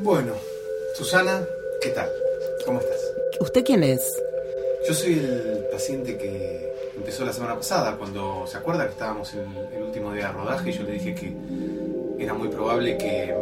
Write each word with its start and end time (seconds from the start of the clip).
Bueno, 0.00 0.32
Susana, 0.96 1.42
¿qué 1.82 1.90
tal? 1.90 2.08
¿Cómo 2.64 2.80
estás? 2.80 2.98
¿Usted 3.40 3.64
quién 3.64 3.82
es? 3.82 4.00
Yo 4.86 4.94
soy 4.94 5.14
el 5.14 5.64
paciente 5.72 6.16
que 6.16 6.72
empezó 6.96 7.24
la 7.24 7.32
semana 7.32 7.56
pasada, 7.56 7.96
cuando 7.96 8.46
se 8.46 8.56
acuerda 8.56 8.84
que 8.86 8.92
estábamos 8.92 9.32
en 9.34 9.44
el 9.76 9.82
último 9.82 10.12
día 10.12 10.26
de 10.28 10.32
rodaje 10.32 10.70
y 10.70 10.72
yo 10.72 10.82
le 10.84 10.92
dije 10.92 11.14
que 11.14 11.32
era 12.22 12.34
muy 12.34 12.48
probable 12.48 12.96
que... 12.96 13.34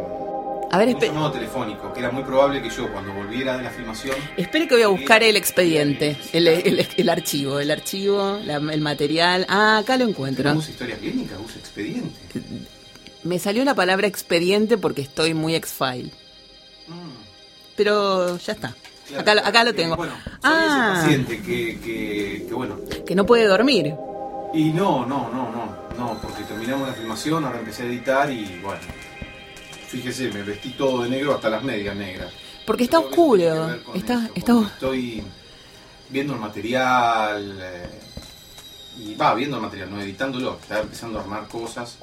A 0.69 0.77
ver, 0.79 0.89
un 0.89 0.93
espere. 0.95 1.13
telefónico, 1.31 1.93
que 1.93 1.99
era 2.01 2.11
muy 2.11 2.23
probable 2.23 2.61
que 2.61 2.69
yo 2.69 2.91
cuando 2.91 3.13
volviera 3.13 3.55
de 3.55 3.63
la 3.63 3.69
filmación... 3.69 4.15
Espere 4.35 4.67
que 4.67 4.75
voy 4.75 4.83
a 4.83 4.87
buscar 4.89 5.23
el 5.23 5.37
expediente, 5.37 6.17
el, 6.33 6.47
el- 6.47 6.85
el 6.97 7.09
archivo, 7.09 7.59
el 7.59 7.71
archivo, 7.71 8.37
la- 8.43 8.57
el 8.57 8.81
material. 8.81 9.45
Ah, 9.47 9.77
acá 9.77 9.95
lo 9.97 10.03
encuentro. 10.05 10.51
¿Usa 10.53 10.71
historia 10.71 10.97
clínica? 10.97 11.35
¿Usa 11.39 11.57
expediente? 11.59 12.11
Me 13.23 13.39
salió 13.39 13.63
la 13.63 13.75
palabra 13.75 14.07
expediente 14.07 14.77
porque 14.77 15.01
estoy 15.01 15.33
muy 15.33 15.55
ex-file. 15.55 16.11
Pero 17.77 18.37
ya 18.37 18.53
está. 18.53 18.73
claro. 19.07 19.21
Acá, 19.21 19.35
lo- 19.35 19.45
acá 19.45 19.63
lo 19.63 19.69
Eh, 19.69 19.73
tengo. 19.73 19.95
Bueno, 19.95 20.13
ah, 20.43 20.95
ese 20.97 21.01
paciente 21.07 21.41
que, 21.41 21.79
que, 21.79 22.45
que, 22.47 22.53
bueno... 22.53 22.77
que 23.05 23.15
no 23.15 23.25
puede 23.25 23.45
dormir. 23.45 23.95
Y 24.53 24.71
no, 24.71 25.05
no, 25.05 25.29
no, 25.29 25.51
no, 25.51 25.77
no, 25.97 26.19
porque 26.21 26.43
terminamos 26.43 26.87
la 26.89 26.93
filmación, 26.93 27.45
ahora 27.45 27.59
empecé 27.59 27.83
a 27.83 27.85
editar 27.85 28.29
y 28.31 28.59
bueno... 28.63 28.81
Fíjese, 29.87 30.29
me 30.33 30.43
vestí 30.43 30.71
todo 30.71 31.03
de 31.03 31.09
negro 31.09 31.35
hasta 31.35 31.49
las 31.49 31.63
medias 31.63 31.95
negras. 31.95 32.33
Porque 32.65 32.83
está 32.83 32.99
oscuro. 32.99 33.69
Está, 33.95 34.15
eso, 34.15 34.31
está 34.35 34.53
porque 34.53 34.73
Estoy 34.73 35.23
viendo 36.09 36.33
el 36.33 36.39
material 36.41 37.57
eh, 37.61 37.89
y 38.97 39.15
va 39.15 39.33
viendo 39.33 39.55
el 39.57 39.61
material, 39.63 39.89
no 39.91 40.01
editándolo, 40.01 40.57
está 40.61 40.81
empezando 40.81 41.19
a 41.19 41.21
armar 41.21 41.47
cosas 41.47 41.97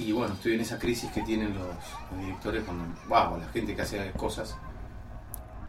y 0.00 0.10
bueno, 0.12 0.34
estoy 0.34 0.54
en 0.54 0.62
esa 0.62 0.78
crisis 0.78 1.10
que 1.12 1.20
tienen 1.22 1.54
los, 1.54 1.66
los 2.10 2.20
directores 2.20 2.64
cuando, 2.64 2.84
wow, 3.08 3.38
la 3.38 3.48
gente 3.52 3.76
que 3.76 3.82
hace 3.82 4.10
cosas. 4.16 4.56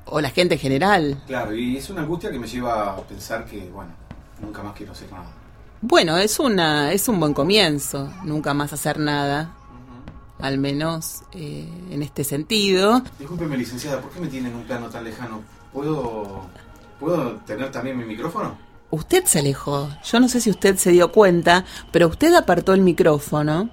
O 0.06 0.20
la 0.20 0.30
gente 0.30 0.56
en 0.56 0.60
general. 0.60 1.22
Claro, 1.28 1.56
y 1.56 1.78
es 1.78 1.90
una 1.90 2.02
angustia 2.02 2.32
que 2.32 2.40
me 2.40 2.48
lleva 2.48 2.92
a 2.92 2.98
pensar 2.98 3.46
que, 3.46 3.70
bueno, 3.70 3.92
nunca 4.42 4.64
más 4.64 4.76
quiero 4.76 4.92
hacer 4.92 5.12
nada. 5.12 5.26
Bueno, 5.82 6.18
es 6.18 6.40
una, 6.40 6.92
es 6.92 7.08
un 7.08 7.20
buen 7.20 7.34
comienzo. 7.34 8.12
Nunca 8.24 8.54
más 8.54 8.74
hacer 8.74 9.00
nada. 9.00 9.56
Al 10.40 10.58
menos 10.58 11.22
eh, 11.34 11.68
en 11.90 12.04
este 12.04 12.24
sentido. 12.24 13.02
Discúlpeme, 13.20 13.58
licenciada, 13.58 14.02
¿por 14.02 14.12
qué 14.12 14.20
me 14.20 14.28
tiene 14.28 14.50
en 14.50 14.56
un 14.56 14.64
plano 14.64 14.90
tan 14.90 15.04
lejano? 15.04 15.42
¿Puedo, 15.72 16.46
¿puedo 17.00 17.36
tener 17.48 17.72
también 17.72 17.98
mi 17.98 18.06
micrófono? 18.06 18.58
Usted 18.90 19.26
se 19.26 19.40
alejó. 19.40 19.90
Yo 20.04 20.20
no 20.20 20.28
sé 20.28 20.42
si 20.42 20.50
usted 20.50 20.78
se 20.78 20.92
dio 20.92 21.12
cuenta, 21.12 21.64
pero 21.92 22.08
usted 22.08 22.34
apartó 22.34 22.74
el 22.74 22.82
micrófono 22.82 23.70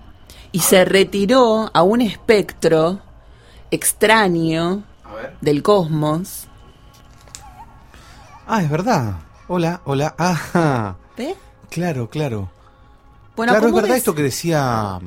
y 0.53 0.60
se 0.60 0.84
retiró 0.84 1.70
a 1.75 1.83
un 1.83 2.00
espectro 2.00 3.00
extraño 3.70 4.84
ver. 5.19 5.36
del 5.41 5.62
cosmos. 5.62 6.47
Ah, 8.47 8.62
es 8.62 8.70
verdad. 8.70 9.16
Hola, 9.48 9.80
hola. 9.84 10.14
Ah, 10.19 10.97
¿Ve? 11.16 11.34
claro, 11.70 12.08
claro. 12.08 12.50
Bueno, 13.36 13.52
claro, 13.52 13.66
es 13.66 13.70
¿cómo 13.72 13.77
verdad 13.77 13.88
ves? 13.91 13.98
esto 13.98 14.14
que 14.14 14.22
decía, 14.22 14.98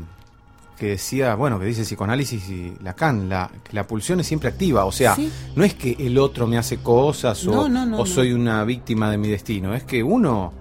que 0.78 0.88
decía, 0.92 1.36
bueno, 1.36 1.59
que 1.59 1.66
dice 1.66 1.84
psicoanálisis 1.84 2.50
y 2.50 2.78
Lacan, 2.81 3.28
la, 3.30 3.50
que 3.64 3.73
la 3.73 3.86
pulsión 3.86 4.20
es 4.20 4.28
siempre 4.28 4.50
activa. 4.50 4.86
O 4.86 4.92
sea, 4.92 5.16
Sí. 5.16 5.31
no 5.56 5.64
es 5.64 5.73
que 5.73 5.95
el 6.00 6.18
otro 6.18 6.48
me 6.48 6.58
hace 6.58 6.78
cosas 6.78 7.46
o, 7.48 7.52
No, 7.52 7.70
no, 7.70 7.86
no, 7.86 7.98
o 7.98 8.00
no. 8.00 8.06
soy 8.06 8.31
una 8.34 8.64
víctima 8.64 9.09
de 9.12 9.18
mi 9.18 9.28
destino. 9.28 9.73
Es 9.73 9.84
que 9.84 10.02
uno 10.03 10.53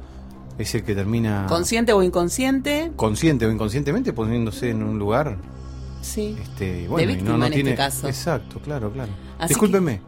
es 0.58 0.74
el 0.74 0.84
que 0.84 0.94
termina 0.94 1.46
Consciente 1.48 1.92
o 1.92 2.02
inconsciente, 2.02 2.92
consciente 2.96 3.46
o 3.46 3.50
inconscientemente 3.52 4.12
poniéndose 4.12 4.70
en 4.70 4.82
un 4.82 4.98
lugar. 4.98 5.36
sí. 6.02 6.36
Este, 6.42 6.86
bueno, 6.88 7.04
y 7.04 7.14
víctima 7.14 7.30
no, 7.32 7.38
no 7.38 7.46
en 7.46 7.52
tiene. 7.52 7.70
este 7.70 7.76
caso. 7.82 8.08
Exacto, 8.08 8.58
claro, 8.60 8.90
claro. 8.92 9.12
Así 9.40 9.48
Discúlpeme. 9.48 10.00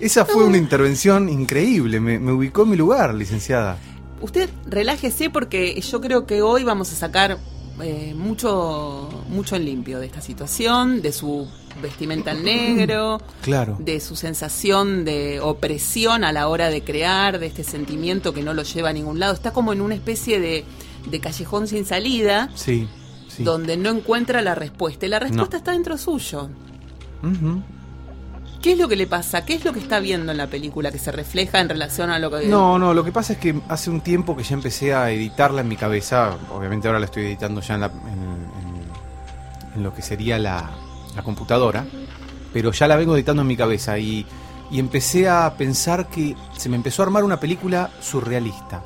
Esa 0.00 0.24
fue 0.24 0.44
una 0.44 0.56
intervención 0.56 1.28
increíble. 1.28 1.98
Me, 2.00 2.18
me 2.18 2.32
ubicó 2.32 2.62
en 2.62 2.70
mi 2.70 2.76
lugar, 2.76 3.14
licenciada. 3.14 3.76
Usted 4.20 4.48
relájese 4.66 5.30
porque 5.30 5.80
yo 5.80 6.00
creo 6.00 6.24
que 6.26 6.40
hoy 6.42 6.62
vamos 6.64 6.92
a 6.92 6.96
sacar 6.96 7.38
eh, 7.82 8.14
mucho, 8.16 9.08
mucho 9.28 9.56
en 9.56 9.64
limpio 9.64 9.98
de 10.00 10.06
esta 10.06 10.20
situación, 10.20 11.02
de 11.02 11.12
su 11.12 11.48
vestimenta 11.82 12.32
en 12.32 12.44
negro, 12.44 13.20
Claro. 13.42 13.76
de 13.80 14.00
su 14.00 14.16
sensación 14.16 15.04
de 15.04 15.38
opresión 15.40 16.24
a 16.24 16.32
la 16.32 16.48
hora 16.48 16.70
de 16.70 16.82
crear, 16.82 17.38
de 17.38 17.46
este 17.46 17.62
sentimiento 17.64 18.32
que 18.34 18.42
no 18.42 18.54
lo 18.54 18.62
lleva 18.62 18.88
a 18.90 18.92
ningún 18.92 19.18
lado. 19.20 19.34
Está 19.34 19.52
como 19.52 19.72
en 19.72 19.80
una 19.80 19.94
especie 19.94 20.40
de, 20.40 20.64
de 21.10 21.20
callejón 21.20 21.66
sin 21.68 21.84
salida 21.86 22.50
Sí, 22.56 22.88
sí. 23.28 23.42
donde 23.44 23.76
no 23.76 23.90
encuentra 23.90 24.42
la 24.42 24.54
respuesta. 24.56 25.06
Y 25.06 25.08
la 25.08 25.18
respuesta 25.20 25.56
está 25.56 25.72
dentro 25.72 25.96
suyo. 25.98 26.48
Ujú. 27.22 27.62
¿Qué 28.62 28.72
es 28.72 28.78
lo 28.78 28.88
que 28.88 28.96
le 28.96 29.06
pasa? 29.06 29.44
¿Qué 29.44 29.54
es 29.54 29.64
lo 29.64 29.72
que 29.72 29.78
está 29.78 30.00
viendo 30.00 30.32
en 30.32 30.38
la 30.38 30.48
película 30.48 30.90
que 30.90 30.98
se 30.98 31.12
refleja 31.12 31.60
en 31.60 31.68
relación 31.68 32.10
a 32.10 32.18
lo 32.18 32.30
que... 32.30 32.46
No, 32.46 32.78
no, 32.78 32.92
lo 32.92 33.04
que 33.04 33.12
pasa 33.12 33.34
es 33.34 33.38
que 33.38 33.54
hace 33.68 33.88
un 33.88 34.00
tiempo 34.00 34.36
que 34.36 34.42
ya 34.42 34.54
empecé 34.54 34.92
a 34.94 35.10
editarla 35.12 35.60
en 35.60 35.68
mi 35.68 35.76
cabeza. 35.76 36.36
Obviamente 36.52 36.88
ahora 36.88 36.98
la 36.98 37.06
estoy 37.06 37.24
editando 37.26 37.60
ya 37.60 37.74
en, 37.76 37.80
la- 37.82 37.86
en- 39.74 39.82
lo 39.82 39.94
que 39.94 40.02
sería 40.02 40.38
la, 40.38 40.70
la 41.14 41.22
computadora. 41.22 41.86
Pero 42.52 42.72
ya 42.72 42.88
la 42.88 42.96
vengo 42.96 43.14
editando 43.14 43.42
en 43.42 43.48
mi 43.48 43.56
cabeza 43.56 43.96
y, 43.98 44.26
y 44.72 44.80
empecé 44.80 45.28
a 45.28 45.54
pensar 45.56 46.08
que 46.08 46.34
se 46.56 46.68
me 46.68 46.74
empezó 46.76 47.02
a 47.02 47.06
armar 47.06 47.22
una 47.22 47.38
película 47.38 47.90
surrealista. 48.00 48.82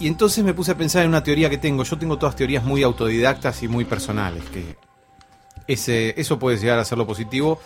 Y 0.00 0.08
entonces 0.08 0.42
me 0.42 0.54
puse 0.54 0.72
a 0.72 0.76
pensar 0.76 1.02
en 1.04 1.10
una 1.10 1.22
teoría 1.22 1.48
que 1.48 1.58
tengo. 1.58 1.84
Yo 1.84 1.96
tengo 1.98 2.18
todas 2.18 2.34
teorías 2.34 2.64
muy 2.64 2.82
autodidactas 2.82 3.62
y 3.62 3.68
muy 3.68 3.84
personales. 3.84 4.42
Que 4.52 4.76
ese, 5.68 6.20
eso 6.20 6.40
puede 6.40 6.56
llegar 6.56 6.80
a 6.80 6.84
ser 6.84 6.98
lo 6.98 7.06
positivo, 7.06 7.60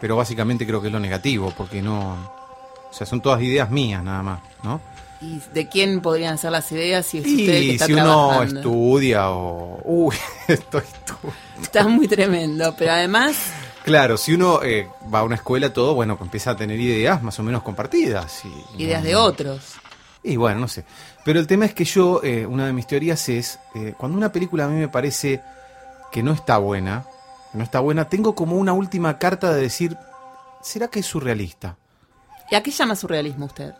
pero 0.00 0.16
básicamente 0.16 0.66
creo 0.66 0.80
que 0.80 0.88
es 0.88 0.92
lo 0.92 1.00
negativo, 1.00 1.52
porque 1.56 1.82
no... 1.82 2.12
O 2.90 2.92
sea, 2.92 3.06
son 3.06 3.20
todas 3.20 3.40
ideas 3.42 3.70
mías 3.70 4.02
nada 4.02 4.22
más, 4.22 4.40
¿no? 4.64 4.80
¿Y 5.20 5.40
de 5.52 5.68
quién 5.68 6.00
podrían 6.00 6.38
ser 6.38 6.50
las 6.50 6.70
ideas 6.72 7.04
si 7.06 7.18
es 7.18 7.26
usted 7.26 7.38
el 7.40 7.46
que 7.46 7.64
Y 7.64 7.70
está 7.72 7.86
si 7.86 7.92
uno 7.92 8.42
estudia 8.42 9.30
o... 9.30 9.80
Uy, 9.84 10.16
estoy... 10.48 10.82
Está 11.62 11.86
muy 11.86 12.08
tremendo, 12.08 12.74
pero 12.76 12.92
además, 12.92 13.36
Claro, 13.84 14.16
si 14.18 14.34
uno 14.34 14.62
eh, 14.62 14.88
va 15.12 15.20
a 15.20 15.24
una 15.24 15.36
escuela, 15.36 15.72
todo, 15.72 15.94
bueno, 15.94 16.18
empieza 16.20 16.50
a 16.50 16.56
tener 16.56 16.78
ideas 16.78 17.22
más 17.22 17.38
o 17.38 17.42
menos 17.42 17.62
compartidas. 17.62 18.42
Y, 18.44 18.82
ideas 18.82 19.02
no- 19.02 19.08
de 19.08 19.16
otros. 19.16 19.74
Y 20.22 20.36
bueno, 20.36 20.60
no 20.60 20.68
sé. 20.68 20.84
Pero 21.24 21.40
el 21.40 21.46
tema 21.46 21.64
es 21.64 21.74
que 21.74 21.84
yo, 21.84 22.20
eh, 22.22 22.44
una 22.46 22.66
de 22.66 22.72
mis 22.72 22.86
teorías 22.86 23.28
es, 23.28 23.58
eh, 23.74 23.94
cuando 23.96 24.18
una 24.18 24.32
película 24.32 24.64
a 24.64 24.68
mí 24.68 24.78
me 24.78 24.88
parece 24.88 25.40
que 26.12 26.22
no 26.22 26.32
está 26.32 26.58
buena, 26.58 27.04
no 27.52 27.64
está 27.64 27.80
buena, 27.80 28.08
tengo 28.08 28.34
como 28.34 28.56
una 28.56 28.72
última 28.72 29.18
carta 29.18 29.52
de 29.52 29.60
decir, 29.62 29.96
¿será 30.62 30.88
que 30.88 31.00
es 31.00 31.06
surrealista? 31.06 31.76
¿Y 32.50 32.54
a 32.54 32.62
qué 32.62 32.70
llama 32.70 32.96
surrealismo 32.96 33.46
usted? 33.46 33.74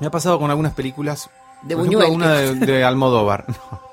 Me 0.00 0.06
ha 0.06 0.10
pasado 0.10 0.38
con 0.38 0.50
algunas 0.50 0.72
películas. 0.74 1.30
De 1.62 1.76
por 1.76 1.86
ejemplo, 1.86 2.08
Buñuel. 2.08 2.16
una 2.16 2.32
de, 2.34 2.54
de 2.72 2.84
Almodóvar. 2.84 3.44
No. 3.70 3.92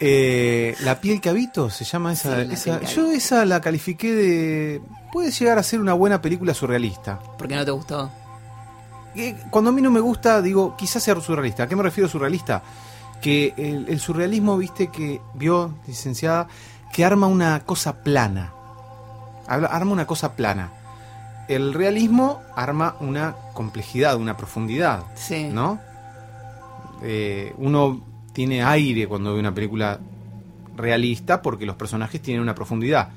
Eh, 0.00 0.76
la 0.82 1.00
piel 1.00 1.20
que 1.20 1.28
habito 1.28 1.70
se 1.70 1.84
llama 1.84 2.12
esa. 2.12 2.44
Sí, 2.56 2.70
yo 2.94 3.10
esa 3.10 3.44
la 3.44 3.60
califiqué 3.60 4.12
de. 4.14 4.82
Puede 5.12 5.32
llegar 5.32 5.58
a 5.58 5.62
ser 5.64 5.80
una 5.80 5.92
buena 5.92 6.22
película 6.22 6.54
surrealista. 6.54 7.18
¿Por 7.36 7.48
qué 7.48 7.56
no 7.56 7.64
te 7.64 7.72
gustó? 7.72 8.08
Eh, 9.16 9.36
Cuando 9.50 9.70
a 9.70 9.72
mí 9.72 9.82
no 9.82 9.90
me 9.90 9.98
gusta, 9.98 10.40
digo, 10.40 10.76
quizás 10.76 11.02
sea 11.02 11.20
surrealista. 11.20 11.64
¿A 11.64 11.66
qué 11.66 11.74
me 11.74 11.82
refiero 11.82 12.08
surrealista? 12.08 12.62
Que 13.20 13.54
el, 13.56 13.86
el 13.88 13.98
surrealismo, 13.98 14.56
viste, 14.56 14.86
que 14.88 15.20
vio, 15.34 15.74
licenciada, 15.88 16.46
que 16.92 17.04
arma 17.04 17.26
una 17.26 17.60
cosa 17.60 18.02
plana. 18.02 18.52
Arma 19.46 19.92
una 19.92 20.06
cosa 20.06 20.34
plana. 20.34 20.70
El 21.48 21.72
realismo 21.72 22.42
arma 22.54 22.96
una 23.00 23.34
complejidad, 23.54 24.16
una 24.16 24.36
profundidad. 24.36 25.04
Sí. 25.14 25.48
¿no? 25.50 25.80
Eh, 27.02 27.54
uno 27.58 28.04
tiene 28.32 28.62
aire 28.62 29.06
cuando 29.06 29.32
ve 29.34 29.40
una 29.40 29.54
película 29.54 29.98
realista 30.76 31.40
porque 31.42 31.66
los 31.66 31.76
personajes 31.76 32.20
tienen 32.20 32.42
una 32.42 32.54
profundidad, 32.54 33.08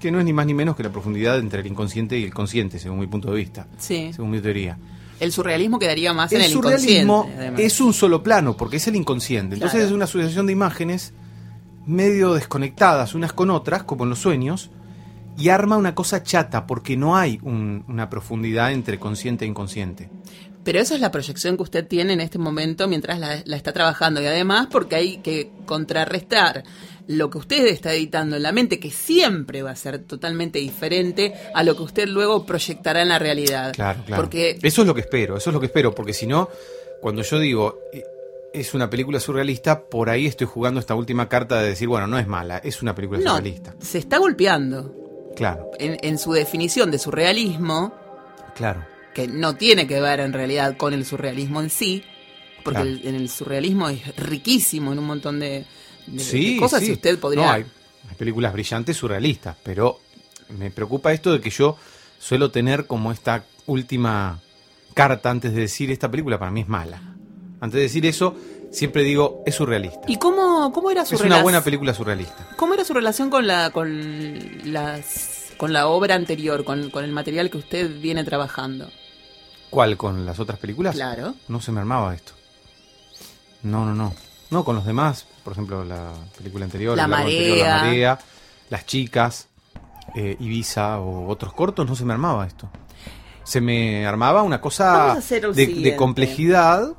que 0.00 0.10
no 0.10 0.18
es 0.18 0.24
ni 0.24 0.32
más 0.32 0.46
ni 0.46 0.54
menos 0.54 0.76
que 0.76 0.82
la 0.82 0.90
profundidad 0.90 1.38
entre 1.38 1.60
el 1.60 1.66
inconsciente 1.66 2.18
y 2.18 2.24
el 2.24 2.32
consciente, 2.32 2.78
según 2.78 2.98
mi 3.00 3.06
punto 3.06 3.30
de 3.30 3.36
vista, 3.36 3.66
Sí. 3.78 4.10
según 4.14 4.30
mi 4.30 4.40
teoría. 4.40 4.78
El 5.20 5.32
surrealismo 5.32 5.78
quedaría 5.78 6.12
más 6.12 6.32
en 6.32 6.38
El 6.40 6.46
el 6.46 6.52
surrealismo 6.52 7.14
inconsciente. 7.18 7.40
además. 7.42 7.60
es 7.60 7.80
un 7.80 7.92
solo 7.94 8.22
plano, 8.22 8.56
porque 8.56 8.76
es 8.76 8.86
el 8.88 8.96
inconsciente. 8.96 9.54
Entonces 9.54 9.76
Claro. 9.80 9.86
es 9.88 9.92
una 9.94 10.06
sucesión 10.06 10.46
de 10.46 10.52
imágenes 10.52 11.12
medio 11.86 12.34
desconectadas 12.34 13.14
unas 13.14 13.32
con 13.32 13.50
otras, 13.50 13.82
como 13.84 14.04
en 14.04 14.10
los 14.10 14.18
sueños, 14.20 14.70
y 15.36 15.48
arma 15.48 15.76
una 15.76 15.94
cosa 15.94 16.22
chata, 16.22 16.66
porque 16.66 16.96
no 16.96 17.16
hay 17.16 17.40
un- 17.42 17.84
una 17.88 18.08
profundidad 18.08 18.72
entre 18.72 18.98
consciente 18.98 19.44
e 19.44 19.48
inconsciente. 19.48 20.08
Pero 20.62 20.78
eso 20.80 20.94
es 20.94 21.00
la 21.00 21.10
proyección 21.10 21.56
que 21.58 21.62
usted 21.64 21.86
tiene 21.86 22.14
en 22.14 22.20
este 22.22 22.38
momento 22.38 22.88
mientras 22.88 23.18
la, 23.18 23.42
la 23.44 23.56
está 23.56 23.72
trabajando. 23.72 24.22
Y 24.22 24.26
además 24.26 24.68
porque 24.70 24.96
hay 24.96 25.16
que 25.18 25.50
contrarrestar 25.66 26.62
lo 27.06 27.28
que 27.28 27.36
usted 27.36 27.66
está 27.66 27.92
editando 27.92 28.36
en 28.36 28.42
la 28.42 28.50
mente, 28.52 28.80
que 28.80 28.90
siempre 28.90 29.62
va 29.62 29.72
a 29.72 29.76
ser 29.76 29.98
totalmente 29.98 30.58
diferente 30.60 31.34
a 31.52 31.62
lo 31.64 31.76
que 31.76 31.82
usted 31.82 32.08
luego 32.08 32.46
proyectará 32.46 33.02
en 33.02 33.10
la 33.10 33.18
realidad. 33.18 33.74
Claro, 33.74 34.02
claro. 34.06 34.22
Porque 34.22 34.58
Eso 34.62 34.80
es 34.82 34.86
lo 34.86 34.94
que 34.94 35.02
espero, 35.02 35.36
eso 35.36 35.50
es 35.50 35.54
lo 35.54 35.60
que 35.60 35.66
espero, 35.66 35.94
porque 35.94 36.14
si 36.14 36.26
no, 36.26 36.48
cuando 37.02 37.20
yo 37.20 37.38
digo 37.38 37.80
eh, 37.92 38.02
es 38.54 38.72
una 38.74 38.88
película 38.88 39.20
surrealista, 39.20 39.82
por 39.84 40.08
ahí 40.08 40.26
estoy 40.26 40.46
jugando 40.46 40.80
esta 40.80 40.94
última 40.94 41.28
carta 41.28 41.60
de 41.60 41.68
decir, 41.68 41.88
bueno, 41.88 42.06
no 42.06 42.18
es 42.18 42.26
mala, 42.26 42.58
es 42.58 42.80
una 42.82 42.94
película 42.94 43.20
no, 43.20 43.36
surrealista. 43.36 43.74
se 43.80 43.98
está 43.98 44.18
golpeando. 44.18 44.94
Claro, 45.36 45.70
en, 45.78 45.98
en 46.02 46.16
su 46.18 46.32
definición 46.32 46.90
de 46.92 46.98
surrealismo, 46.98 47.92
claro. 48.54 48.84
que 49.12 49.26
no 49.26 49.56
tiene 49.56 49.86
que 49.88 50.00
ver 50.00 50.20
en 50.20 50.32
realidad 50.32 50.76
con 50.76 50.94
el 50.94 51.04
surrealismo 51.04 51.60
en 51.60 51.70
sí, 51.70 52.04
porque 52.62 52.80
Claro. 52.80 52.88
el, 52.88 53.06
en 53.06 53.14
el 53.16 53.28
surrealismo 53.28 53.88
es 53.88 54.16
riquísimo 54.16 54.92
en 54.92 54.98
un 55.00 55.06
montón 55.06 55.40
de, 55.40 55.66
de- 56.06 56.18
de 56.18 56.20
Sí, 56.24 56.56
cosas 56.56 56.80
sí. 56.82 56.90
y 56.90 56.92
usted 56.92 57.18
podría... 57.18 57.42
No, 57.44 57.50
hay, 57.50 57.64
hay 58.08 58.14
películas 58.16 58.52
brillantes 58.52 58.96
surrealistas, 58.96 59.56
pero 59.62 59.98
me 60.56 60.70
preocupa 60.70 61.12
esto 61.12 61.32
de 61.32 61.40
que 61.40 61.50
yo 61.50 61.76
suelo 62.20 62.50
tener 62.52 62.86
como 62.86 63.10
esta 63.10 63.44
última 63.66 64.40
carta 64.94 65.30
antes 65.30 65.52
de 65.52 65.62
decir 65.62 65.90
esta 65.90 66.08
película 66.10 66.38
para 66.38 66.52
mí 66.52 66.60
es 66.60 66.68
mala. 66.68 67.13
Antes 67.64 67.78
de 67.78 67.82
decir 67.84 68.04
eso, 68.04 68.36
siempre 68.70 69.02
digo 69.04 69.42
es 69.46 69.54
surrealista. 69.54 70.00
¿Y 70.06 70.18
cómo, 70.18 70.70
cómo 70.70 70.90
era 70.90 71.06
su 71.06 71.14
Es 71.14 71.22
una 71.22 71.42
buena 71.42 71.62
película 71.64 71.94
surrealista. 71.94 72.46
¿Cómo 72.58 72.74
era 72.74 72.84
su 72.84 72.92
relación 72.92 73.30
con 73.30 73.46
la 73.46 73.70
con 73.70 74.70
las 74.70 75.54
con 75.56 75.72
la 75.72 75.86
obra 75.86 76.14
anterior, 76.14 76.62
con, 76.64 76.90
con 76.90 77.04
el 77.04 77.12
material 77.12 77.48
que 77.48 77.56
usted 77.56 78.00
viene 78.02 78.22
trabajando? 78.22 78.90
¿Cuál? 79.70 79.96
¿Con 79.96 80.26
las 80.26 80.38
otras 80.40 80.58
películas? 80.58 80.94
Claro. 80.94 81.36
No 81.48 81.62
se 81.62 81.72
me 81.72 81.80
armaba 81.80 82.14
esto. 82.14 82.34
No, 83.62 83.86
no, 83.86 83.94
no. 83.94 84.14
No, 84.50 84.62
con 84.62 84.76
los 84.76 84.84
demás. 84.84 85.26
Por 85.42 85.54
ejemplo, 85.54 85.86
la 85.86 86.12
película 86.36 86.66
anterior, 86.66 86.98
La 86.98 87.04
anterior, 87.04 87.48
Marea. 87.48 87.76
La 87.76 87.82
Marea, 87.82 88.18
Las 88.68 88.84
Chicas, 88.84 89.48
eh, 90.14 90.36
Ibiza 90.38 90.98
o 91.00 91.28
otros 91.28 91.54
cortos, 91.54 91.88
no 91.88 91.96
se 91.96 92.04
me 92.04 92.12
armaba 92.12 92.46
esto. 92.46 92.68
Se 93.42 93.62
me 93.62 94.06
armaba 94.06 94.42
una 94.42 94.60
cosa 94.60 95.18
de, 95.54 95.96
complejidad. 95.96 96.94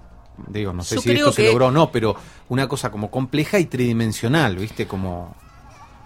Digo, 0.48 0.74
no 0.74 0.84
sé 0.84 0.96
Yo 0.96 1.02
si 1.02 1.12
esto 1.12 1.32
se 1.32 1.48
logró 1.48 1.68
o 1.68 1.72
no, 1.72 1.92
pero 1.92 2.16
una 2.50 2.68
cosa 2.68 2.92
como 2.92 3.10
compleja 3.10 3.58
y 3.60 3.66
tridimensional, 3.66 4.56
¿viste? 4.58 4.88
Como, 4.88 5.36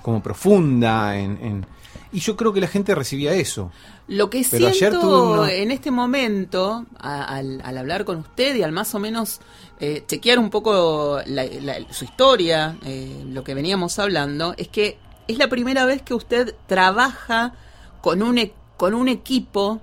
como 0.01 0.21
profunda. 0.21 1.17
En, 1.17 1.37
en- 1.41 1.65
Y 2.11 2.19
yo 2.19 2.35
creo 2.35 2.53
que 2.53 2.61
la 2.61 2.67
gente 2.67 2.93
recibía 2.95 3.33
eso. 3.33 3.71
Lo 4.07 4.29
que 4.29 4.45
Pero 4.49 4.71
siento 4.73 5.41
una- 5.41 5.51
en 5.51 5.69
este 5.71 5.91
momento, 5.91 6.85
a- 6.99 7.23
al, 7.23 7.61
al 7.63 7.77
hablar 7.77 8.05
con 8.05 8.17
usted 8.17 8.55
y 8.55 8.63
al 8.63 8.71
más 8.71 8.93
o 8.95 8.99
menos 8.99 9.41
eh, 9.79 10.03
chequear 10.07 10.39
un 10.39 10.49
poco 10.49 11.19
la- 11.25 11.45
la- 11.45 11.93
su 11.93 12.05
historia, 12.05 12.77
eh, 12.83 13.23
lo 13.27 13.43
que 13.43 13.53
veníamos 13.53 13.97
hablando, 13.99 14.53
es 14.57 14.67
que 14.67 14.97
es 15.27 15.37
la 15.37 15.47
primera 15.47 15.85
vez 15.85 16.01
que 16.01 16.13
usted 16.13 16.55
trabaja 16.67 17.53
con 18.01 18.21
un, 18.23 18.39
e- 18.39 18.53
con 18.77 18.93
un 18.93 19.07
equipo 19.07 19.79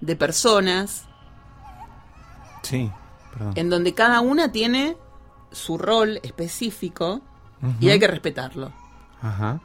de 0.00 0.16
personas 0.16 1.04
Sí, 2.62 2.90
perdón. 3.32 3.52
en 3.56 3.70
donde 3.70 3.94
cada 3.94 4.20
una 4.20 4.52
tiene 4.52 4.96
su 5.50 5.78
rol 5.78 6.20
específico 6.22 7.20
y 7.80 7.90
hay 7.90 7.98
que 7.98 8.06
respetarlo. 8.08 8.72
Ajá. 9.20 9.60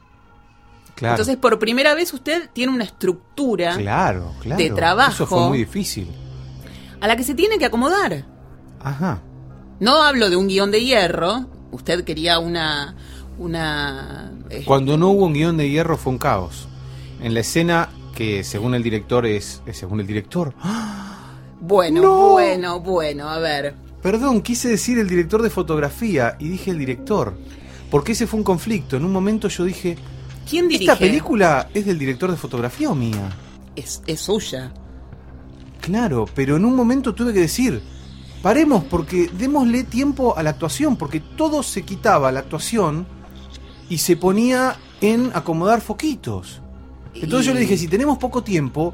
Claro. 0.95 1.13
Entonces, 1.13 1.37
por 1.37 1.59
primera 1.59 1.93
vez 1.93 2.13
usted 2.13 2.49
tiene 2.53 2.73
una 2.73 2.83
estructura 2.83 3.75
Claro, 3.77 4.33
claro. 4.41 4.61
de 4.61 4.69
trabajo. 4.71 5.11
Eso 5.11 5.27
fue 5.27 5.47
muy 5.47 5.57
difícil. 5.59 6.07
a 6.99 7.07
la 7.07 7.15
que 7.15 7.23
se 7.23 7.35
tiene 7.35 7.57
que 7.59 7.65
acomodar. 7.65 8.25
Ajá. 8.79 9.21
No 9.79 10.01
hablo 10.01 10.29
de 10.29 10.35
un 10.35 10.47
guion 10.47 10.71
de 10.71 10.83
hierro. 10.83 11.45
Usted 11.71 12.03
quería 12.03 12.39
una. 12.39 12.95
una 13.37 14.31
eh, 14.49 14.63
Cuando 14.65 14.97
no 14.97 15.09
hubo 15.09 15.25
un 15.25 15.33
guion 15.33 15.57
de 15.57 15.69
hierro 15.69 15.97
fue 15.97 16.13
un 16.13 16.19
caos. 16.19 16.67
En 17.21 17.33
la 17.33 17.41
escena 17.41 17.89
que 18.15 18.43
según 18.43 18.73
el 18.73 18.81
director 18.83 19.25
es, 19.27 19.61
es 19.67 19.77
según 19.77 19.99
el 19.99 20.07
director. 20.07 20.53
¡Ah! 20.61 21.16
Bueno, 21.59 22.01
¡No! 22.01 22.29
bueno, 22.31 22.79
bueno, 22.79 23.29
a 23.29 23.39
ver. 23.39 23.75
Perdón, 24.01 24.41
quise 24.41 24.69
decir 24.69 24.99
el 24.99 25.07
director 25.07 25.41
de 25.41 25.49
fotografía 25.49 26.35
y 26.39 26.49
dije 26.49 26.71
el 26.71 26.79
director. 26.79 27.35
Porque 27.89 28.11
ese 28.11 28.27
fue 28.27 28.39
un 28.39 28.43
conflicto. 28.43 28.97
En 28.97 29.05
un 29.05 29.11
momento 29.11 29.47
yo 29.47 29.63
dije, 29.63 29.97
¿Quién 30.49 30.67
dirige? 30.67 30.91
¿esta 30.91 30.99
película 30.99 31.69
es 31.73 31.85
del 31.85 31.97
director 31.97 32.29
de 32.29 32.37
fotografía 32.37 32.89
o 32.89 32.95
mía? 32.95 33.29
Es, 33.75 34.01
es 34.07 34.21
suya. 34.21 34.71
Claro, 35.81 36.25
pero 36.35 36.57
en 36.57 36.65
un 36.65 36.75
momento 36.75 37.13
tuve 37.15 37.33
que 37.33 37.39
decir, 37.39 37.81
paremos 38.41 38.83
porque 38.83 39.29
démosle 39.37 39.83
tiempo 39.83 40.37
a 40.37 40.43
la 40.43 40.51
actuación, 40.51 40.97
porque 40.97 41.19
todo 41.19 41.63
se 41.63 41.83
quitaba 41.83 42.31
la 42.31 42.41
actuación 42.41 43.07
y 43.89 43.99
se 43.99 44.17
ponía 44.17 44.75
en 45.01 45.31
acomodar 45.33 45.81
foquitos. 45.81 46.61
Entonces 47.13 47.47
yo 47.47 47.53
le 47.53 47.61
dije, 47.61 47.77
si 47.77 47.87
tenemos 47.87 48.17
poco 48.17 48.43
tiempo, 48.43 48.93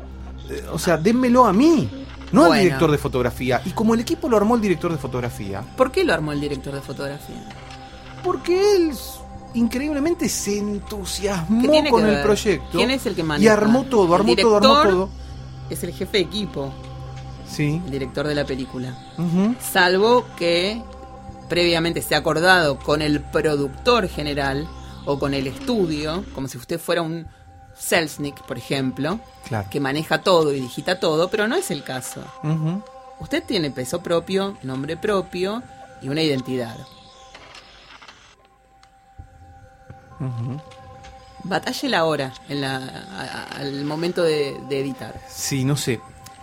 eh, 0.50 0.64
o 0.72 0.80
sea, 0.80 0.98
dénmelo 0.98 1.46
a 1.46 1.54
mí, 1.54 1.90
no 2.34 2.42
Bueno. 2.42 2.54
al 2.56 2.60
director 2.64 2.92
de 2.92 2.98
fotografía. 2.98 3.62
Y 3.64 3.70
como 3.72 3.94
el 3.94 4.02
equipo 4.02 4.28
lo 4.28 4.36
armó 4.36 4.56
el 4.56 4.62
director 4.62 4.92
de 4.92 4.98
fotografía, 4.98 5.62
¿Por 5.78 5.92
qué 5.92 6.04
lo 6.04 6.14
armó 6.14 6.32
el 6.34 6.42
director 6.42 6.74
de 6.74 6.82
fotografía? 6.82 7.42
porque 8.24 8.76
él 8.76 8.92
increíblemente 9.54 10.28
se 10.30 10.52
¿Qué 10.54 10.60
entusiasmó 10.60 11.90
con 11.90 12.06
el 12.08 12.22
proyecto. 12.24 12.70
¿Quién 12.78 12.90
es 12.92 13.06
el 13.06 13.16
que 13.16 13.22
Y 13.22 13.24
maneja? 13.24 13.54
armó 13.54 13.84
todo, 13.84 14.08
El 14.16 14.22
armó 14.22 14.36
todo, 14.36 14.58
armó 14.58 14.82
todo. 14.84 15.10
Es 15.70 15.84
el 15.84 15.94
jefe 15.94 16.18
de 16.18 16.24
equipo, 16.24 16.74
Sí. 17.48 17.82
el 17.86 17.92
director 17.92 18.28
de 18.28 18.36
la 18.36 18.46
película. 18.46 18.98
Salvo 19.60 20.26
que 20.38 20.82
previamente 21.50 22.02
se 22.02 22.16
ha 22.16 22.20
acordado 22.20 22.80
con 22.80 23.02
el 23.02 23.22
productor 23.22 24.08
general 24.08 24.68
o 25.06 25.20
con 25.20 25.34
el 25.34 25.46
estudio, 25.48 26.24
como 26.34 26.48
si 26.48 26.58
usted 26.58 26.80
fuera 26.80 27.02
un 27.02 27.28
Selznick, 27.88 28.42
por 28.44 28.58
ejemplo, 28.58 29.20
Claro. 29.48 29.68
que 29.70 29.80
maneja 29.80 30.22
todo 30.22 30.54
y 30.54 30.60
digita 30.62 31.00
todo, 31.00 31.30
pero 31.30 31.48
no 31.48 31.56
es 31.56 31.70
el 31.72 31.84
caso. 31.84 32.24
Usted 33.20 33.44
tiene 33.44 33.72
peso 33.72 34.02
propio, 34.02 34.58
nombre 34.64 34.96
propio 34.98 35.62
y 36.02 36.10
una 36.10 36.22
identidad. 36.22 36.78
Ujú. 40.20 40.60
Batalle 41.44 41.90
la 41.90 42.06
hora 42.06 42.32
en 42.48 42.62
la, 42.62 42.78
a- 42.78 43.22
a- 43.56 43.58
al 43.60 43.84
momento 43.84 44.24
de, 44.24 44.58
de 44.70 44.80
editar. 44.80 45.20
Sí, 45.28 45.66
no 45.66 45.76
sé, 45.76 46.00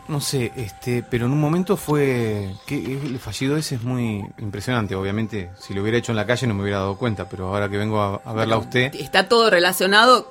no 0.08 0.20
sé, 0.20 0.52
este, 0.56 1.02
pero 1.02 1.24
en 1.24 1.32
un 1.32 1.40
momento 1.40 1.78
fue 1.78 2.54
que 2.66 2.76
el 2.76 3.18
fallido 3.18 3.56
ese 3.56 3.76
es 3.76 3.82
muy 3.82 4.22
impresionante. 4.38 4.94
Obviamente, 4.94 5.50
si 5.58 5.72
lo 5.72 5.80
hubiera 5.80 5.96
hecho 5.96 6.12
en 6.12 6.16
la 6.16 6.26
calle 6.26 6.46
no 6.46 6.52
me 6.54 6.62
hubiera 6.62 6.80
dado 6.80 6.98
cuenta, 6.98 7.26
pero 7.30 7.48
ahora 7.48 7.70
que 7.70 7.78
vengo 7.78 7.98
a, 8.02 8.20
a 8.24 8.32
verla 8.34 8.56
a 8.56 8.58
usted, 8.58 8.94
Está 8.94 9.26
todo 9.28 9.48
relacionado 9.48 10.30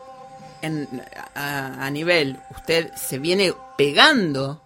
en, 0.61 0.87
a, 1.35 1.85
a 1.85 1.89
nivel. 1.89 2.39
Usted 2.55 2.91
se 2.95 3.19
viene 3.19 3.53
pegando, 3.77 4.61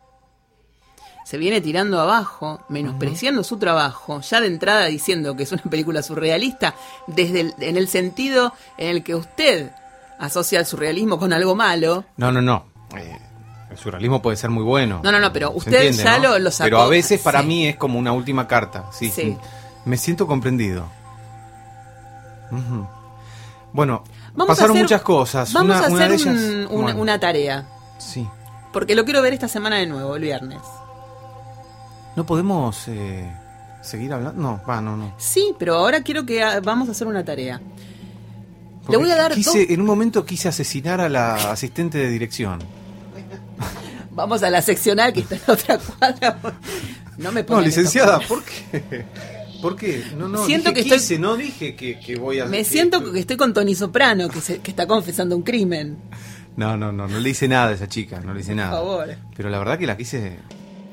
se 1.25 1.38
viene 1.38 1.62
tirando 1.62 2.00
abajo, 2.01 2.63
menospreciando 2.69 3.44
su 3.44 3.57
trabajo, 3.57 4.22
ya 4.22 4.42
de 4.42 4.48
entrada 4.48 4.86
diciendo 4.86 5.36
que 5.36 5.44
es 5.44 5.51
una 5.51 5.63
película 5.63 6.01
surrealista, 6.04 6.75
desde 7.07 7.42
el- 7.42 7.54
en 7.60 7.78
el 7.78 7.88
sentido 7.88 8.54
en 8.78 8.90
el 8.90 9.04
que 9.04 9.16
usted 9.16 9.72
asocia 10.19 10.60
el 10.60 10.66
surrealismo 10.66 11.18
con 11.19 11.34
algo 11.34 11.56
malo. 11.56 12.06
no, 12.18 12.31
no, 12.31 12.42
no. 12.42 12.66
eh, 12.98 13.18
el 13.72 13.77
surrealismo 13.79 14.22
puede 14.22 14.38
ser 14.38 14.51
muy 14.51 14.63
bueno. 14.63 15.01
No, 15.03 15.12
no, 15.12 15.20
no, 15.20 15.34
pero 15.34 15.50
usted 15.51 15.91
ya 15.94 16.20
lo- 16.20 16.38
lo 16.38 16.51
sacó. 16.51 16.65
Pero 16.65 16.82
a 16.82 16.88
veces 16.88 17.20
para 17.22 17.41
Sí. 17.41 17.48
mí 17.48 17.68
es 17.68 17.75
como 17.75 17.98
una 17.98 18.12
última 18.12 18.48
carta. 18.48 18.86
Sí, 18.91 19.10
Sí. 19.10 19.36
Me 19.86 19.98
siento 19.98 20.27
comprendido. 20.27 20.86
Bueno, 23.72 24.03
Vamos 24.36 24.50
a 24.50 24.54
pasaron 24.54 24.72
hacer- 24.78 24.84
muchas 24.84 25.02
cosas. 25.02 25.54
Vamos 25.54 25.75
una, 25.78 25.86
a 25.86 25.88
hacer 26.08 26.28
un- 26.28 26.38
una, 26.72 26.84
bueno, 26.84 27.02
una 27.02 27.20
tarea, 27.20 27.68
Sí. 27.98 28.28
porque 28.72 28.96
lo 28.96 29.06
quiero 29.06 29.22
ver 29.22 29.34
esta 29.34 29.48
semana 29.48 29.78
de 29.78 29.86
nuevo, 29.88 30.16
el 30.16 30.22
viernes. 30.24 30.60
¿No 32.16 32.25
podemos 32.25 32.88
eh, 32.88 33.32
seguir 33.82 34.13
hablando? 34.13 34.42
No, 34.42 34.62
va, 34.68 34.82
no, 34.82 34.96
no. 34.98 35.13
Sí, 35.18 35.54
pero 35.58 35.75
ahora 35.75 36.02
quiero 36.04 36.25
que 36.25 36.44
vamos 36.63 36.88
a 36.90 36.92
hacer 36.92 37.08
una 37.08 37.24
tarea. 37.25 37.58
Le 37.60 38.86
Porque 38.86 38.98
voy 38.98 39.12
a 39.12 39.16
dar 39.16 39.34
quise, 39.34 39.60
dos- 39.60 39.70
En 39.70 39.80
un 39.82 39.88
momento 39.88 40.25
quise 40.25 40.50
asesinar 40.50 41.00
a 41.02 41.10
la 41.10 41.52
asistente 41.52 41.98
de 41.98 42.10
dirección. 42.10 42.60
Vamos 44.12 44.44
a 44.44 44.50
la 44.50 44.62
seccional 44.62 45.12
que 45.13 45.22
está 45.22 45.36
en 45.36 45.42
la 45.48 45.54
otra 45.54 45.78
cuadra. 45.80 46.38
No 47.18 47.32
me 47.32 47.44
No, 47.44 47.62
licenciada. 47.62 48.20
¿por 48.28 48.42
qué? 48.44 49.06
¿Por 49.63 49.75
qué? 49.75 50.03
No, 50.15 50.27
no, 50.27 50.46
Siento 50.46 50.70
dije 50.70 50.74
que 50.75 50.89
estoy- 50.89 51.00
quise, 51.00 51.17
no 51.20 51.36
dije 51.36 51.75
que, 51.75 52.00
que 52.00 52.15
voy 52.17 52.39
a... 52.39 52.46
Me 52.46 52.60
que- 52.60 52.63
siento 52.65 53.12
que 53.12 53.20
estoy 53.20 53.38
con 53.38 53.53
Tony 53.53 53.74
Soprano, 53.74 54.29
que, 54.29 54.41
se- 54.41 54.60
que 54.60 54.70
está 54.70 54.86
confesando 54.86 55.36
un 55.36 55.41
crimen. 55.41 55.98
No, 56.55 56.77
no, 56.77 56.91
no, 56.91 57.08
no 57.08 57.20
le 57.20 57.29
hice 57.32 57.48
nada 57.48 57.70
a 57.70 57.72
esa 57.74 57.88
chica, 57.88 58.20
no 58.20 58.34
le 58.34 58.41
hice 58.41 58.53
nada. 58.53 58.72
favor. 58.74 59.15
Pero 59.36 59.50
la 59.50 59.58
verdad 59.58 59.79
que 59.79 59.88
la 59.88 59.98
quise 59.98 60.38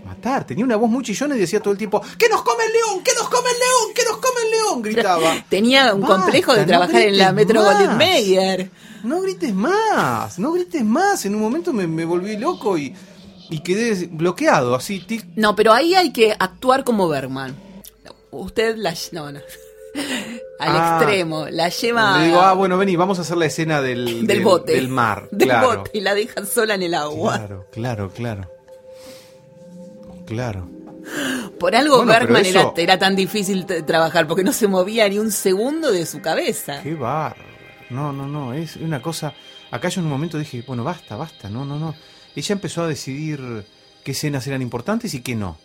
matar. 0.07 0.47
Tenía 0.47 0.65
una 0.65 0.77
voz 0.77 0.89
muy 0.89 1.05
chillona 1.05 1.37
y 1.37 1.41
decía 1.41 1.61
todo 1.61 1.73
el 1.73 1.79
tiempo, 1.79 2.01
¡Que 2.17 2.29
nos 2.31 2.43
come 2.43 2.65
el 2.65 2.73
león! 2.73 3.05
¡Que 3.05 3.11
nos 3.19 3.29
come 3.29 3.49
el 3.51 3.59
león! 3.59 3.95
¡Que 3.95 4.03
nos 4.05 4.17
come 4.17 4.41
el 4.45 4.51
león! 4.51 4.83
Gritaba. 4.83 5.45
Tenía 5.51 5.93
un 5.93 6.01
Basta, 6.01 6.17
complejo 6.17 6.55
de 6.55 6.61
no 6.63 6.67
trabajar 6.67 7.03
en 7.03 7.19
la 7.19 7.33
Metro. 7.33 7.63
Golden 7.63 7.99
Mayer. 7.99 8.71
No 9.03 9.21
grites 9.21 9.53
más, 9.55 10.39
no 10.39 10.53
grites 10.53 10.85
más. 10.85 11.25
En 11.27 11.35
un 11.35 11.41
momento 11.43 11.73
me, 11.73 11.87
me 11.87 12.05
volví 12.05 12.37
loco 12.37 12.79
y, 12.79 12.95
y 13.51 13.59
quedé 13.61 14.07
bloqueado, 14.07 14.75
así, 14.75 15.01
tic, 15.01 15.27
No, 15.37 15.55
pero 15.57 15.73
ahí 15.73 15.95
hay 15.95 16.13
que 16.13 16.35
actuar 16.39 16.85
como 16.85 17.09
Bergman. 17.09 17.55
Usted 18.31 18.77
la... 18.77 18.95
No, 19.13 19.33
no. 19.33 19.41
Al 20.61 20.69
Ah. 20.77 20.99
extremo. 21.01 21.47
La 21.51 21.69
lleva... 21.69 22.19
Le 22.19 22.27
digo, 22.27 22.41
ah, 22.41 22.53
bueno, 22.55 22.77
vení, 22.79 22.95
vamos 22.97 23.19
a 23.19 23.23
hacer 23.23 23.37
la 23.37 23.47
escena 23.47 23.81
del, 23.81 24.27
del, 24.27 24.43
bote. 24.43 24.73
Del 24.73 24.89
mar. 24.89 25.29
Del 25.33 25.49
claro. 25.49 25.79
bote 25.79 25.91
y 25.95 26.01
la 26.01 26.15
dejan 26.15 26.47
sola 26.47 26.75
en 26.75 26.83
el 26.83 26.95
agua. 26.95 27.37
Claro, 27.39 27.67
claro, 27.73 28.11
claro. 28.11 28.51
Claro. 30.27 30.69
Por 31.59 31.75
algo 31.75 31.97
Bueno, 31.99 32.13
Bergman 32.13 32.47
eso- 32.47 32.73
era, 32.77 32.83
era 32.95 32.99
tan 32.99 33.17
difícil 33.17 33.67
trabajar, 33.67 34.27
porque 34.27 34.45
no 34.45 34.53
se 34.53 34.69
movía 34.69 35.09
ni 35.09 35.19
un 35.19 35.33
segundo 35.33 35.91
de 35.91 36.07
su 36.07 36.21
cabeza. 36.21 36.83
Qué 36.83 36.95
bárbaro. 36.95 37.49
No, 37.91 38.13
no, 38.13 38.29
no, 38.29 38.55
es 38.55 38.77
una 38.77 39.03
cosa. 39.03 39.35
Acá 39.73 39.89
yo 39.89 40.01
en 40.01 40.07
un 40.07 40.13
momento 40.13 40.39
dije, 40.39 40.63
bueno, 40.67 40.85
basta, 40.85 41.17
basta, 41.17 41.49
no, 41.49 41.65
no, 41.65 41.79
no. 41.79 41.95
Ella 42.37 42.53
empezó 42.53 42.83
a 42.83 42.87
decidir 42.87 43.65
qué 44.05 44.13
escenas 44.13 44.47
eran 44.47 44.63
importantes 44.63 45.13
y 45.15 45.23
qué 45.23 45.35
no. 45.35 45.59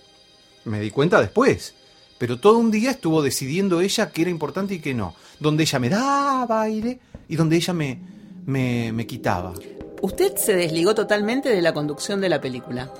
Me 0.64 0.80
di 0.80 0.90
cuenta 0.90 1.22
después. 1.22 1.76
Pero 2.18 2.40
todo 2.40 2.58
un 2.58 2.72
día 2.72 2.92
estuvo 2.92 3.22
decidiendo 3.22 3.82
ella 3.82 4.12
qué 4.12 4.22
era 4.22 4.32
importante 4.32 4.76
y 4.76 4.80
qué 4.80 4.94
no. 4.94 5.16
Donde 5.40 5.64
ella 5.64 5.80
me 5.80 5.90
daba 5.90 6.62
aire 6.62 7.00
y 7.28 7.36
donde 7.36 7.58
ella 7.58 7.74
me, 7.74 8.00
me, 8.46 8.92
me 8.94 9.06
quitaba. 9.06 9.54
Usted 10.02 10.38
se 10.38 10.56
desligó 10.56 10.96
totalmente 10.96 11.50
de 11.50 11.62
la 11.62 11.74
conducción 11.74 12.22
de 12.22 12.30
la 12.30 12.40
película. 12.40 12.92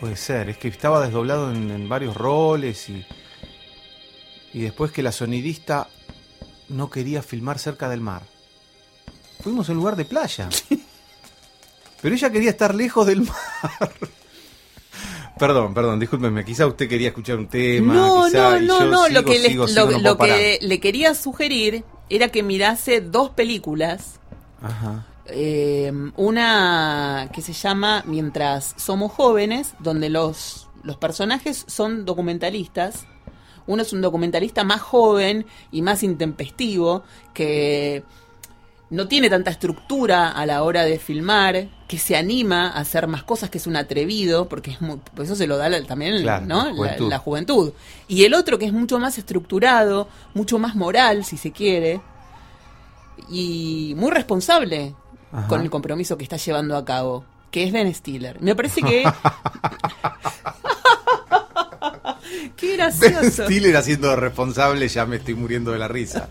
Puede 0.00 0.16
ser, 0.16 0.48
es 0.48 0.56
que 0.56 0.68
estaba 0.68 1.04
desdoblado 1.04 1.52
en, 1.52 1.70
en 1.70 1.88
varios 1.88 2.16
roles 2.16 2.88
y, 2.88 3.04
y 4.52 4.62
después 4.62 4.92
que 4.92 5.02
la 5.02 5.12
sonidista 5.12 5.88
no 6.68 6.90
quería 6.90 7.22
filmar 7.22 7.58
cerca 7.58 7.88
del 7.88 8.00
mar. 8.00 8.22
Fuimos 9.42 9.68
a 9.68 9.72
un 9.72 9.78
lugar 9.78 9.96
de 9.96 10.04
playa. 10.04 10.48
Pero 12.02 12.14
ella 12.14 12.30
quería 12.30 12.50
estar 12.50 12.74
lejos 12.74 13.06
del 13.06 13.22
mar. 13.22 13.92
Perdón, 15.40 15.72
perdón, 15.72 15.98
discúlpeme, 15.98 16.44
quizá 16.44 16.66
usted 16.66 16.86
quería 16.86 17.08
escuchar 17.08 17.38
un 17.38 17.48
tema. 17.48 17.94
No, 17.94 18.26
quizá, 18.26 18.60
no, 18.60 18.80
no, 18.80 18.84
no. 18.90 19.04
sigo, 19.06 19.14
lo 19.20 19.24
que, 19.24 19.38
le, 19.38 19.48
sigo, 19.48 19.66
lo- 19.66 19.98
no 19.98 20.18
que 20.18 20.58
le 20.60 20.80
quería 20.80 21.14
sugerir 21.14 21.82
era 22.10 22.28
que 22.28 22.42
mirase 22.42 23.00
dos 23.00 23.30
películas. 23.30 24.20
Ajá. 24.60 25.06
Eh, 25.32 25.90
una 26.16 27.30
que 27.32 27.40
se 27.40 27.54
llama 27.54 28.04
Mientras 28.06 28.74
somos 28.76 29.12
jóvenes, 29.12 29.72
donde 29.78 30.10
los, 30.10 30.68
los 30.82 30.98
personajes 30.98 31.64
son 31.66 32.04
documentalistas. 32.04 33.06
Uno 33.66 33.82
es 33.82 33.92
un 33.94 34.02
documentalista 34.02 34.62
más 34.64 34.82
joven 34.82 35.46
y 35.72 35.80
más 35.80 36.02
intempestivo, 36.02 37.02
que 37.32 38.02
no 38.90 39.06
tiene 39.08 39.30
tanta 39.30 39.50
estructura 39.50 40.30
a 40.32 40.44
la 40.46 40.62
hora 40.64 40.84
de 40.84 40.98
filmar, 40.98 41.68
que 41.86 41.98
se 41.98 42.16
anima 42.16 42.68
a 42.70 42.80
hacer 42.80 43.06
más 43.06 43.22
cosas, 43.22 43.48
que 43.50 43.58
es 43.58 43.66
un 43.68 43.76
atrevido, 43.76 44.48
porque 44.48 44.72
es 44.72 44.80
muy, 44.80 44.98
pues 45.14 45.28
eso 45.28 45.36
se 45.36 45.46
lo 45.46 45.56
da 45.56 45.68
la- 45.68 45.82
también 45.84 46.20
Claro, 46.22 46.46
¿no? 46.46 46.64
la 46.66 46.72
juventud. 46.74 47.08
la 47.10 47.18
juventud. 47.18 47.72
Y 48.08 48.24
el 48.24 48.34
otro 48.34 48.58
que 48.58 48.66
es 48.66 48.72
mucho 48.72 48.98
más 48.98 49.16
estructurado, 49.18 50.08
mucho 50.34 50.58
más 50.58 50.74
moral, 50.74 51.24
si 51.24 51.36
se 51.36 51.52
quiere, 51.52 52.00
y 53.28 53.94
muy 53.96 54.10
responsable 54.10 54.94
Ajá. 55.32 55.46
con 55.46 55.60
el 55.60 55.70
compromiso 55.70 56.16
que 56.18 56.24
está 56.24 56.36
llevando 56.36 56.76
a 56.76 56.84
cabo, 56.84 57.24
que 57.52 57.62
es 57.64 57.72
Ben 57.72 57.92
Stiller. 57.94 58.40
Me 58.40 58.56
parece 58.56 58.82
que... 58.82 59.04
Qué 62.56 62.68
Ben 62.68 62.76
gracioso. 62.76 63.44
Stiller 63.44 63.76
haciendo 63.76 64.14
responsable, 64.16 64.86
ya 64.88 65.06
me 65.06 65.16
estoy 65.16 65.34
muriendo 65.34 65.72
de 65.72 65.78
la 65.78 65.88
risa. 65.88 66.28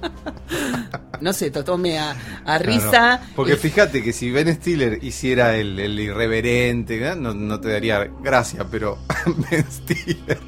No 1.22 1.34
sé, 1.34 1.52
to- 1.52 1.64
tome 1.64 1.98
a, 2.00 2.16
risa. 2.60 3.22
porque 3.36 3.54
y- 3.54 3.58
fíjate 3.58 4.02
que 4.04 4.14
si 4.14 4.32
Ben 4.32 4.54
Stiller 4.56 5.04
hiciera 5.04 5.56
el, 5.58 5.80
el 5.80 6.00
irreverente, 6.00 7.16
no, 7.16 7.34
no 7.34 7.60
te 7.60 7.70
daría 7.70 8.10
gracia, 8.22 8.66
pero 8.70 8.98
Ben 9.52 9.66
Stiller 9.70 10.40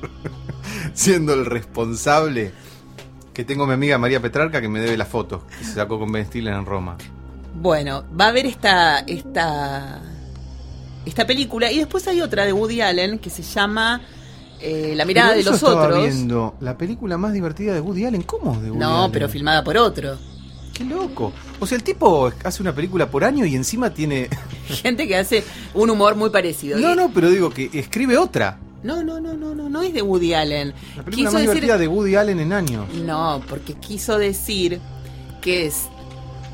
siendo 0.94 1.34
el 1.34 1.46
responsable, 1.46 2.52
que 3.34 3.44
tengo 3.46 3.66
mi 3.68 3.74
amiga 3.74 3.98
María 3.98 4.22
Petrarca 4.22 4.62
que 4.62 4.68
me 4.70 4.80
debe 4.80 4.98
las 4.98 5.08
fotos 5.08 5.44
que 5.58 5.64
se 5.66 5.74
sacó 5.74 6.00
con 6.00 6.12
Ben 6.12 6.26
Stiller 6.26 6.54
en 6.54 6.66
Roma. 6.66 6.98
Bueno, 7.54 8.04
va 8.20 8.26
a 8.26 8.30
haber 8.30 8.46
esta, 8.46 9.00
esta, 9.00 10.02
esta 11.06 11.28
película 11.28 11.72
y 11.72 11.80
después 11.80 12.08
hay 12.08 12.22
otra 12.22 12.46
de 12.46 12.54
Woody 12.54 12.82
Allen 12.82 13.20
que 13.20 13.30
se 13.30 13.44
llama 13.44 14.02
eh, 14.60 14.94
La 14.96 15.06
mirada 15.06 15.34
Pero 15.34 15.44
de 15.44 15.52
los 15.52 15.64
otros. 15.64 16.00
viendo 16.02 16.56
la 16.62 16.78
película 16.78 17.18
más 17.18 17.34
divertida 17.34 17.74
de 17.74 17.82
Woody 17.82 18.06
Allen. 18.06 18.22
¿Cómo 18.24 18.54
de 18.62 18.70
Woody 18.70 18.80
No, 18.80 19.00
Allen? 19.00 19.12
pero 19.12 19.28
filmada 19.30 19.64
por 19.64 19.78
otro. 19.78 20.18
Qué 20.82 20.90
loco. 20.96 21.32
O 21.60 21.68
sea, 21.68 21.76
el 21.78 21.84
tipo 21.84 22.32
hace 22.44 22.62
una 22.62 22.74
película 22.74 23.10
por 23.10 23.24
año 23.24 23.46
y 23.46 23.56
encima 23.56 23.94
tiene... 23.94 24.30
Gente 24.68 25.08
que 25.08 25.16
hace 25.18 25.44
un 25.74 25.90
humor 25.90 26.16
muy 26.16 26.30
parecido. 26.30 26.80
No, 26.80 26.96
no, 26.96 27.12
pero 27.14 27.30
digo 27.30 27.50
que 27.50 27.70
escribe 27.74 28.18
otra. 28.18 28.58
no, 28.84 29.04
no, 29.04 29.20
no, 29.20 29.34
no, 29.34 29.54
no, 29.54 29.70
no 29.70 29.82
es 29.82 29.94
de 29.94 30.02
Woody 30.02 30.34
Allen. 30.34 30.74
La 30.96 31.04
película 31.04 31.12
Quiso 31.30 31.32
más 31.34 31.42
decir- 31.42 31.50
divertida 31.54 31.78
de 31.78 31.88
Woody 31.88 32.16
Allen 32.16 32.40
en 32.40 32.54
años. 32.54 32.94
No, 32.94 33.42
porque 33.48 33.74
quiso 33.76 34.18
decir 34.18 34.80
que 35.42 35.68
es 35.68 35.84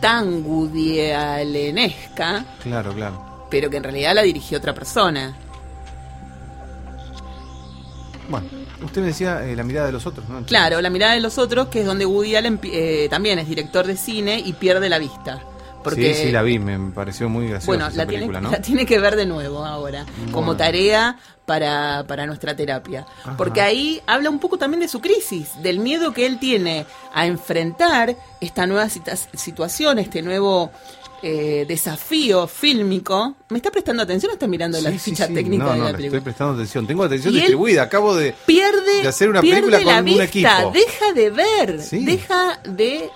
tan 0.02 0.44
Woody 0.46 1.02
Allenesca, 1.12 2.46
Claro, 2.64 2.94
claro. 2.94 3.48
pero 3.50 3.70
que 3.70 3.78
en 3.78 3.84
realidad 3.84 4.14
la 4.16 4.24
dirigió 4.24 4.58
otra 4.58 4.74
persona. 4.74 5.38
Bueno, 8.30 8.48
usted 8.84 9.02
me 9.02 9.08
decía 9.08 9.46
eh, 9.46 9.56
la 9.56 9.64
mirada 9.64 9.88
de 9.88 9.94
los 9.94 10.06
otros, 10.06 10.28
¿no? 10.30 10.46
Claro, 10.46 10.82
La 10.82 10.90
mirada 10.90 11.14
de 11.14 11.20
los 11.20 11.38
otros, 11.38 11.68
que 11.68 11.82
es 11.82 11.86
donde 11.86 12.06
Woody 12.06 12.36
Allen 12.36 12.60
eh, 12.64 13.08
también 13.10 13.40
es 13.40 13.48
director 13.48 13.86
de 13.86 13.98
cine 13.98 14.42
y 14.44 14.54
pierde 14.54 14.90
la 14.90 15.00
vista. 15.00 15.42
Porque, 15.84 16.14
Sí, 16.14 16.24
sí, 16.24 16.32
la 16.32 16.42
vi, 16.42 16.60
me 16.60 16.92
pareció 16.92 17.30
muy 17.30 17.48
graciosa 17.48 17.68
bueno, 17.68 17.88
esa 17.88 17.98
la 17.98 18.06
película, 18.06 18.40
tiene, 18.40 18.42
¿no? 18.42 18.52
la 18.58 18.62
tiene 18.62 18.86
que 18.86 19.00
ver 19.00 19.16
de 19.16 19.26
nuevo 19.26 19.66
ahora, 19.66 20.06
como 20.32 20.58
tarea 20.58 21.18
para, 21.46 22.04
para 22.08 22.26
nuestra 22.26 22.56
terapia. 22.56 23.06
Ajá. 23.24 23.38
Porque 23.38 23.62
ahí 23.62 24.02
habla 24.06 24.30
un 24.30 24.40
poco 24.40 24.58
también 24.58 24.82
de 24.82 24.90
su 24.90 25.00
crisis, 25.00 25.52
del 25.62 25.80
miedo 25.80 26.12
que 26.14 26.26
él 26.26 26.40
tiene 26.40 26.86
a 27.14 27.26
enfrentar 27.26 28.18
esta 28.42 28.66
nueva 28.66 28.90
situación, 28.90 30.00
este 30.00 30.22
nuevo 30.22 30.72
eh, 31.24 31.66
desafío 31.68 32.48
fílmico. 32.48 33.36
¿Me 33.50 33.58
está 33.58 33.72
prestando 33.72 34.04
atención 34.04 34.32
o 34.32 34.34
está 34.34 34.48
mirando 34.48 34.80
la 34.82 34.92
Sí, 34.92 35.00
sí, 35.00 35.12
ficha 35.12 35.28
sí. 35.28 35.34
técnica 35.34 35.64
no, 35.66 35.72
de 35.72 35.78
no, 35.78 35.84
la 35.86 35.92
película? 35.92 36.08
estoy 36.18 36.22
prestando 36.22 36.54
atención. 36.54 36.88
Tengo 36.88 37.04
atención 37.04 37.34
Y 37.34 37.38
distribuida. 37.38 37.84
Acabo 37.84 38.16
de... 38.16 38.34
pierde, 38.46 39.02
de 39.02 39.08
hacer 39.08 39.30
una 39.30 39.42
pierde 39.42 39.62
película 39.62 39.80
la 39.80 39.86
con 39.86 40.00
un 40.00 40.06
vista, 40.06 40.24
equipo. 40.26 40.72
deja 40.74 41.14
de 41.14 41.30
ver, 41.32 41.82
deja 41.82 42.60
de, 42.66 43.10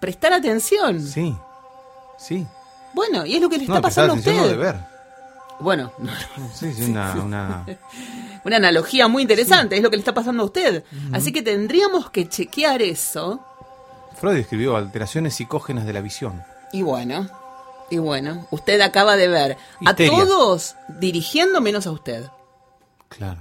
prestar 0.00 0.32
atención. 0.32 1.00
Sí, 1.00 1.34
sí. 2.18 2.46
Bueno, 2.94 3.26
y 3.26 3.34
es 3.34 3.40
lo 3.42 3.48
que 3.48 3.58
le 3.58 3.66
No, 3.66 3.74
está 3.76 3.82
pasando 3.82 4.14
a 4.14 4.16
usted. 4.16 4.36
no 4.36 4.48
de 4.48 4.56
ver. 4.56 4.76
Bueno, 5.58 5.92
Sí, 6.54 6.72
sí, 6.72 6.82
una... 6.84 7.12
una... 7.14 7.66
una 8.44 8.56
analogía 8.56 9.08
muy 9.08 9.22
interesante, 9.22 9.76
es 9.76 9.82
lo 9.82 9.90
que 9.90 9.96
le 9.96 10.00
está 10.00 10.14
pasando 10.14 10.42
a 10.42 10.46
usted. 10.46 10.84
Así 11.12 11.32
que 11.32 11.42
tendríamos 11.42 12.10
que 12.10 12.28
chequear 12.28 12.82
eso. 12.82 13.40
Freud 14.16 14.36
escribió 14.36 14.76
alteraciones 14.76 15.34
psicógenas 15.34 15.86
de 15.86 15.92
la 15.92 16.00
visión. 16.00 16.42
Y 16.72 16.82
bueno, 16.82 17.28
y 17.90 17.98
bueno, 17.98 18.46
usted 18.50 18.80
acaba 18.80 19.16
de 19.16 19.28
ver 19.28 19.56
Histeria. 19.80 20.12
a 20.12 20.26
todos 20.26 20.76
dirigiendo 20.88 21.60
menos 21.60 21.86
a 21.86 21.92
usted. 21.92 22.28
Claro. 23.08 23.40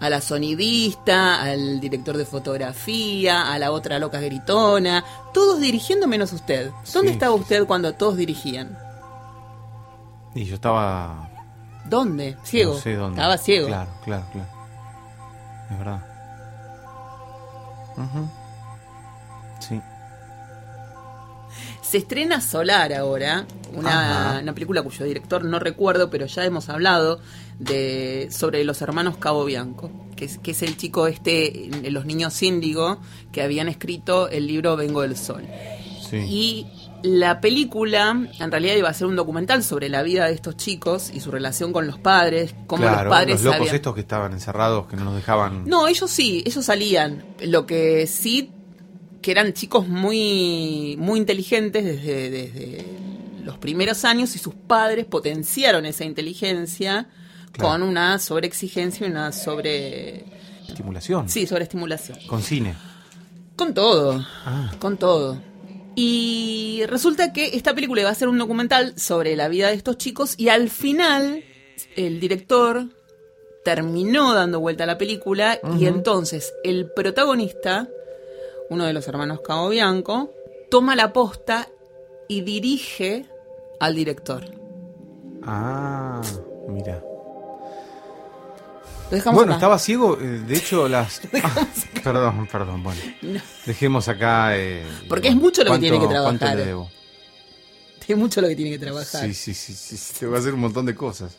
A 0.00 0.10
la 0.10 0.20
sonidista, 0.20 1.40
al 1.42 1.78
director 1.80 2.16
de 2.16 2.24
fotografía, 2.24 3.52
a 3.52 3.58
la 3.58 3.70
otra 3.70 3.98
loca 4.00 4.18
gritona, 4.20 5.04
todos 5.32 5.60
dirigiendo 5.60 6.08
menos 6.08 6.32
usted. 6.32 6.70
¿Dónde 6.92 7.08
Sí, 7.10 7.14
estaba 7.14 7.34
sí, 7.36 7.40
usted 7.42 7.66
cuando 7.66 7.92
todos 7.94 8.16
dirigían? 8.16 8.76
Y 10.34 10.44
yo 10.44 10.54
estaba... 10.56 11.28
¿Dónde? 11.84 12.36
Ciego. 12.42 12.74
No 12.74 12.80
sé 12.80 12.94
dónde. 12.94 13.16
Estaba 13.20 13.38
ciego. 13.38 13.66
Claro, 13.68 13.90
claro, 14.04 14.24
claro. 14.32 14.48
Es 15.70 15.78
verdad. 15.78 16.06
Sí. 17.96 18.02
Se 21.92 21.98
estrena 21.98 22.40
Solar 22.40 22.94
ahora, 22.94 23.46
una, 23.74 24.40
película 24.54 24.80
cuyo 24.80 25.04
director 25.04 25.44
no 25.44 25.58
recuerdo, 25.58 26.08
pero 26.08 26.24
ya 26.24 26.42
hemos 26.42 26.70
hablado 26.70 27.20
de 27.58 28.28
sobre 28.30 28.64
los 28.64 28.80
hermanos 28.80 29.18
Cabo 29.18 29.44
Bianco, 29.44 29.90
que 30.16 30.24
es, 30.24 30.38
que 30.38 30.52
es 30.52 30.62
el 30.62 30.78
chico 30.78 31.06
este, 31.06 31.68
los 31.90 32.06
niños 32.06 32.42
índigo, 32.42 32.98
que 33.30 33.42
habían 33.42 33.68
escrito 33.68 34.30
el 34.30 34.46
libro 34.46 34.74
Vengo 34.74 35.02
del 35.02 35.18
Sol. 35.18 35.46
Sí. 36.08 36.16
Y 36.16 36.66
la 37.02 37.42
película, 37.42 38.26
en 38.40 38.50
realidad 38.50 38.74
iba 38.76 38.88
a 38.88 38.94
ser 38.94 39.06
un 39.06 39.16
documental 39.16 39.62
sobre 39.62 39.90
la 39.90 40.02
vida 40.02 40.24
de 40.28 40.32
estos 40.32 40.56
chicos 40.56 41.10
y 41.12 41.20
su 41.20 41.30
relación 41.30 41.74
con 41.74 41.86
los 41.86 41.98
padres, 41.98 42.54
cómo 42.66 42.84
claro, 42.84 43.04
los 43.04 43.10
padres 43.10 43.34
los 43.34 43.44
locos 43.44 43.60
habían- 43.60 43.76
estos 43.76 43.94
que 43.94 44.00
estaban 44.00 44.32
encerrados, 44.32 44.86
que 44.86 44.96
no 44.96 45.04
nos 45.04 45.16
dejaban... 45.16 45.68
no, 45.68 45.86
ellos 45.88 46.10
sí, 46.10 46.42
ellos 46.46 46.64
salían. 46.64 47.22
Lo 47.42 47.66
que 47.66 48.06
sí, 48.06 48.50
que 49.22 49.30
eran 49.30 49.52
chicos 49.54 49.88
muy, 49.88 50.96
muy 50.98 51.18
inteligentes 51.20 51.84
desde, 51.84 52.30
desde 52.30 52.84
los 53.44 53.56
primeros 53.58 54.04
años 54.04 54.34
y 54.36 54.38
sus 54.38 54.54
padres 54.54 55.06
potenciaron 55.06 55.86
esa 55.86 56.04
inteligencia 56.04 57.08
Claro. 57.52 57.68
con 57.70 57.82
una 57.82 58.18
sobreexigencia 58.18 59.06
y 59.06 59.10
una 59.10 59.30
sobre... 59.30 60.24
Estimulación. 60.68 61.28
Sí, 61.28 61.46
sobreestimulación. 61.46 62.18
Con 62.26 62.42
cine. 62.42 62.74
Con 63.56 63.74
todo, 63.74 64.24
Ah, 64.46 64.72
con 64.78 64.96
todo. 64.96 65.38
Y 65.94 66.82
resulta 66.86 67.34
que 67.34 67.54
esta 67.54 67.74
película 67.74 68.00
iba 68.00 68.08
a 68.10 68.14
ser 68.14 68.28
un 68.28 68.38
documental 68.38 68.98
sobre 68.98 69.36
la 69.36 69.48
vida 69.48 69.68
de 69.68 69.74
estos 69.74 69.98
chicos 69.98 70.34
y 70.38 70.48
al 70.48 70.70
final 70.70 71.44
el 71.94 72.20
director 72.20 72.86
terminó 73.66 74.32
dando 74.32 74.58
vuelta 74.58 74.84
a 74.84 74.86
la 74.86 74.96
película 74.96 75.60
y 75.78 75.84
entonces 75.86 76.54
el 76.64 76.90
protagonista, 76.96 77.88
uno 78.72 78.84
de 78.86 78.92
los 78.92 79.06
hermanos 79.08 79.40
Cabo 79.46 79.68
Bianco, 79.68 80.32
toma 80.70 80.96
la 80.96 81.12
posta 81.12 81.68
y 82.28 82.40
dirige 82.42 83.26
al 83.80 83.94
director. 83.94 84.44
ah, 85.44 86.20
mira. 86.68 87.02
Lo 89.10 89.16
dejamos 89.16 89.36
Bueno, 89.36 89.52
acá. 89.52 89.58
estaba 89.58 89.78
ciego, 89.78 90.18
eh, 90.18 90.24
de 90.46 90.56
hecho 90.56 90.88
las... 90.88 91.20
Ah, 91.44 91.66
perdón, 92.02 92.48
perdón, 92.50 92.82
bueno. 92.82 93.00
No. 93.20 93.40
Dejemos 93.66 94.08
acá... 94.08 94.56
eh, 94.56 94.84
Porque 95.08 95.28
es 95.28 95.36
mucho 95.36 95.62
lo 95.64 95.72
que 95.72 95.78
tiene 95.80 95.98
que 95.98 96.06
¿cuánto- 96.06 96.22
cuánto 96.22 96.38
trabajar. 96.38 96.58
le 96.58 96.64
debo? 96.66 96.90
Es 98.08 98.16
mucho 98.16 98.40
lo 98.40 98.48
que 98.48 98.56
tiene 98.56 98.70
que 98.70 98.78
trabajar. 98.78 99.22
Sí, 99.26 99.34
sí, 99.34 99.52
sí, 99.54 99.74
sí, 99.74 100.14
te 100.18 100.26
va 100.26 100.36
a 100.36 100.40
hacer 100.40 100.52
un 100.54 100.60
montón 100.60 100.86
de 100.86 100.94
cosas. 100.94 101.36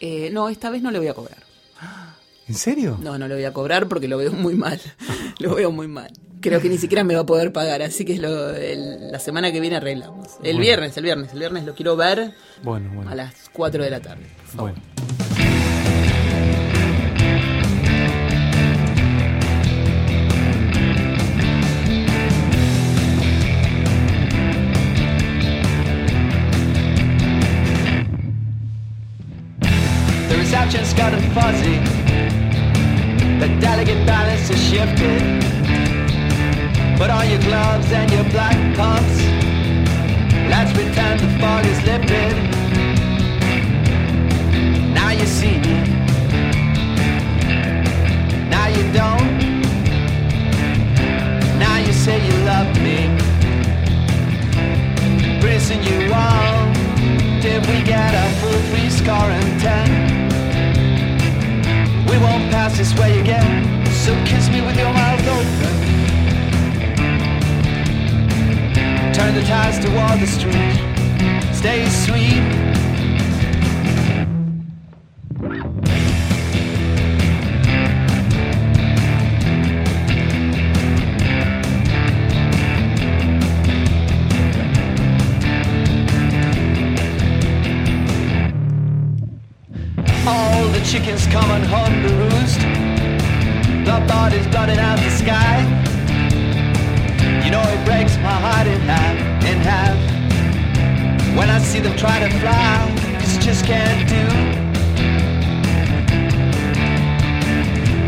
Eh, 0.00 0.28
no, 0.32 0.48
esta 0.48 0.70
vez 0.70 0.80
no 0.82 0.90
le 0.90 0.98
voy 0.98 1.08
a 1.08 1.14
cobrar. 1.14 1.42
¿En 2.46 2.54
serio? 2.54 2.98
No, 3.00 3.16
no 3.18 3.26
le 3.26 3.34
voy 3.34 3.44
a 3.44 3.52
cobrar 3.54 3.88
porque 3.88 4.06
lo 4.06 4.18
veo 4.18 4.30
muy 4.32 4.54
mal. 4.54 4.80
lo 5.38 5.54
veo 5.54 5.70
muy 5.72 5.88
mal. 5.88 6.12
Creo 6.44 6.60
que 6.60 6.68
ni 6.68 6.76
siquiera 6.76 7.04
me 7.04 7.14
va 7.14 7.22
a 7.22 7.26
poder 7.26 7.54
pagar, 7.54 7.80
así 7.80 8.04
que 8.04 8.12
es 8.12 8.18
lo, 8.20 8.50
el- 8.54 9.10
la 9.10 9.18
semana 9.18 9.50
que 9.50 9.60
viene 9.60 9.76
arreglamos. 9.76 10.28
El 10.42 10.56
Bueno. 10.56 10.60
viernes, 10.60 10.96
el 10.98 11.04
viernes, 11.04 11.32
el 11.32 11.38
viernes 11.38 11.64
lo 11.64 11.74
quiero 11.74 11.96
ver 11.96 12.34
Bueno, 12.62 12.90
bueno. 12.94 13.10
a 13.10 13.14
las 13.14 13.48
4 13.50 13.82
de 13.82 13.88
la 13.90 14.00
tarde. 14.00 14.24
Bueno. 14.52 14.76
The 30.28 30.36
reception's 30.38 30.92
got 30.94 31.12
a 31.14 31.20
fuzzy. 31.34 31.76
The 33.40 33.48
delicate 33.60 34.06
balance 34.06 34.50
is 34.50 34.60
shifted. 34.70 35.63
Put 36.96 37.10
on 37.10 37.28
your 37.28 37.40
gloves 37.40 37.90
and 37.90 38.10
your 38.12 38.24
black 38.30 38.56
pumps. 38.76 39.18
Let's 40.48 40.72
pretend 40.72 41.18
the 41.20 41.28
fog 41.40 41.66
is 41.66 41.82
lifted. 41.84 42.34
Now 44.94 45.10
you 45.10 45.26
see 45.26 45.58
me. 45.58 45.76
Now 48.48 48.68
you 48.68 48.84
don't. 48.92 49.28
Now 51.58 51.78
you 51.78 51.92
say 51.92 52.24
you 52.24 52.36
love 52.44 52.70
me. 52.80 52.98
Prison 55.40 55.82
you 55.82 56.12
on. 56.12 56.72
Did 57.42 57.66
we 57.66 57.82
get 57.82 58.14
a 58.14 58.26
full 58.40 58.60
free 58.70 58.88
score 58.88 59.30
and 59.38 59.60
ten? 59.60 59.88
We 62.08 62.16
won't 62.18 62.50
pass 62.52 62.78
this 62.78 62.94
way 62.96 63.20
again. 63.20 63.84
So 64.04 64.14
kiss 64.24 64.48
me 64.48 64.60
with 64.60 64.76
your 64.76 64.92
mouth 64.92 65.26
open. 65.26 66.23
Turn 69.14 69.32
the 69.32 69.44
tires 69.44 69.78
toward 69.78 70.18
the 70.18 70.26
street. 70.26 70.74
Stay 71.54 71.88
sweet. 71.88 72.42
All 90.26 90.66
the 90.70 90.80
chickens 90.84 91.26
coming 91.28 91.62
home 91.62 92.02
to 92.02 92.14
roost. 92.16 92.60
The 93.84 94.04
body's 94.08 94.48
blotting 94.48 94.78
out 94.80 94.98
the 94.98 95.10
sky. 95.10 95.83
You 97.44 97.50
know 97.50 97.60
it 97.60 97.84
breaks 97.84 98.16
my 98.16 98.36
heart 98.46 98.66
in 98.66 98.80
half, 98.80 99.16
in 99.44 99.58
half. 99.60 99.98
When 101.36 101.50
I 101.50 101.58
see 101.58 101.80
them 101.80 101.94
try 101.94 102.18
to 102.20 102.30
fly, 102.40 102.90
'cause 103.18 103.36
you 103.36 103.42
just 103.42 103.66
can't 103.66 104.08
do. 104.08 104.24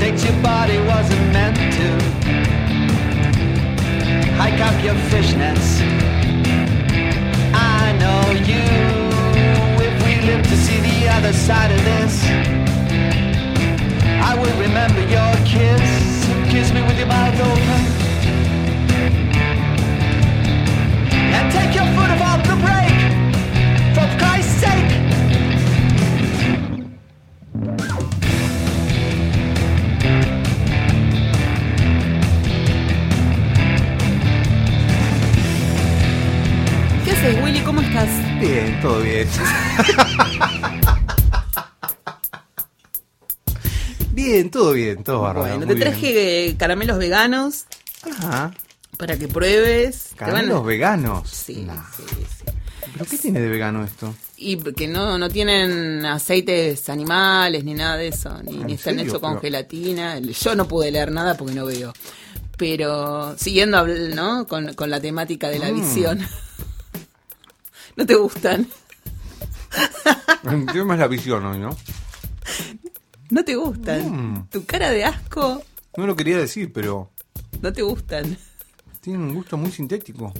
Thinks 0.00 0.24
your 0.24 0.38
body 0.42 0.78
wasn't 0.92 1.32
meant 1.34 1.56
to. 1.78 1.88
Hike 4.40 4.60
up 4.68 4.76
your 4.82 4.98
fishnets. 5.10 5.68
I 7.52 7.92
know 8.02 8.22
you. 8.50 8.66
If 9.88 9.94
we 10.06 10.12
live 10.30 10.42
to 10.52 10.56
see 10.56 10.78
the 10.80 11.08
other 11.16 11.34
side 11.34 11.72
of 11.76 11.80
this, 11.90 12.14
I 14.30 14.34
will 14.40 14.56
remember 14.66 15.02
your 15.16 15.32
kiss. 15.44 15.88
Kiss 16.48 16.72
me 16.72 16.80
with 16.88 16.98
your 16.98 17.08
mouth 17.08 17.38
open. 17.40 17.95
Todo 38.82 39.00
bien. 39.02 39.28
bien, 44.12 44.50
todo 44.50 44.72
bien, 44.72 45.02
todo 45.04 45.22
bárbaro. 45.22 45.56
bueno, 45.58 45.72
te 45.72 45.80
traje 45.80 46.12
bien. 46.12 46.16
eh, 46.16 46.56
caramelos 46.58 46.98
veganos 46.98 47.64
Ajá. 48.18 48.52
para 48.96 49.16
que 49.16 49.28
pruebes. 49.28 50.10
Van 50.18 50.18
Caramelos 50.30 50.64
veganos. 50.64 51.28
Sí, 51.30 51.62
Nah. 51.66 51.82
sí, 51.96 52.02
sí. 52.08 52.44
¿Pero 52.92 53.04
qué 53.04 53.18
tiene 53.18 53.40
de 53.40 53.48
vegano 53.48 53.84
esto? 53.84 54.14
Y 54.38 54.56
que 54.56 54.86
no, 54.88 55.18
no 55.18 55.28
tienen 55.28 56.04
aceites 56.06 56.88
animales 56.88 57.64
ni 57.64 57.74
nada 57.74 57.96
de 57.96 58.08
eso, 58.08 58.30
ni, 58.42 58.58
Ah, 58.58 58.60
¿En 58.60 58.66
ni 58.66 58.74
están 58.74 58.98
hechos 59.00 59.18
con 59.18 59.32
Pero- 59.32 59.40
gelatina. 59.42 60.18
Yo 60.18 60.54
no 60.54 60.66
pude 60.68 60.90
leer 60.90 61.10
nada 61.12 61.36
porque 61.36 61.54
no 61.54 61.66
veo. 61.66 61.92
Pero 62.56 63.36
siguiendo 63.38 63.86
¿no? 64.14 64.46
con, 64.46 64.72
con 64.74 64.88
la 64.90 65.00
temática 65.00 65.48
de 65.48 65.58
la 65.58 65.70
Mm. 65.72 65.74
visión. 65.80 66.20
¿No 67.96 68.06
te 68.06 68.14
gustan? 68.14 68.66
Tema 70.72 70.94
es 70.94 71.00
la 71.00 71.08
visión 71.08 71.44
hoy, 71.44 71.58
¿no? 71.58 71.70
¿No 73.30 73.44
te 73.44 73.56
gustan? 73.56 74.34
Mm. 74.34 74.48
Tu 74.50 74.64
cara 74.64 74.90
de 74.90 75.04
asco, 75.04 75.62
No 75.96 76.06
lo 76.06 76.14
quería 76.14 76.38
decir, 76.38 76.72
pero 76.72 77.10
no 77.60 77.72
te 77.72 77.82
gustan. 77.82 78.36
tienen 79.00 79.22
un 79.22 79.34
gusto 79.34 79.56
muy 79.56 79.70
sintético. 79.72 80.32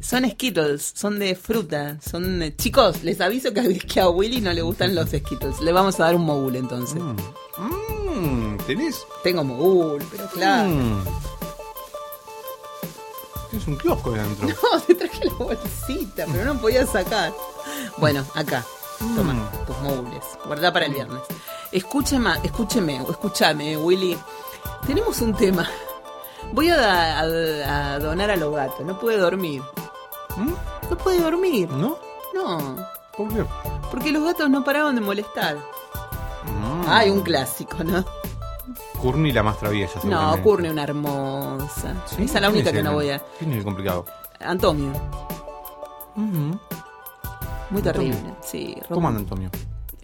Son 0.00 0.28
Skittles, 0.28 0.92
son 0.96 1.18
de 1.18 1.34
fruta, 1.36 1.98
son 2.00 2.40
de- 2.40 2.56
chicos, 2.56 3.04
les 3.04 3.20
aviso 3.20 3.52
que 3.52 3.60
a, 3.60 3.64
que 3.68 4.00
a 4.00 4.08
Willy 4.08 4.40
no 4.40 4.52
le 4.52 4.62
gustan 4.62 4.94
los 4.94 5.10
Skittles. 5.10 5.60
Le 5.60 5.72
vamos 5.72 6.00
a 6.00 6.04
dar 6.04 6.16
un 6.16 6.24
mogul 6.24 6.56
entonces. 6.56 7.00
Mmm, 7.00 8.56
¿tenés? 8.66 9.04
Tengo 9.22 9.44
mogul, 9.44 10.02
pero 10.10 10.28
claro. 10.30 11.04
Tienes 13.52 13.68
un 13.68 13.76
kiosco 13.76 14.14
adentro. 14.14 14.48
No, 14.72 14.80
te 14.80 14.94
traje 14.94 15.24
la 15.26 15.34
bolsita, 15.34 16.24
pero 16.32 16.44
no 16.54 16.58
podía 16.60 16.86
sacar. 16.86 17.32
Bueno, 17.98 18.24
acá. 18.34 18.64
Toma, 19.14 19.34
Mm. 19.34 19.66
tus 19.66 19.78
móviles. 19.80 20.24
Guarda 20.46 20.72
para 20.72 20.86
el 20.86 20.92
viernes. 20.94 21.20
Escúcheme, 21.70 22.30
escúcheme, 22.42 22.96
escúchame, 23.08 23.76
Willy. 23.76 24.16
Tenemos 24.86 25.20
un 25.20 25.34
tema. 25.34 25.68
Voy 26.52 26.70
a, 26.70 27.20
a- 27.20 27.94
a 27.94 27.98
donar 27.98 28.30
a 28.30 28.36
los 28.36 28.54
gatos. 28.54 28.80
No 28.86 28.98
puede 28.98 29.18
dormir. 29.18 29.60
¿Mm? 30.36 30.52
No 30.90 30.96
puede 30.98 31.20
dormir. 31.20 31.68
¿No? 31.70 31.98
No. 32.34 32.76
¿Por 33.16 33.28
qué? 33.28 33.44
Porque 33.90 34.12
los 34.12 34.24
gatos 34.24 34.48
no 34.48 34.64
paraban 34.64 34.94
de 34.94 35.00
molestar. 35.02 35.56
Mm. 35.56 36.88
Hay 36.88 37.10
un 37.10 37.20
clásico, 37.20 37.84
¿no? 37.84 38.04
Courtney 39.02 39.32
la 39.32 39.42
más 39.42 39.58
traviesa. 39.58 40.00
No. 40.04 40.40
Courtney 40.42 40.70
una 40.70 40.84
hermosa. 40.84 41.94
Sí, 42.06 42.22
Esa 42.22 42.24
es 42.24 42.32
la 42.34 42.40
¿quién 42.40 42.52
única 42.52 42.68
es 42.70 42.72
que 42.72 42.78
el- 42.78 42.84
no 42.84 42.92
voy 42.92 43.10
a. 43.10 43.18
¿Quién 43.38 43.50
es 43.52 43.58
el 43.58 43.64
complicado? 43.64 44.06
Antonio. 44.40 44.92
Ujú. 46.16 46.58
Muy 47.70 47.82
terrible. 47.82 48.34
Sí, 48.42 48.76
¿Cómo 48.88 49.08
anda 49.08 49.20
Antonio? 49.20 49.50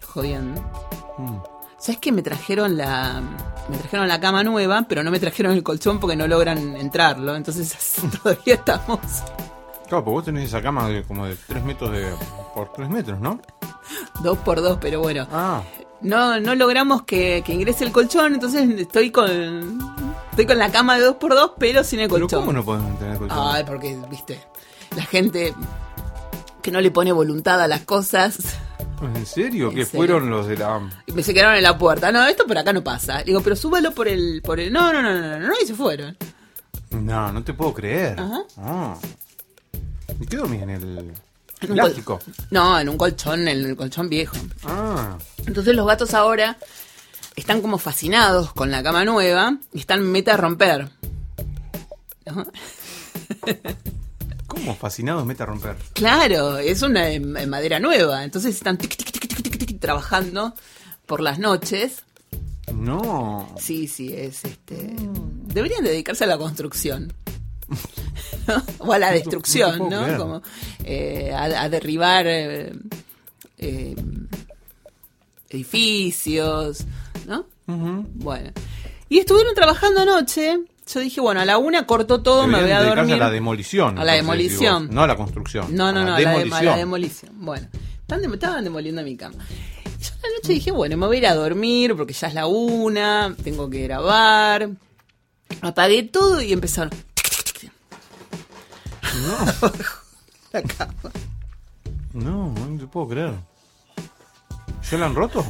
Jodiendo. 0.05 0.61
Mm. 1.17 1.37
¿Sabes 1.77 1.99
que 1.99 2.11
me 2.11 2.21
trajeron 2.21 2.75
la 2.77 3.21
me 3.69 3.77
trajeron 3.77 4.07
la 4.07 4.19
cama 4.19 4.43
nueva, 4.43 4.85
pero 4.89 5.03
no 5.03 5.11
me 5.11 5.19
trajeron 5.19 5.53
el 5.53 5.63
colchón 5.63 5.99
porque 5.99 6.15
no 6.15 6.27
logran 6.27 6.75
entrarlo? 6.75 7.35
Entonces 7.35 7.73
todavía 8.23 8.55
estamos 8.55 8.99
Claro, 9.87 10.03
pues 10.03 10.13
vos 10.13 10.25
tenés 10.25 10.45
esa 10.49 10.61
cama 10.61 10.87
de 10.89 11.03
como 11.03 11.25
de 11.25 11.35
3 11.47 11.63
metros 11.63 11.91
de, 11.91 12.11
por 12.53 12.71
3 12.73 12.89
metros, 12.89 13.19
¿no? 13.19 13.39
dos 14.21 14.37
por 14.39 14.61
dos, 14.61 14.77
pero 14.81 14.99
bueno, 14.99 15.25
Ah, 15.31 15.63
no 16.01 16.39
no 16.39 16.55
logramos 16.55 17.03
que, 17.03 17.43
que 17.45 17.53
ingrese 17.53 17.85
el 17.85 17.91
colchón, 17.91 18.33
entonces 18.33 18.69
estoy 18.79 19.11
con 19.11 19.79
estoy 20.31 20.45
con 20.45 20.57
la 20.57 20.71
cama 20.71 20.95
de 20.97 21.05
dos 21.05 21.15
por 21.15 21.33
dos, 21.33 21.51
pero 21.57 21.83
sin 21.83 21.99
el 21.99 22.09
pero 22.09 22.21
colchón. 22.21 22.39
¿cómo 22.41 22.53
no 22.53 22.63
podemos 22.65 22.99
tener 22.99 23.17
colchón? 23.17 23.37
Ay, 23.39 23.63
porque 23.65 23.97
viste, 24.09 24.39
la 24.95 25.03
gente 25.03 25.53
que 26.61 26.71
no 26.71 26.81
le 26.81 26.91
pone 26.91 27.11
voluntad 27.11 27.61
a 27.61 27.67
las 27.67 27.81
cosas 27.81 28.37
¿En 29.01 29.25
serio? 29.25 29.69
¿En 29.69 29.75
que 29.75 29.85
serio? 29.85 29.99
fueron 29.99 30.29
los 30.29 30.47
de 30.47 30.57
la... 30.57 30.79
me 31.13 31.23
se 31.23 31.33
quedaron 31.33 31.55
en 31.55 31.63
la 31.63 31.77
puerta. 31.77 32.11
No, 32.11 32.25
esto 32.27 32.45
por 32.45 32.57
acá 32.57 32.73
no 32.73 32.83
pasa. 32.83 33.23
Digo, 33.23 33.41
pero 33.41 33.55
súbalo 33.55 33.91
por 33.91 34.07
el 34.07 34.41
por 34.41 34.59
el 34.59 34.73
No, 34.73 34.91
no, 34.91 35.01
no, 35.01 35.13
no, 35.13 35.39
no, 35.39 35.47
no, 35.47 35.53
y 35.61 35.65
se 35.65 35.73
fueron. 35.73 36.17
No, 36.91 37.31
no 37.31 37.43
te 37.43 37.53
puedo 37.53 37.73
creer. 37.73 38.19
Ajá. 38.19 38.43
Ah. 38.57 38.97
¿Y 40.19 40.25
qué 40.25 40.37
dormís 40.37 40.61
en 40.63 40.69
el 40.71 41.13
En 41.61 41.75
col- 41.77 42.19
No, 42.51 42.79
en 42.79 42.89
un 42.89 42.97
colchón, 42.97 43.47
en 43.47 43.65
el 43.65 43.75
colchón 43.75 44.07
viejo. 44.09 44.37
Ah, 44.63 45.17
Entonces 45.45 45.75
los 45.75 45.85
gatos 45.85 46.13
ahora 46.13 46.57
están 47.35 47.61
como 47.61 47.77
fascinados 47.77 48.53
con 48.53 48.71
la 48.71 48.81
cama 48.83 49.03
nueva 49.05 49.57
y 49.73 49.79
están 49.79 50.03
meta 50.03 50.33
a 50.35 50.37
romper. 50.37 50.89
¿No? 52.25 52.45
¿Cómo 54.47 54.75
fascinados 54.75 55.25
mete 55.25 55.43
a 55.43 55.45
romper? 55.45 55.75
Claro, 55.93 56.57
es 56.57 56.81
una 56.81 57.09
eh, 57.09 57.19
madera 57.19 57.79
nueva, 57.79 58.23
entonces 58.23 58.55
están 58.55 58.77
tic, 58.77 58.95
tic, 58.97 59.11
tic, 59.11 59.27
tic, 59.27 59.41
tic, 59.43 59.65
tic, 59.67 59.79
trabajando 59.79 60.53
por 61.05 61.21
las 61.21 61.39
noches. 61.39 62.03
No. 62.73 63.53
Sí, 63.59 63.87
sí, 63.87 64.13
es 64.15 64.43
este. 64.45 64.95
Deberían 64.97 65.83
dedicarse 65.83 66.23
a 66.23 66.27
la 66.27 66.37
construcción. 66.37 67.13
¿No? 68.49 68.63
o 68.79 68.93
a 68.93 68.99
la 68.99 69.11
destrucción, 69.11 69.89
no. 69.89 70.17
Como 70.17 70.41
eh, 70.83 71.31
a, 71.33 71.43
a 71.63 71.69
derribar 71.69 72.25
eh, 72.27 72.73
eh, 73.57 73.95
edificios, 75.49 76.85
¿no? 77.27 77.45
Bueno. 77.67 78.51
Y 79.09 79.19
estuvieron 79.19 79.53
trabajando 79.55 80.01
anoche. 80.01 80.59
Yo 80.91 80.99
dije, 80.99 81.21
bueno, 81.21 81.39
a 81.41 81.45
la 81.45 81.59
una 81.59 81.85
cortó 81.85 82.23
todo, 82.23 82.47
me 82.47 82.61
voy 82.61 82.71
a 82.71 82.81
dormir. 82.81 83.15
A 83.15 83.17
la 83.17 83.29
demolición. 83.29 83.99
A 83.99 84.03
la 84.03 84.17
entonces, 84.17 84.49
demolición. 84.49 84.89
no 84.91 85.03
a 85.03 85.07
la 85.07 85.15
construcción. 85.15 85.67
No, 85.75 85.91
no, 85.93 85.99
a 85.99 86.03
no, 86.03 86.09
la 86.11 86.15
a 86.17 86.21
la, 86.21 86.29
a 86.29 86.33
demolición. 86.33 86.65
la 86.65 86.77
demolición. 86.77 87.31
Bueno, 87.35 87.67
estaban 88.33 88.63
demoliendo 88.63 89.03
mi 89.03 89.15
cama. 89.15 89.35
Yo 90.01 90.11
la 90.23 90.29
noche 90.35 90.53
dije, 90.53 90.71
bueno, 90.71 90.97
me 90.97 91.05
voy 91.05 91.17
a 91.17 91.19
ir 91.19 91.27
a 91.27 91.35
dormir 91.35 91.95
porque 91.95 92.13
ya 92.13 92.27
es 92.27 92.33
la 92.33 92.47
una, 92.47 93.35
tengo 93.43 93.69
que 93.69 93.83
grabar. 93.83 94.69
Apagué 95.61 96.03
todo 96.03 96.41
y 96.41 96.53
empezaron. 96.53 96.91
No, 99.21 99.71
La 100.51 100.63
cama. 100.63 100.93
no, 102.13 102.53
no 102.53 102.79
te 102.79 102.87
puedo 102.87 103.09
creer. 103.09 103.33
¿Ya 104.89 104.97
la 104.97 105.05
han 105.07 105.15
roto? 105.15 105.45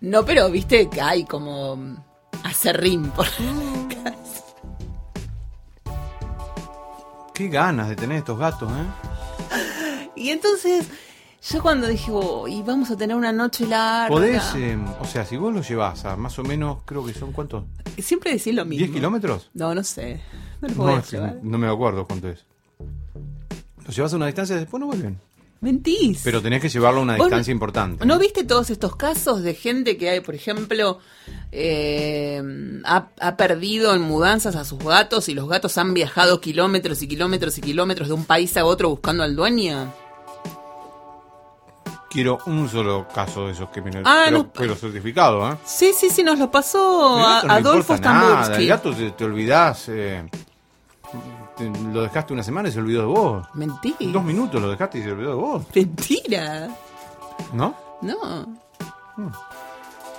No, 0.00 0.24
pero 0.24 0.50
viste 0.50 0.88
que 0.88 1.00
hay 1.00 1.24
como 1.24 2.04
acerrín 2.44 3.10
por 3.10 3.26
la 3.26 3.88
casa. 4.02 4.14
Qué 7.34 7.48
ganas 7.48 7.88
de 7.88 7.96
tener 7.96 8.18
estos 8.18 8.38
gatos, 8.38 8.70
¿eh? 8.70 10.06
Y 10.16 10.30
entonces, 10.30 10.86
yo 11.50 11.62
cuando 11.62 11.86
dije, 11.86 12.10
oh, 12.12 12.46
y 12.46 12.62
vamos 12.62 12.90
a 12.90 12.96
tener 12.96 13.16
una 13.16 13.32
noche 13.32 13.66
larga. 13.66 14.08
Podés, 14.08 14.42
eh, 14.56 14.78
o 15.00 15.04
sea, 15.06 15.24
si 15.24 15.36
vos 15.36 15.52
lo 15.52 15.62
llevas 15.62 16.04
a 16.04 16.16
más 16.16 16.38
o 16.38 16.42
menos, 16.44 16.78
creo 16.84 17.04
que 17.04 17.14
son 17.14 17.32
cuántos, 17.32 17.64
Siempre 17.98 18.32
decís 18.32 18.54
lo 18.54 18.64
mismo. 18.64 18.86
¿10 18.86 18.92
kilómetros? 18.92 19.50
No, 19.54 19.74
no 19.74 19.82
sé. 19.82 20.20
No 20.68 20.68
lo 20.68 20.74
No, 20.86 20.98
es 20.98 21.06
que 21.08 21.20
no 21.42 21.58
me 21.58 21.68
acuerdo 21.68 22.06
cuánto 22.06 22.28
es. 22.28 22.44
Lo 23.86 23.92
llevas 23.92 24.12
a 24.12 24.16
una 24.16 24.26
distancia 24.26 24.56
y 24.56 24.60
después 24.60 24.80
no 24.80 24.86
vuelven. 24.86 25.18
Mentís. 25.62 26.22
Pero 26.24 26.40
tenés 26.40 26.62
que 26.62 26.70
llevarlo 26.70 27.00
a 27.00 27.02
una 27.02 27.14
distancia 27.16 27.52
importante. 27.52 28.06
¿No 28.06 28.18
viste 28.18 28.44
todos 28.44 28.70
estos 28.70 28.96
casos 28.96 29.42
de 29.42 29.52
gente 29.54 29.98
que 29.98 30.08
hay, 30.08 30.20
por 30.20 30.34
ejemplo, 30.34 31.00
eh, 31.52 32.42
ha, 32.84 33.08
ha 33.20 33.36
perdido 33.36 33.94
en 33.94 34.00
mudanzas 34.00 34.56
a 34.56 34.64
sus 34.64 34.78
gatos 34.78 35.28
y 35.28 35.34
los 35.34 35.48
gatos 35.48 35.76
han 35.76 35.92
viajado 35.92 36.40
kilómetros 36.40 37.02
y 37.02 37.08
kilómetros 37.08 37.58
y 37.58 37.60
kilómetros 37.60 38.08
de 38.08 38.14
un 38.14 38.24
país 38.24 38.56
a 38.56 38.64
otro 38.64 38.88
buscando 38.88 39.22
al 39.22 39.36
dueño? 39.36 39.92
Quiero 42.08 42.38
un 42.46 42.68
solo 42.68 43.06
caso 43.14 43.46
de 43.46 43.52
esos 43.52 43.68
que 43.70 43.80
me 43.82 43.90
Ah, 44.04 44.22
pero, 44.26 44.38
no. 44.38 44.52
pero 44.52 44.74
certificado, 44.74 45.52
¿eh? 45.52 45.56
Sí, 45.64 45.92
sí, 45.96 46.08
sí, 46.10 46.24
nos 46.24 46.38
lo 46.38 46.50
pasó 46.50 47.16
a 47.24 47.42
no 47.44 47.52
Adolfo 47.52 47.96
Stambulski. 47.96 48.62
El 48.62 48.66
gato 48.68 48.92
te, 48.94 49.10
te 49.12 49.24
olvidás. 49.24 49.88
eh, 49.90 50.28
lo 51.92 52.02
dejaste 52.02 52.32
una 52.32 52.42
semana 52.42 52.68
y 52.68 52.72
se 52.72 52.78
olvidó 52.78 53.00
de 53.00 53.06
vos. 53.06 53.46
Mentira. 53.54 53.96
Dos 54.12 54.24
minutos 54.24 54.60
lo 54.60 54.70
dejaste 54.70 54.98
y 54.98 55.02
se 55.02 55.10
olvidó 55.12 55.30
de 55.30 55.36
vos. 55.36 55.62
Mentira. 55.74 56.68
¿No? 57.52 57.74
No. 58.02 58.46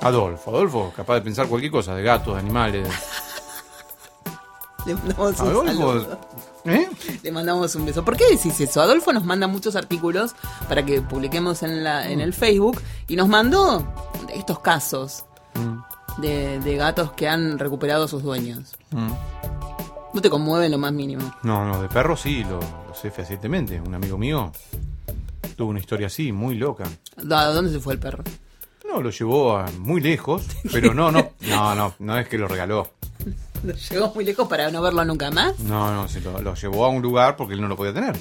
Adolfo, 0.01 0.49
Adolfo, 0.51 0.93
capaz 0.95 1.15
de 1.15 1.21
pensar 1.21 1.47
cualquier 1.47 1.71
cosa, 1.71 1.95
de 1.95 2.03
gatos, 2.03 2.33
de 2.33 2.39
animales. 2.39 2.87
Le 4.85 4.95
mandamos 4.95 5.39
un 5.39 5.47
Adolfo, 5.47 5.67
saludo. 6.01 6.19
¿eh? 6.65 6.89
Le 7.21 7.31
mandamos 7.31 7.75
un 7.75 7.85
beso. 7.85 8.03
¿Por 8.03 8.17
qué 8.17 8.27
decís 8.31 8.59
eso? 8.61 8.81
Adolfo 8.81 9.13
nos 9.13 9.23
manda 9.23 9.45
muchos 9.45 9.75
artículos 9.75 10.33
para 10.67 10.83
que 10.83 11.01
publiquemos 11.01 11.61
en, 11.61 11.83
la, 11.83 12.09
en 12.09 12.19
el 12.19 12.33
Facebook 12.33 12.81
y 13.07 13.15
nos 13.15 13.27
mandó 13.27 13.83
estos 14.33 14.59
casos 14.59 15.25
Mm, 15.53 16.21
de, 16.21 16.59
de 16.61 16.75
gatos 16.77 17.11
que 17.11 17.27
han 17.27 17.59
recuperado 17.59 18.05
a 18.05 18.07
sus 18.07 18.23
dueños. 18.23 18.73
mm. 18.91 19.09
No 20.13 20.21
te 20.21 20.29
conmueve 20.29 20.65
en 20.65 20.71
lo 20.73 20.77
más 20.77 20.91
mínimo. 20.91 21.33
No, 21.43 21.65
no, 21.65 21.81
de 21.81 21.87
perros 21.87 22.21
sí, 22.21 22.43
lo, 22.43 22.59
lo 22.59 22.93
sé 22.93 23.11
fehacientemente. 23.11 23.79
Un 23.79 23.93
amigo 23.95 24.17
mío 24.17 24.51
tuvo 25.55 25.69
una 25.69 25.79
historia 25.79 26.07
así, 26.07 26.31
muy 26.31 26.55
loca. 26.55 26.83
¿A 27.29 27.45
dónde 27.45 27.71
se 27.71 27.79
fue 27.79 27.93
el 27.93 27.99
perro? 27.99 28.23
No, 28.91 29.01
lo 29.01 29.09
llevó 29.09 29.57
a 29.57 29.67
muy 29.79 30.01
lejos, 30.01 30.45
pero 30.71 30.93
no, 30.93 31.11
no, 31.11 31.29
no, 31.47 31.75
no, 31.75 31.93
no 31.99 32.17
es 32.17 32.27
que 32.27 32.37
lo 32.37 32.47
regaló. 32.47 32.91
Llegó 33.91 34.11
muy 34.13 34.25
lejos 34.25 34.47
para 34.49 34.69
no 34.71 34.81
verlo 34.81 35.05
nunca 35.05 35.31
más. 35.31 35.57
No, 35.59 35.93
no, 35.93 36.07
se 36.09 36.19
lo, 36.19 36.41
lo 36.41 36.55
llevó 36.55 36.85
a 36.85 36.89
un 36.89 37.01
lugar 37.01 37.35
porque 37.37 37.53
él 37.53 37.61
no 37.61 37.67
lo 37.69 37.75
podía 37.77 37.93
tener. 37.93 38.17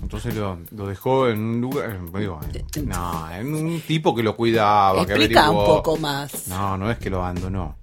Entonces 0.00 0.36
lo, 0.36 0.58
lo 0.70 0.86
dejó 0.86 1.26
en 1.28 1.40
un 1.40 1.60
lugar, 1.60 1.90
eh, 2.14 2.18
digo, 2.20 2.38
en- 2.76 2.88
no, 2.88 3.28
en 3.32 3.52
un 3.54 3.80
tipo 3.80 4.14
que 4.14 4.22
lo 4.22 4.36
cuidaba, 4.36 5.04
que 5.04 5.14
Explica 5.14 5.50
un 5.50 5.56
averiguó. 5.56 5.76
poco 5.82 5.96
más. 5.96 6.46
No, 6.48 6.76
no 6.78 6.90
es 6.90 6.98
que 6.98 7.10
lo 7.10 7.16
abandonó. 7.24 7.74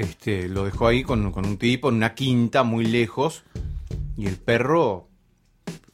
Este, 0.00 0.48
lo 0.48 0.64
dejó 0.64 0.86
ahí 0.86 1.02
con, 1.02 1.30
con 1.30 1.44
un 1.44 1.58
tipo 1.58 1.90
en 1.90 1.96
una 1.96 2.14
quinta 2.14 2.62
muy 2.62 2.86
lejos 2.86 3.42
y 4.16 4.26
el 4.26 4.38
perro 4.38 5.08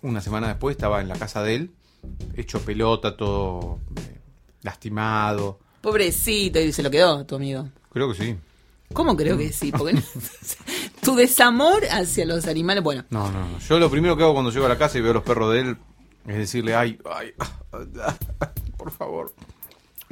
una 0.01 0.21
semana 0.21 0.47
después 0.47 0.77
estaba 0.77 1.01
en 1.01 1.09
la 1.09 1.19
casa 1.19 1.43
de 1.43 1.57
él, 1.57 1.75
hecho 2.37 2.61
pelota, 2.61 3.17
todo 3.17 3.81
eh, 3.97 4.21
lastimado. 4.63 5.59
Pobrecito, 5.81 6.61
y 6.61 6.73
se 6.73 6.85
lo 6.85 6.91
quedó 6.93 7.27
tu 7.27 7.35
amigo. 7.35 7.69
Creo 7.91 8.13
que 8.13 8.15
sí. 8.23 8.37
¿Cómo 8.93 9.17
creo 9.17 9.37
que 9.37 9.53
sí? 9.53 9.73
Porque 9.73 10.01
tu 11.03 11.17
desamor 11.17 11.83
hacia 11.91 12.25
los 12.27 12.47
animales, 12.47 12.85
bueno, 12.85 13.05
No, 13.11 13.33
no, 13.33 13.41
no. 13.41 13.59
Yo 13.59 13.81
lo 13.81 13.91
primero 13.91 14.17
que 14.17 14.23
hago 14.23 14.35
cuando 14.35 14.53
llego 14.53 14.67
a 14.67 14.69
la 14.69 14.79
casa 14.79 14.99
y 14.99 15.01
veo 15.01 15.15
los 15.15 15.25
perros 15.25 15.53
de 15.53 15.61
él 15.63 15.77
es 16.29 16.37
decirle, 16.37 16.77
ay, 16.77 16.97
ay, 17.13 17.33
por 18.77 18.93
favor. 18.93 19.33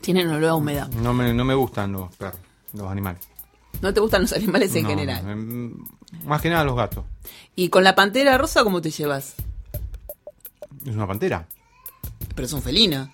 tienen 0.00 0.26
olor 0.30 0.50
a 0.50 0.54
humedad. 0.56 0.88
No 0.88 1.14
me, 1.14 1.32
no 1.32 1.44
me 1.44 1.54
gustan 1.54 1.92
los 1.92 2.12
perros, 2.16 2.40
los 2.72 2.90
animales. 2.90 3.28
No 3.82 3.92
te 3.92 4.00
gustan 4.00 4.22
los 4.22 4.32
animales 4.32 4.74
en 4.74 4.82
No, 4.84 4.88
general. 4.88 5.72
más 6.24 6.40
que 6.40 6.48
nada 6.50 6.64
los 6.64 6.76
gatos. 6.76 7.04
Y 7.56 7.68
con 7.68 7.84
la 7.84 7.94
pantera 7.94 8.36
rosa, 8.38 8.64
¿cómo 8.64 8.80
te 8.80 8.90
llevas? 8.90 9.34
Es 10.86 10.94
una 10.94 11.06
pantera. 11.06 11.46
Pero 12.34 12.46
es 12.46 12.52
un 12.52 12.62
felino. 12.62 13.10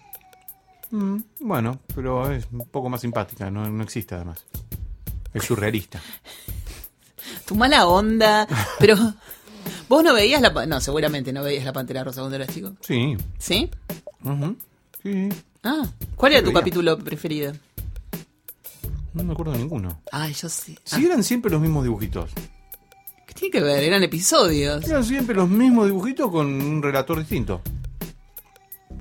Mm, 0.90 1.18
bueno, 1.40 1.78
pero 1.94 2.30
es 2.32 2.46
un 2.52 2.66
poco 2.66 2.88
más 2.88 3.00
simpática, 3.00 3.50
no, 3.50 3.68
no 3.68 3.82
existe 3.82 4.14
además. 4.14 4.44
Es 5.34 5.44
surrealista. 5.44 6.00
Tu 7.46 7.54
mala 7.54 7.86
onda. 7.86 8.46
Pero 8.78 8.96
vos 9.88 10.02
no 10.04 10.14
veías 10.14 10.40
la... 10.40 10.66
No, 10.66 10.80
seguramente 10.80 11.32
no 11.32 11.42
veías 11.44 11.64
la 11.64 11.72
pantera 11.72 12.02
rosa 12.02 12.20
cuando 12.20 12.36
eras 12.36 12.48
chico. 12.52 12.72
Sí. 12.80 13.16
¿Sí? 13.38 13.70
Sí. 15.02 15.28
Ah, 15.62 15.82
¿cuál 16.16 16.32
era 16.32 16.40
tu 16.42 16.48
Veía. 16.48 16.60
capítulo 16.60 16.98
preferido? 16.98 17.52
No 19.14 19.24
me 19.24 19.32
acuerdo 19.32 19.52
de 19.52 19.58
ninguno. 19.58 20.00
Ay, 20.12 20.32
yo. 20.34 20.48
Ah, 20.48 20.50
Sí, 20.84 21.04
eran 21.06 21.22
siempre 21.24 21.50
los 21.50 21.60
mismos 21.60 21.82
dibujitos. 21.84 22.30
¿Qué 23.26 23.34
tiene 23.34 23.50
que 23.52 23.60
ver? 23.60 23.82
Eran 23.84 24.02
episodios. 24.02 24.86
Eran 24.88 25.04
siempre 25.04 25.34
los 25.34 25.48
mismos 25.48 25.86
dibujitos 25.86 26.30
con 26.30 26.46
un 26.46 26.82
relator 26.82 27.18
distinto. 27.18 27.60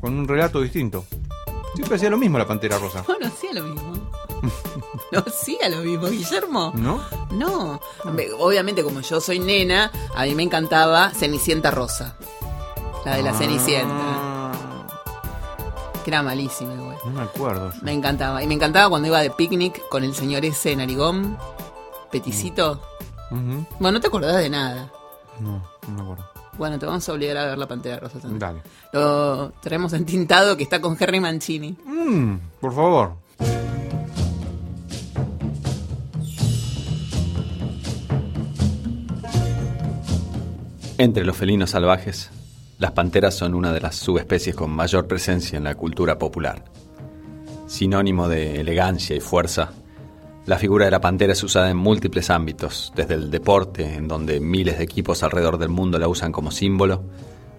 Con 0.02 0.18
un 0.18 0.28
relato 0.28 0.62
distinto. 0.62 1.06
Siempre 1.76 1.96
hacía 1.98 2.10
lo 2.10 2.18
mismo 2.18 2.38
la 2.38 2.48
pantera 2.48 2.78
rosa. 2.78 3.04
No, 3.08 3.20
no 3.20 3.28
hacía 3.28 3.54
lo 3.54 3.64
mismo. 3.64 4.10
No 5.12 5.20
hacía 5.26 5.68
lo 5.70 5.82
mismo, 5.82 6.08
Guillermo. 6.08 6.72
¿No? 6.76 7.02
No. 7.32 7.82
Me- 8.14 8.32
Obviamente, 8.38 8.84
como 8.84 9.02
yo 9.02 9.20
soy 9.20 9.40
nena, 9.40 9.92
a 10.16 10.24
mí 10.26 10.36
me 10.36 10.44
encantaba 10.44 11.10
Cenicienta 11.12 11.72
Rosa. 11.72 12.16
La 13.06 13.16
de 13.18 13.24
la 13.24 13.34
Cenicienta. 13.34 14.29
Que 16.04 16.12
era 16.12 16.24
malísima, 16.24 16.74
igual. 16.74 16.98
no 17.06 17.12
me 17.12 17.22
acuerdo. 17.22 17.72
yo. 17.74 17.80
Me 17.82 17.92
encantaba. 17.94 18.42
Y 18.44 18.48
me 18.48 18.54
encantaba 18.56 18.90
cuando 18.90 19.08
iba 19.08 19.20
de 19.22 19.30
picnic 19.32 19.82
con 19.90 20.04
el 20.04 20.14
señor 20.16 20.46
ese 20.46 20.76
narigón, 20.76 21.38
peticito. 22.12 22.82
Ujú. 23.32 23.66
Bueno, 23.80 23.98
no 23.98 24.02
te 24.02 24.08
acordás 24.08 24.38
de 24.38 24.50
nada. 24.50 24.90
No, 25.40 25.64
no 25.88 25.94
me 25.94 26.02
acuerdo. 26.02 26.26
Bueno, 26.58 26.78
te 26.80 26.86
vamos 26.86 27.08
a 27.08 27.14
obligar 27.14 27.38
a 27.38 27.46
ver 27.46 27.58
la 27.58 27.68
Pantera 27.68 28.00
Rosa 28.00 28.20
también. 28.20 28.40
Dale. 28.40 28.62
Lo 28.92 29.52
traemos 29.62 29.94
entintado 29.94 30.58
que 30.58 30.64
está 30.64 30.82
con 30.82 30.98
Henry 31.00 31.20
Mancini. 31.20 31.78
Mm, 31.86 32.36
por 32.60 32.74
favor. 32.76 33.14
Entre 40.98 41.24
los 41.24 41.38
felinos 41.38 41.70
salvajes, 41.72 42.30
las 42.80 42.94
panteras 42.94 43.36
son 43.36 43.56
una 43.56 43.74
de 43.74 43.82
las 43.82 43.98
subespecies 43.98 44.56
con 44.56 44.72
mayor 44.72 45.06
presencia 45.06 45.58
en 45.58 45.66
la 45.66 45.76
cultura 45.76 46.18
popular. 46.18 46.64
Sinónimo 47.68 48.30
de 48.30 48.62
elegancia 48.62 49.18
y 49.18 49.20
fuerza, 49.20 49.74
la 50.46 50.58
figura 50.58 50.86
de 50.86 50.92
la 50.92 51.02
pantera 51.02 51.34
es 51.34 51.44
usada 51.44 51.70
en 51.70 51.76
múltiples 51.76 52.30
ámbitos, 52.30 52.94
desde 52.96 53.16
el 53.16 53.30
deporte, 53.30 53.96
en 53.96 54.08
donde 54.08 54.40
miles 54.40 54.78
de 54.78 54.86
equipos 54.86 55.24
alrededor 55.24 55.58
del 55.58 55.68
mundo 55.68 56.00
la 56.00 56.08
usan 56.08 56.32
como 56.32 56.52
símbolo, 56.52 57.04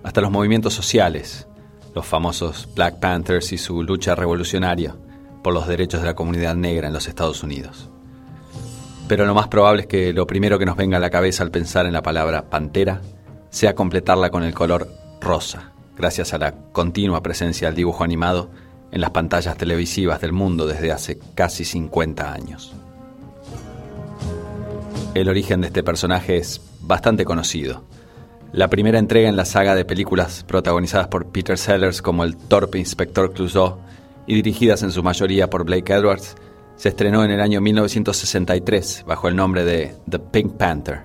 hasta 0.03 0.23
los 0.23 0.31
movimientos 0.31 0.73
sociales, 0.73 1.47
los 1.95 2.07
famosos 2.07 2.67
Black 2.75 2.99
Panthers 2.99 3.53
y 3.53 3.59
su 3.59 3.83
lucha 3.83 4.15
revolucionaria 4.15 4.97
por 5.45 5.53
los 5.53 5.69
derechos 5.69 6.01
de 6.01 6.07
la 6.07 6.15
comunidad 6.15 6.55
negra 6.55 6.87
en 6.87 6.95
los 6.95 7.09
Estados 7.09 7.43
Unidos. 7.43 7.91
Pero 9.07 9.27
lo 9.27 9.35
más 9.35 9.49
probable 9.49 9.83
es 9.83 9.87
que 9.87 10.15
lo 10.15 10.27
primero 10.27 10.59
que 10.59 10.65
nos 10.65 10.77
venga 10.77 10.97
a 10.97 11.01
la 11.01 11.11
cabeza 11.11 11.43
al 11.43 11.51
pensar 11.51 11.85
en 11.85 11.93
la 11.93 12.03
palabra 12.03 12.49
pantera 12.49 13.03
sea 13.51 13.75
completarla 13.75 14.31
con 14.31 14.45
el 14.45 14.55
color 14.55 14.89
rosa, 15.21 15.73
gracias 15.97 16.33
a 16.35 16.39
la 16.39 16.55
continua 16.73 17.23
presencia 17.23 17.69
del 17.69 17.77
dibujo 17.77 18.05
animado 18.05 18.51
en 18.93 19.01
las 19.01 19.11
pantallas 19.11 19.57
televisivas 19.57 20.21
del 20.21 20.33
mundo 20.33 20.67
desde 20.67 20.93
hace 20.93 21.19
casi 21.35 21.65
50 21.65 22.33
años. 22.33 22.75
El 25.15 25.29
origen 25.29 25.61
de 25.61 25.69
este 25.69 25.83
personaje 25.83 26.37
es 26.37 26.61
bastante 26.81 27.25
conocido. 27.25 27.85
La 28.53 28.69
primera 28.69 28.99
entrega 28.99 29.29
en 29.29 29.37
la 29.37 29.45
saga 29.45 29.75
de 29.75 29.85
películas 29.85 30.45
protagonizadas 30.45 31.09
por 31.09 31.27
Peter 31.27 31.57
Sellers 31.57 32.03
como 32.03 32.25
el 32.25 32.37
torpe 32.37 32.79
inspector 32.79 33.33
Clouseau 33.33 33.79
y 34.27 34.35
dirigidas 34.35 34.83
en 34.83 34.93
su 34.93 35.03
mayoría 35.03 35.51
por 35.51 35.65
Blake 35.65 35.93
Edwards, 35.93 36.37
se 36.77 36.89
estrenó 36.89 37.25
en 37.25 37.31
el 37.31 37.41
año 37.41 37.61
1963 37.61 39.05
bajo 39.07 39.29
el 39.29 39.37
nombre 39.37 39.65
de 39.65 39.95
The 40.09 40.19
Pink 40.19 40.53
Panther, 40.55 41.05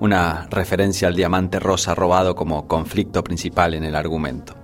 una 0.00 0.46
referencia 0.50 1.08
al 1.08 1.16
diamante 1.16 1.58
rosa 1.58 1.94
robado 1.94 2.34
como 2.34 2.68
conflicto 2.68 3.24
principal 3.24 3.74
en 3.74 3.84
el 3.84 3.96
argumento. 3.96 4.54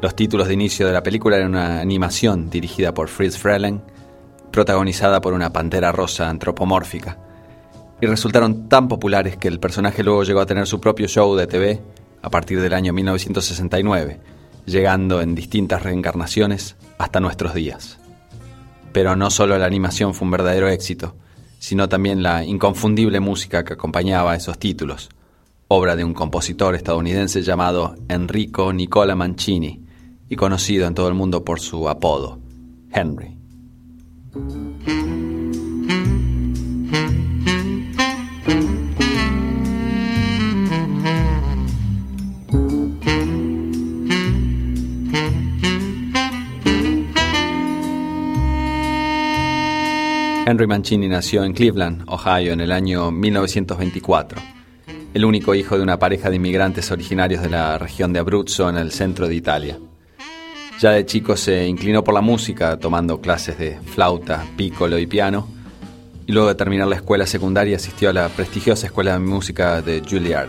Los 0.00 0.14
títulos 0.14 0.46
de 0.46 0.54
inicio 0.54 0.86
de 0.86 0.92
la 0.92 1.02
película 1.02 1.36
eran 1.36 1.50
una 1.50 1.80
animación 1.80 2.50
dirigida 2.50 2.94
por 2.94 3.08
Fritz 3.08 3.36
Freleng, 3.36 3.82
protagonizada 4.52 5.20
por 5.20 5.34
una 5.34 5.52
pantera 5.52 5.90
rosa 5.90 6.28
antropomórfica, 6.28 7.18
y 8.00 8.06
resultaron 8.06 8.68
tan 8.68 8.86
populares 8.86 9.36
que 9.36 9.48
el 9.48 9.58
personaje 9.58 10.04
luego 10.04 10.22
llegó 10.22 10.40
a 10.40 10.46
tener 10.46 10.68
su 10.68 10.80
propio 10.80 11.08
show 11.08 11.34
de 11.34 11.48
TV 11.48 11.82
a 12.22 12.30
partir 12.30 12.60
del 12.60 12.74
año 12.74 12.92
1969, 12.92 14.20
llegando 14.66 15.20
en 15.20 15.34
distintas 15.34 15.82
reencarnaciones 15.82 16.76
hasta 16.96 17.18
nuestros 17.18 17.54
días. 17.54 17.98
Pero 18.92 19.16
no 19.16 19.30
solo 19.30 19.58
la 19.58 19.66
animación 19.66 20.14
fue 20.14 20.26
un 20.26 20.30
verdadero 20.30 20.68
éxito, 20.68 21.16
sino 21.58 21.88
también 21.88 22.22
la 22.22 22.44
inconfundible 22.44 23.20
música 23.20 23.64
que 23.64 23.74
acompañaba 23.74 24.34
esos 24.34 24.58
títulos, 24.58 25.08
obra 25.68 25.96
de 25.96 26.04
un 26.04 26.14
compositor 26.14 26.74
estadounidense 26.74 27.42
llamado 27.42 27.96
Enrico 28.08 28.72
Nicola 28.72 29.14
Mancini, 29.14 29.84
y 30.28 30.36
conocido 30.36 30.86
en 30.86 30.94
todo 30.94 31.08
el 31.08 31.14
mundo 31.14 31.44
por 31.44 31.60
su 31.60 31.88
apodo, 31.88 32.38
Henry. 32.92 33.36
Henry 50.50 50.66
Mancini 50.66 51.08
nació 51.08 51.44
en 51.44 51.52
Cleveland, 51.52 52.04
Ohio, 52.06 52.54
en 52.54 52.62
el 52.62 52.72
año 52.72 53.10
1924, 53.10 54.40
el 55.12 55.26
único 55.26 55.54
hijo 55.54 55.76
de 55.76 55.82
una 55.82 55.98
pareja 55.98 56.30
de 56.30 56.36
inmigrantes 56.36 56.90
originarios 56.90 57.42
de 57.42 57.50
la 57.50 57.76
región 57.76 58.14
de 58.14 58.20
Abruzzo, 58.20 58.66
en 58.70 58.78
el 58.78 58.90
centro 58.90 59.28
de 59.28 59.34
Italia. 59.34 59.78
Ya 60.80 60.92
de 60.92 61.04
chico 61.04 61.36
se 61.36 61.66
inclinó 61.66 62.02
por 62.02 62.14
la 62.14 62.22
música, 62.22 62.78
tomando 62.78 63.20
clases 63.20 63.58
de 63.58 63.78
flauta, 63.78 64.42
piccolo 64.56 64.98
y 64.98 65.06
piano, 65.06 65.46
y 66.26 66.32
luego 66.32 66.48
de 66.48 66.54
terminar 66.54 66.88
la 66.88 66.96
escuela 66.96 67.26
secundaria 67.26 67.76
asistió 67.76 68.08
a 68.08 68.14
la 68.14 68.30
prestigiosa 68.30 68.86
Escuela 68.86 69.12
de 69.12 69.18
Música 69.18 69.82
de 69.82 70.00
Juilliard, 70.00 70.48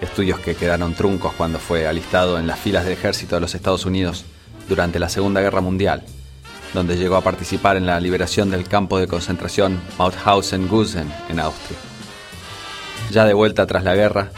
estudios 0.00 0.38
que 0.38 0.54
quedaron 0.54 0.94
truncos 0.94 1.32
cuando 1.32 1.58
fue 1.58 1.88
alistado 1.88 2.38
en 2.38 2.46
las 2.46 2.60
filas 2.60 2.84
del 2.84 2.92
ejército 2.92 3.34
de 3.34 3.40
los 3.40 3.56
Estados 3.56 3.84
Unidos 3.84 4.26
durante 4.68 5.00
la 5.00 5.08
Segunda 5.08 5.40
Guerra 5.40 5.60
Mundial, 5.60 6.04
donde 6.74 6.96
llegó 6.96 7.16
a 7.16 7.22
participar 7.22 7.76
en 7.76 7.86
la 7.86 8.00
liberación 8.00 8.50
del 8.50 8.68
campo 8.68 8.98
de 8.98 9.06
concentración 9.06 9.80
Mauthausen-Gusen 9.96 11.06
en 11.30 11.40
Austria. 11.40 11.78
Ya 13.10 13.24
de 13.24 13.32
vuelta 13.32 13.66
tras 13.66 13.84
la 13.84 13.94
guerra, 13.94 14.30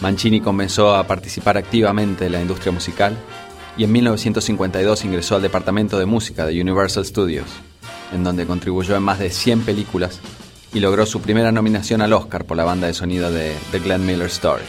Mancini 0.00 0.40
comenzó 0.40 0.96
a 0.96 1.06
participar 1.06 1.58
activamente 1.58 2.26
en 2.26 2.32
la 2.32 2.40
industria 2.40 2.72
musical 2.72 3.16
y 3.76 3.84
en 3.84 3.92
1952 3.92 5.04
ingresó 5.04 5.36
al 5.36 5.42
Departamento 5.42 5.98
de 5.98 6.06
Música 6.06 6.46
de 6.46 6.60
Universal 6.60 7.04
Studios, 7.04 7.46
en 8.12 8.24
donde 8.24 8.46
contribuyó 8.46 8.96
en 8.96 9.02
más 9.02 9.18
de 9.18 9.30
100 9.30 9.62
películas 9.62 10.20
y 10.74 10.80
logró 10.80 11.04
su 11.04 11.20
primera 11.20 11.52
nominación 11.52 12.00
al 12.00 12.14
Oscar 12.14 12.46
por 12.46 12.56
la 12.56 12.64
banda 12.64 12.86
de 12.86 12.94
sonido 12.94 13.30
de 13.30 13.54
The 13.70 13.80
Glenn 13.80 14.06
Miller 14.06 14.28
Story. 14.28 14.64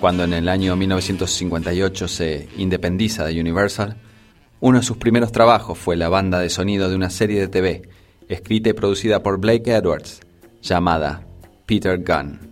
Cuando 0.00 0.24
en 0.24 0.34
el 0.34 0.48
año 0.48 0.76
1958 0.76 2.08
se 2.08 2.48
independiza 2.58 3.24
de 3.24 3.40
Universal, 3.40 3.96
uno 4.60 4.78
de 4.78 4.84
sus 4.84 4.96
primeros 4.96 5.32
trabajos 5.32 5.78
fue 5.78 5.96
la 5.96 6.08
banda 6.08 6.38
de 6.38 6.48
sonido 6.48 6.88
de 6.88 6.96
una 6.96 7.10
serie 7.10 7.40
de 7.40 7.48
TV, 7.48 7.88
escrita 8.28 8.70
y 8.70 8.72
producida 8.72 9.22
por 9.22 9.38
Blake 9.38 9.74
Edwards, 9.74 10.20
llamada 10.62 11.26
Peter 11.66 12.02
Gunn. 12.02 12.45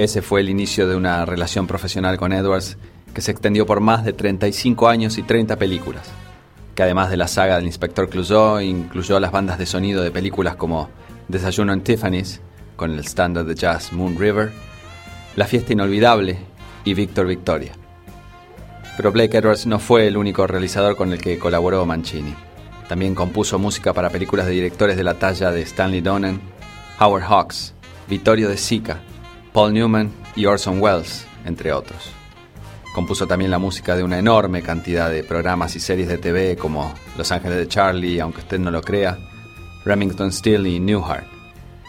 Ese 0.00 0.22
fue 0.22 0.40
el 0.40 0.48
inicio 0.48 0.88
de 0.88 0.96
una 0.96 1.26
relación 1.26 1.66
profesional 1.66 2.16
con 2.16 2.32
Edwards 2.32 2.78
que 3.12 3.20
se 3.20 3.32
extendió 3.32 3.66
por 3.66 3.80
más 3.80 4.02
de 4.02 4.14
35 4.14 4.88
años 4.88 5.18
y 5.18 5.22
30 5.22 5.56
películas, 5.56 6.08
que 6.74 6.82
además 6.82 7.10
de 7.10 7.18
la 7.18 7.28
saga 7.28 7.56
del 7.56 7.66
Inspector 7.66 8.08
Clouseau 8.08 8.62
incluyó 8.62 9.20
las 9.20 9.30
bandas 9.30 9.58
de 9.58 9.66
sonido 9.66 10.02
de 10.02 10.10
películas 10.10 10.56
como 10.56 10.88
Desayuno 11.28 11.74
en 11.74 11.82
Tiffany's, 11.82 12.40
con 12.76 12.92
el 12.92 13.00
estándar 13.00 13.44
de 13.44 13.54
jazz 13.54 13.92
Moon 13.92 14.18
River, 14.18 14.50
La 15.36 15.44
Fiesta 15.44 15.74
Inolvidable 15.74 16.38
y 16.82 16.94
Victor 16.94 17.26
Victoria. 17.26 17.72
Pero 18.96 19.12
Blake 19.12 19.36
Edwards 19.36 19.66
no 19.66 19.78
fue 19.78 20.06
el 20.06 20.16
único 20.16 20.46
realizador 20.46 20.96
con 20.96 21.12
el 21.12 21.20
que 21.20 21.38
colaboró 21.38 21.84
Mancini. 21.84 22.34
También 22.88 23.14
compuso 23.14 23.58
música 23.58 23.92
para 23.92 24.08
películas 24.08 24.46
de 24.46 24.52
directores 24.52 24.96
de 24.96 25.04
la 25.04 25.18
talla 25.18 25.50
de 25.50 25.60
Stanley 25.60 26.00
Donen, 26.00 26.40
Howard 26.98 27.24
Hawks, 27.24 27.74
Vittorio 28.08 28.48
De 28.48 28.56
Sica, 28.56 29.02
Paul 29.52 29.74
Newman 29.74 30.12
y 30.36 30.46
Orson 30.46 30.80
Welles, 30.80 31.26
entre 31.44 31.72
otros. 31.72 32.12
Compuso 32.94 33.26
también 33.26 33.50
la 33.50 33.58
música 33.58 33.96
de 33.96 34.04
una 34.04 34.18
enorme 34.18 34.62
cantidad 34.62 35.10
de 35.10 35.24
programas 35.24 35.74
y 35.74 35.80
series 35.80 36.08
de 36.08 36.18
TV 36.18 36.56
como 36.56 36.94
Los 37.16 37.32
Ángeles 37.32 37.58
de 37.58 37.68
Charlie, 37.68 38.20
aunque 38.20 38.40
usted 38.40 38.58
no 38.60 38.70
lo 38.70 38.82
crea, 38.82 39.18
Remington 39.84 40.32
Steele 40.32 40.70
y 40.70 40.78
Newhart. 40.80 41.26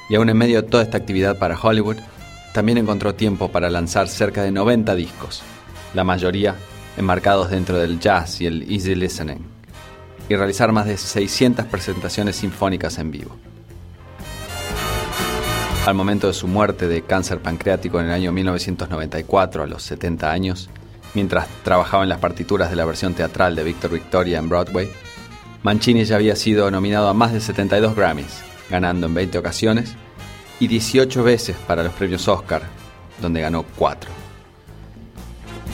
Y 0.09 0.15
aún 0.15 0.29
en 0.29 0.37
medio 0.37 0.61
de 0.61 0.67
toda 0.67 0.83
esta 0.83 0.97
actividad 0.97 1.37
para 1.37 1.59
Hollywood, 1.59 1.97
también 2.53 2.77
encontró 2.79 3.13
tiempo 3.13 3.51
para 3.51 3.69
lanzar 3.69 4.09
cerca 4.09 4.43
de 4.43 4.51
90 4.51 4.95
discos, 4.95 5.43
la 5.93 6.03
mayoría 6.03 6.55
enmarcados 6.97 7.49
dentro 7.51 7.77
del 7.77 7.99
jazz 7.99 8.41
y 8.41 8.47
el 8.47 8.63
easy 8.71 8.95
listening, 8.95 9.45
y 10.29 10.35
realizar 10.35 10.71
más 10.71 10.85
de 10.87 10.97
600 10.97 11.65
presentaciones 11.67 12.37
sinfónicas 12.37 12.97
en 12.97 13.11
vivo. 13.11 13.37
Al 15.85 15.95
momento 15.95 16.27
de 16.27 16.33
su 16.33 16.47
muerte 16.47 16.87
de 16.87 17.01
cáncer 17.01 17.39
pancreático 17.39 17.99
en 17.99 18.05
el 18.05 18.11
año 18.11 18.31
1994, 18.31 19.63
a 19.63 19.67
los 19.67 19.81
70 19.81 20.31
años, 20.31 20.69
mientras 21.15 21.47
trabajaba 21.63 22.03
en 22.03 22.09
las 22.09 22.19
partituras 22.19 22.69
de 22.69 22.75
la 22.75 22.85
versión 22.85 23.15
teatral 23.15 23.55
de 23.55 23.63
Victor 23.63 23.89
Victoria 23.89 24.37
en 24.37 24.47
Broadway, 24.47 24.91
Mancini 25.63 26.05
ya 26.05 26.17
había 26.17 26.35
sido 26.35 26.69
nominado 26.69 27.09
a 27.09 27.15
más 27.15 27.33
de 27.33 27.41
72 27.41 27.95
Grammys, 27.95 28.43
ganando 28.69 29.07
en 29.07 29.15
20 29.15 29.39
ocasiones, 29.39 29.95
y 30.59 30.67
18 30.67 31.23
veces 31.23 31.57
para 31.65 31.83
los 31.83 31.93
premios 31.93 32.27
Oscar, 32.27 32.61
donde 33.19 33.41
ganó 33.41 33.65
4. 33.75 34.11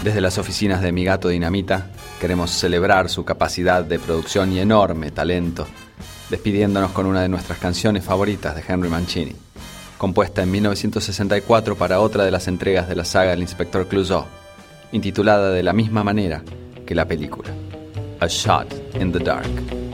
Desde 0.06 0.22
las 0.22 0.38
oficinas 0.38 0.82
de 0.82 0.94
Mi 0.94 1.04
Gato 1.04 1.28
Dinamita, 1.28 1.92
queremos 2.22 2.52
celebrar 2.52 3.10
su 3.10 3.26
capacidad 3.26 3.84
de 3.84 4.00
producción 4.00 4.54
y 4.54 4.60
enorme 4.60 5.12
talento, 5.12 5.68
despidiéndonos 6.30 6.92
con 6.92 7.08
una 7.08 7.22
de 7.24 7.30
nuestras 7.30 7.60
canciones 7.60 8.06
favoritas 8.06 8.56
de 8.56 8.64
Henry 8.66 8.88
Mancini 8.88 9.47
compuesta 9.98 10.44
en 10.44 10.52
1964 10.52 11.76
para 11.76 12.00
otra 12.00 12.24
de 12.24 12.32
las 12.32 12.48
entregas 12.48 12.88
de 12.88 12.96
la 12.96 13.06
saga 13.06 13.34
El 13.34 13.42
Inspector 13.42 13.88
Clouseau, 13.88 14.26
intitulada 14.92 15.52
de 15.52 15.64
la 15.64 15.74
misma 15.74 16.04
manera 16.04 16.44
que 16.86 16.96
la 16.96 17.08
película, 17.08 17.50
A 18.20 18.28
Shot 18.28 18.96
in 19.00 19.12
the 19.12 19.20
Dark. 19.20 19.87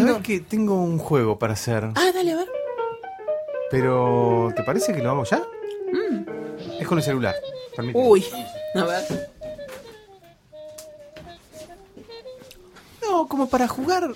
Hablando. 0.00 0.24
¿sabés 0.24 0.26
que 0.26 0.40
tengo 0.40 0.82
un 0.82 0.98
juego 0.98 1.38
para 1.38 1.52
hacer? 1.54 1.84
Ah, 1.94 2.10
dale, 2.14 2.32
a 2.32 2.36
ver. 2.36 2.48
Pero, 3.70 4.52
¿te 4.56 4.62
parece 4.64 4.92
que 4.92 5.02
lo 5.02 5.10
hago 5.10 5.24
ya? 5.24 5.42
Es 6.78 6.86
con 6.86 6.98
el 6.98 7.04
celular. 7.04 7.34
permíteme. 7.76 8.04
Uy, 8.04 8.24
a 8.74 8.84
ver. 8.84 9.30
No, 13.02 13.28
como 13.28 13.48
para 13.48 13.68
jugar. 13.68 14.10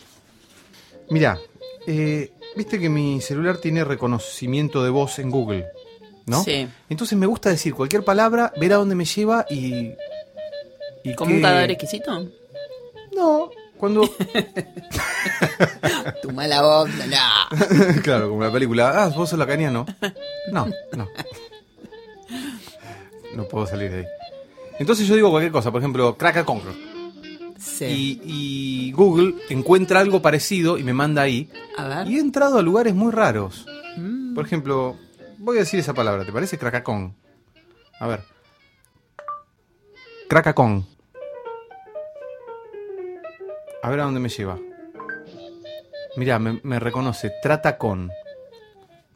Mira, 1.11 1.39
eh, 1.87 2.33
viste 2.57 2.79
que 2.79 2.89
mi 2.89 3.21
celular 3.21 3.59
tiene 3.59 3.85
reconocimiento 3.85 4.83
de 4.83 4.91
voz 4.91 5.19
en 5.19 5.31
Google, 5.31 5.67
¿no? 6.27 6.43
Sí. 6.43 6.67
Entonces 6.89 7.19
me 7.19 7.27
gusta 7.27 7.51
decir 7.51 7.75
cualquier 7.75 8.05
palabra, 8.05 8.53
ver 8.57 8.73
a 8.73 8.77
dónde 8.77 8.95
me 8.95 9.05
lleva 9.05 9.47
y. 9.51 9.93
y 11.03 11.15
¿Como 11.15 11.35
un 11.35 11.43
cadáver 11.43 11.73
exquisito? 11.73 12.29
Cuando. 13.85 14.09
Tu 16.23 16.33
mala 16.33 16.67
onda, 16.67 17.05
no. 17.07 18.01
claro, 18.03 18.31
como 18.31 18.43
la 18.43 18.51
película. 18.51 19.05
Ah, 19.05 19.09
vos 19.15 19.29
sos 19.29 19.39
la 19.39 19.47
caña, 19.47 19.71
no. 19.71 19.85
No, 20.51 20.69
no. 20.97 21.07
No 23.37 23.45
puedo 23.45 23.67
salir 23.67 23.91
de 23.91 23.99
ahí. 23.99 24.07
Entonces 24.79 25.07
yo 25.07 25.15
digo 25.17 25.31
cualquier 25.31 25.53
cosa, 25.53 25.71
por 25.71 25.83
ejemplo, 25.83 26.17
crack 26.17 26.47
con 26.47 26.63
Sí. 27.59 28.21
y, 28.25 28.89
y 28.89 28.93
Google 28.93 29.35
encuentra 29.51 30.01
algo 30.01 30.23
parecido 30.23 30.79
y 30.79 30.83
me 30.83 30.95
manda 30.95 31.21
ahí. 31.21 31.51
A 31.77 31.87
ver. 31.87 32.09
Y 32.09 32.17
he 32.17 32.21
entrado 32.21 32.57
a 32.59 32.63
lugares 32.63 32.95
muy 32.95 33.13
raros. 33.13 33.67
Mm. 33.99 34.33
Por 34.35 34.47
ejemplo, 34.47 34.97
voy 35.37 35.59
a 35.59 35.61
decir 35.61 35.79
esa 35.79 35.93
palabra, 35.93 36.25
¿te 36.25 36.33
parece? 36.33 36.57
Cracacón. 36.57 37.15
A 38.01 38.07
ver. 38.07 38.23
Cracacón. 40.27 40.94
A 43.85 43.91
ver 43.91 44.01
a 44.01 44.05
dónde 44.05 44.19
me 44.21 44.31
lleva. 44.31 44.59
Mirá, 46.17 46.39
me, 46.39 46.59
me 46.63 46.81
reconoce. 46.81 47.33
Trata 47.43 47.77
con. 47.77 48.11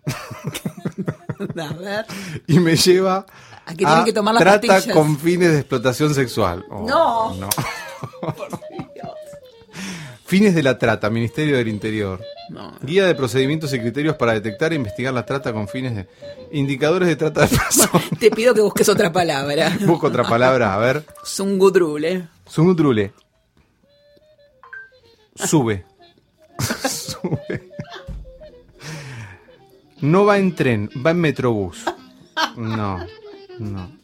A 1.58 1.72
ver. 1.72 2.04
Y 2.46 2.58
me 2.60 2.76
lleva. 2.76 3.24
A 3.64 3.70
que 3.70 3.84
tienen 3.86 4.04
que 4.04 4.12
tomar 4.12 4.34
las 4.34 4.42
Trata 4.42 4.66
pastillas. 4.66 4.94
con 4.96 5.18
fines 5.18 5.52
de 5.52 5.58
explotación 5.60 6.12
sexual. 6.14 6.64
Oh, 6.70 6.86
No. 6.86 7.34
no. 7.34 7.48
Fines 10.26 10.54
de 10.54 10.62
la 10.62 10.76
trata, 10.78 11.08
Ministerio 11.08 11.56
del 11.56 11.68
Interior. 11.68 12.20
No. 12.50 12.74
Guía 12.82 13.06
de 13.06 13.14
procedimientos 13.14 13.72
y 13.72 13.80
criterios 13.80 14.14
para 14.16 14.34
detectar 14.34 14.72
e 14.72 14.76
investigar 14.76 15.14
la 15.14 15.24
trata 15.24 15.54
con 15.54 15.68
fines 15.68 15.94
de. 15.96 16.06
Indicadores 16.52 17.08
de 17.08 17.16
trata 17.16 17.46
de 17.46 17.48
personas. 17.56 18.04
Te 18.20 18.30
pido 18.30 18.52
que 18.52 18.60
busques 18.60 18.86
otra 18.90 19.10
palabra. 19.10 19.74
Busco 19.86 20.08
otra 20.08 20.24
palabra, 20.24 20.74
a 20.74 20.78
ver. 20.78 21.06
Zungudrule. 21.24 22.28
Zungutrule. 22.46 23.14
Sube. 25.46 25.84
Sube. 26.88 27.70
No 30.00 30.24
va 30.24 30.38
en 30.38 30.54
tren, 30.54 30.90
va 31.04 31.10
en 31.10 31.20
metrobús. 31.20 31.84
No, 32.56 33.04
no. 33.58 33.98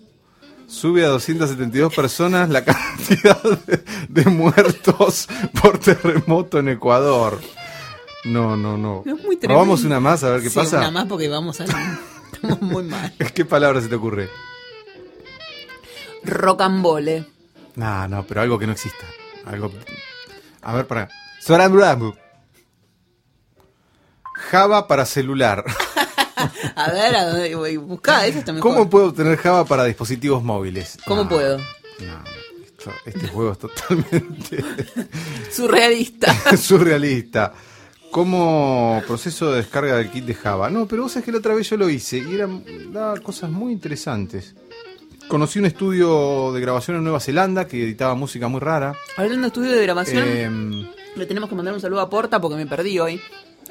Sube 0.66 1.04
a 1.04 1.08
272 1.08 1.94
personas 1.94 2.48
la 2.50 2.64
cantidad 2.64 3.40
de, 3.66 3.84
de 4.08 4.24
muertos 4.30 5.28
por 5.62 5.78
terremoto 5.78 6.58
en 6.58 6.68
Ecuador. 6.70 7.40
No, 8.24 8.56
no, 8.56 8.76
no. 8.76 9.02
Es 9.06 9.22
muy. 9.22 9.36
Probamos 9.36 9.84
una 9.84 10.00
más 10.00 10.24
a 10.24 10.30
ver 10.30 10.42
qué 10.42 10.48
Sí, 10.50 10.54
pasa. 10.56 10.78
Una 10.78 10.90
más 10.90 11.06
porque 11.06 11.28
vamos 11.28 11.60
a. 11.60 11.64
Estamos 12.32 12.60
muy 12.62 12.82
mal. 12.84 13.12
¿Qué 13.34 13.44
palabra 13.44 13.80
se 13.80 13.88
te 13.88 13.94
ocurre? 13.94 14.28
Rocambole. 16.24 17.26
No, 17.76 18.08
no, 18.08 18.26
pero 18.26 18.40
algo 18.40 18.58
que 18.58 18.66
no 18.66 18.72
exista. 18.72 19.04
Algo. 19.46 19.70
A 20.62 20.72
ver, 20.74 20.86
para. 20.86 21.08
Java 24.50 24.86
para 24.88 25.04
celular. 25.04 25.64
A 26.76 26.90
ver, 26.90 27.14
a 27.16 27.24
dónde 27.26 27.54
voy. 27.54 27.76
Buscá, 27.76 28.26
eso 28.26 28.38
está 28.38 28.52
mejor. 28.52 28.70
¿Cómo 28.72 28.90
puedo 28.90 29.06
obtener 29.06 29.36
Java 29.38 29.64
para 29.64 29.84
dispositivos 29.84 30.42
móviles? 30.42 30.98
¿Cómo 31.06 31.22
No, 31.24 31.28
puedo? 31.28 31.58
No, 31.58 32.24
esto- 32.66 32.90
este 33.06 33.28
juego 33.28 33.52
es 33.52 33.58
totalmente 33.58 34.64
Surrealista. 35.50 36.56
surrealista. 36.56 37.52
¿Cómo 38.10 39.02
proceso 39.06 39.50
de 39.52 39.58
descarga 39.58 39.96
del 39.96 40.10
kit 40.10 40.24
de 40.24 40.34
Java? 40.34 40.68
No, 40.70 40.86
pero 40.86 41.02
vos 41.02 41.12
sabés 41.12 41.24
que 41.26 41.32
la 41.32 41.38
otra 41.38 41.54
vez 41.54 41.68
yo 41.70 41.76
lo 41.76 41.88
hice 41.88 42.18
y 42.18 42.34
eran 42.34 42.64
daba 42.92 43.18
cosas 43.20 43.50
muy 43.50 43.72
interesantes. 43.72 44.54
Conocí 45.28 45.58
un 45.58 45.66
estudio 45.66 46.52
de 46.52 46.60
grabación 46.60 46.96
en 46.98 47.04
Nueva 47.04 47.20
Zelanda 47.20 47.66
que 47.66 47.82
editaba 47.82 48.14
música 48.14 48.48
muy 48.48 48.60
rara. 48.60 48.94
Hablando 49.16 49.42
de 49.42 49.46
estudio 49.48 49.72
de 49.72 49.82
grabación, 49.82 50.28
Em, 50.28 50.86
le 51.16 51.26
tenemos 51.26 51.48
que 51.48 51.54
mandar 51.54 51.74
un 51.74 51.80
saludo 51.80 52.00
a 52.00 52.10
Porta 52.10 52.40
porque 52.40 52.56
me 52.56 52.66
perdí 52.66 52.98
hoy. 52.98 53.20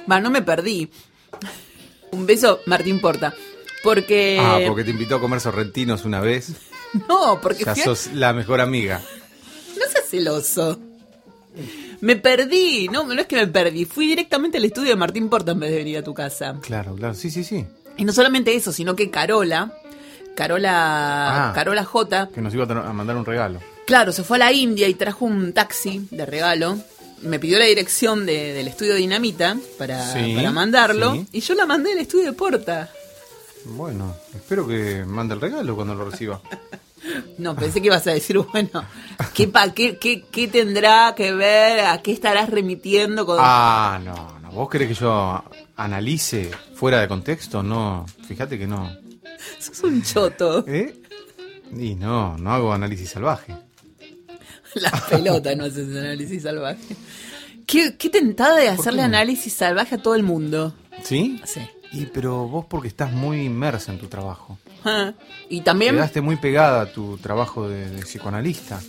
Va, 0.09 0.19
no 0.19 0.29
me 0.29 0.41
perdí. 0.41 0.89
Un 2.11 2.25
beso, 2.25 2.59
Martín 2.65 2.99
Porta. 2.99 3.33
Porque. 3.83 4.39
ah, 4.41 4.59
porque 4.65 4.83
te 4.83 4.91
invitó 4.91 5.15
a 5.15 5.19
comer 5.19 5.39
sorrentinos 5.39 6.05
una 6.05 6.21
vez. 6.21 6.51
No, 7.09 7.41
porque 7.41 7.63
Ya 7.63 7.73
fui 7.73 7.81
sos 7.81 8.11
la 8.13 8.33
mejor 8.33 8.61
amiga. 8.61 9.01
No 9.79 9.87
seas 9.91 10.07
celoso. 10.07 10.79
Me 12.01 12.15
perdí. 12.17 12.87
No, 12.87 13.03
no 13.03 13.19
es 13.19 13.25
que 13.25 13.35
me 13.35 13.47
perdí. 13.47 13.85
Fui 13.85 14.05
directamente 14.05 14.59
al 14.59 14.65
estudio 14.65 14.89
de 14.89 14.95
Martín 14.95 15.27
Porta 15.27 15.53
en 15.53 15.59
vez 15.59 15.71
de 15.71 15.77
venir 15.77 15.97
a 15.97 16.03
tu 16.03 16.13
casa. 16.13 16.55
Claro, 16.61 16.93
claro. 16.93 17.15
Sí, 17.15 17.31
sí, 17.31 17.43
sí. 17.43 17.65
Y 17.97 18.05
no 18.05 18.13
solamente 18.13 18.55
eso, 18.55 18.71
sino 18.71 18.95
que 18.95 19.09
Carola. 19.09 19.73
Carola. 20.35 21.49
Ah. 21.49 21.53
Carola 21.53 21.83
J. 21.83 22.29
Que 22.29 22.41
nos 22.41 22.53
iba 22.53 22.65
a 22.65 22.93
mandar 22.93 23.17
un 23.17 23.25
regalo. 23.25 23.59
Claro, 23.87 24.11
se 24.11 24.23
fue 24.23 24.37
a 24.37 24.39
la 24.39 24.53
India 24.53 24.87
y 24.87 24.93
trajo 24.93 25.25
un 25.25 25.51
taxi 25.51 26.07
de 26.11 26.25
regalo. 26.27 26.77
Me 27.23 27.39
pidió 27.39 27.57
la 27.59 27.65
dirección 27.65 28.25
de- 28.25 28.53
del 28.53 28.67
estudio 28.67 28.95
Dinamita 28.95 29.57
para, 29.77 30.11
Sí, 30.13 30.33
para 30.35 30.51
mandarlo. 30.51 31.13
sí. 31.13 31.27
Y 31.31 31.39
yo 31.41 31.53
la 31.55 31.65
mandé 31.65 31.93
al 31.93 31.99
estudio 31.99 32.25
de 32.25 32.33
Porta. 32.33 32.89
Bueno, 33.65 34.15
espero 34.35 34.67
que 34.67 35.05
mande 35.05 35.35
el 35.35 35.41
regalo 35.41 35.75
cuando 35.75 35.95
lo 35.95 36.09
reciba. 36.09 36.41
No, 37.37 37.55
pensé 37.55 37.81
que 37.81 37.87
ibas 37.87 38.05
a 38.07 38.11
decir, 38.11 38.37
bueno, 38.37 38.69
¿qué, 39.33 39.47
pa, 39.47 39.73
qué, 39.73 39.97
qué, 39.97 40.23
qué 40.31 40.47
tendrá 40.47 41.13
que 41.15 41.33
ver? 41.33 41.81
¿A 41.81 42.01
qué 42.01 42.11
estarás 42.13 42.49
remitiendo 42.49 43.25
con.? 43.25 43.37
Ah, 43.41 43.99
no, 44.03 44.39
no. 44.39 44.51
¿Vos 44.51 44.69
querés 44.69 44.87
que 44.89 44.93
yo 44.95 45.43
analice 45.75 46.49
fuera 46.75 47.01
de 47.01 47.07
contexto? 47.09 47.61
No, 47.63 48.05
fíjate 48.27 48.57
que 48.57 48.67
no. 48.67 48.89
Sos 49.59 49.81
un 49.83 50.01
choto. 50.03 50.63
¿Eh? 50.67 51.01
Y 51.77 51.95
no, 51.95 52.37
no 52.37 52.53
hago 52.53 52.71
análisis 52.73 53.09
salvaje. 53.09 53.53
La 54.81 54.91
pelota 55.09 55.55
no 55.55 55.65
haces 55.65 55.95
análisis 55.95 56.43
salvaje. 56.43 56.95
Qué, 57.65 57.95
qué 57.97 58.09
tentada 58.09 58.57
de 58.57 58.69
hacerle 58.69 58.99
qué? 58.99 59.05
análisis 59.05 59.53
salvaje 59.53 59.95
a 59.95 59.97
todo 60.01 60.15
el 60.15 60.23
mundo. 60.23 60.73
¿Sí? 61.03 61.39
Sí. 61.45 61.61
Y 61.91 62.05
pero 62.07 62.47
vos 62.47 62.65
porque 62.67 62.87
estás 62.87 63.11
muy 63.11 63.41
inmersa 63.45 63.91
en 63.91 63.99
tu 63.99 64.07
trabajo. 64.07 64.57
Ah, 64.83 65.13
Y 65.49 65.61
también, 65.61 65.95
Quedaste 65.95 66.21
muy 66.21 66.35
pegada 66.37 66.81
a 66.81 66.85
tu 66.91 67.17
trabajo 67.17 67.69
de, 67.69 67.89
de 67.89 68.01
psicoanalista. 68.01 68.81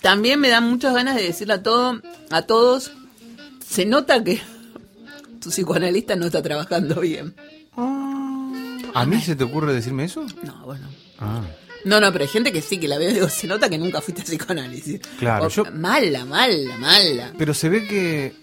también 0.00 0.38
me 0.40 0.48
dan 0.48 0.68
muchas 0.68 0.94
ganas 0.94 1.16
de 1.16 1.22
decirle 1.22 1.54
a 1.54 1.62
todo, 1.62 2.00
a 2.30 2.42
todos, 2.42 2.92
se 3.66 3.84
nota 3.86 4.22
que 4.22 4.40
tu 5.40 5.48
psicoanalista 5.50 6.14
no 6.16 6.26
está 6.26 6.42
trabajando 6.42 7.00
bien. 7.00 7.34
¿A 8.92 9.06
mí 9.06 9.20
se 9.20 9.36
te 9.36 9.44
ocurre 9.44 9.72
decirme 9.72 10.04
eso? 10.04 10.24
No, 10.42 10.64
bueno. 10.66 10.86
Ah, 11.18 11.40
No, 11.84 12.00
no, 12.00 12.12
pero 12.12 12.24
hay 12.24 12.28
gente 12.30 12.52
que 12.52 12.60
sí, 12.62 12.78
que 12.78 12.88
la 12.88 12.98
veo 12.98 13.10
y 13.10 13.14
digo, 13.14 13.28
se 13.28 13.46
nota 13.46 13.68
que 13.70 13.78
nunca 13.78 14.00
fuiste 14.00 14.22
a 14.22 14.24
psicoanálisis. 14.24 15.00
Claro, 15.18 15.46
O- 15.46 15.48
yo- 15.48 15.64
Mala, 15.72 16.24
mala, 16.24 16.76
mala. 16.78 17.32
pero 17.38 17.54
se 17.54 17.68
ve 17.68 17.86
que, 17.86 18.34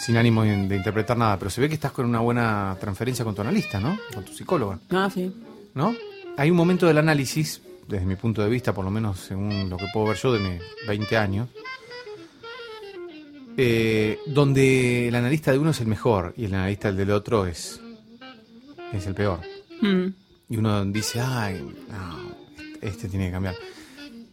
sin 0.00 0.16
ánimo 0.16 0.42
de, 0.44 0.56
de 0.68 0.76
interpretar 0.76 1.16
nada, 1.16 1.38
pero 1.38 1.50
se 1.50 1.60
ve 1.60 1.68
que 1.68 1.74
estás 1.74 1.92
con 1.92 2.04
una 2.06 2.20
buena 2.20 2.76
transferencia 2.80 3.24
con 3.24 3.34
tu 3.34 3.40
analista, 3.42 3.80
¿no? 3.80 3.98
Con 4.14 4.24
tu 4.24 4.32
psicóloga, 4.34 4.78
Ah, 4.90 5.10
sí. 5.12 5.32
¿no? 5.74 5.94
Hay 6.36 6.50
un 6.50 6.56
momento 6.56 6.86
del 6.86 6.98
análisis, 6.98 7.60
desde 7.86 8.04
mi 8.06 8.16
punto 8.16 8.42
de 8.42 8.48
vista, 8.48 8.72
por 8.74 8.84
lo 8.84 8.90
menos 8.90 9.18
según 9.20 9.68
lo 9.70 9.76
que 9.76 9.86
puedo 9.92 10.06
ver 10.08 10.16
yo 10.18 10.32
de 10.32 10.38
mis 10.40 10.60
20 10.86 11.16
años, 11.16 11.48
eh, 13.56 14.18
donde 14.26 15.08
el 15.08 15.14
analista 15.14 15.50
de 15.52 15.58
uno 15.58 15.70
es 15.70 15.80
el 15.80 15.86
mejor 15.88 16.32
y 16.36 16.44
el 16.44 16.54
analista 16.54 16.92
del 16.92 17.10
otro 17.10 17.46
es, 17.46 17.80
es 18.92 19.06
el 19.06 19.14
peor. 19.14 19.40
Mm. 19.80 20.06
Y 20.50 20.56
uno 20.56 20.84
dice, 20.86 21.20
ay, 21.20 21.60
no, 21.90 22.34
este 22.82 23.08
tiene 23.08 23.26
que 23.26 23.32
cambiar. 23.32 23.54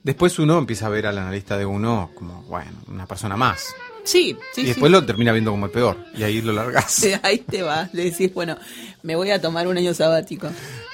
Después 0.04 0.38
uno 0.40 0.58
empieza 0.58 0.86
a 0.86 0.90
ver 0.90 1.08
al 1.08 1.18
analista 1.18 1.58
de 1.58 1.66
uno 1.66 2.12
como, 2.14 2.44
bueno, 2.44 2.72
una 2.88 3.06
persona 3.08 3.36
más. 3.36 3.66
Sí, 4.04 4.38
sí, 4.54 4.62
y 4.62 4.64
sí. 4.66 4.68
después 4.68 4.92
lo 4.92 5.04
termina 5.04 5.32
viendo 5.32 5.50
como 5.50 5.66
el 5.66 5.72
peor. 5.72 5.98
Y 6.16 6.22
ahí 6.22 6.42
lo 6.42 6.54
largas. 6.54 7.04
Ahí 7.24 7.40
te 7.40 7.64
vas, 7.64 7.92
le 7.92 8.06
decís, 8.12 8.32
bueno, 8.34 8.56
me 9.02 9.16
voy 9.16 9.32
a 9.32 9.42
tomar 9.42 9.68
un 9.68 9.78
año 9.78 9.96
sabático. 9.96 10.48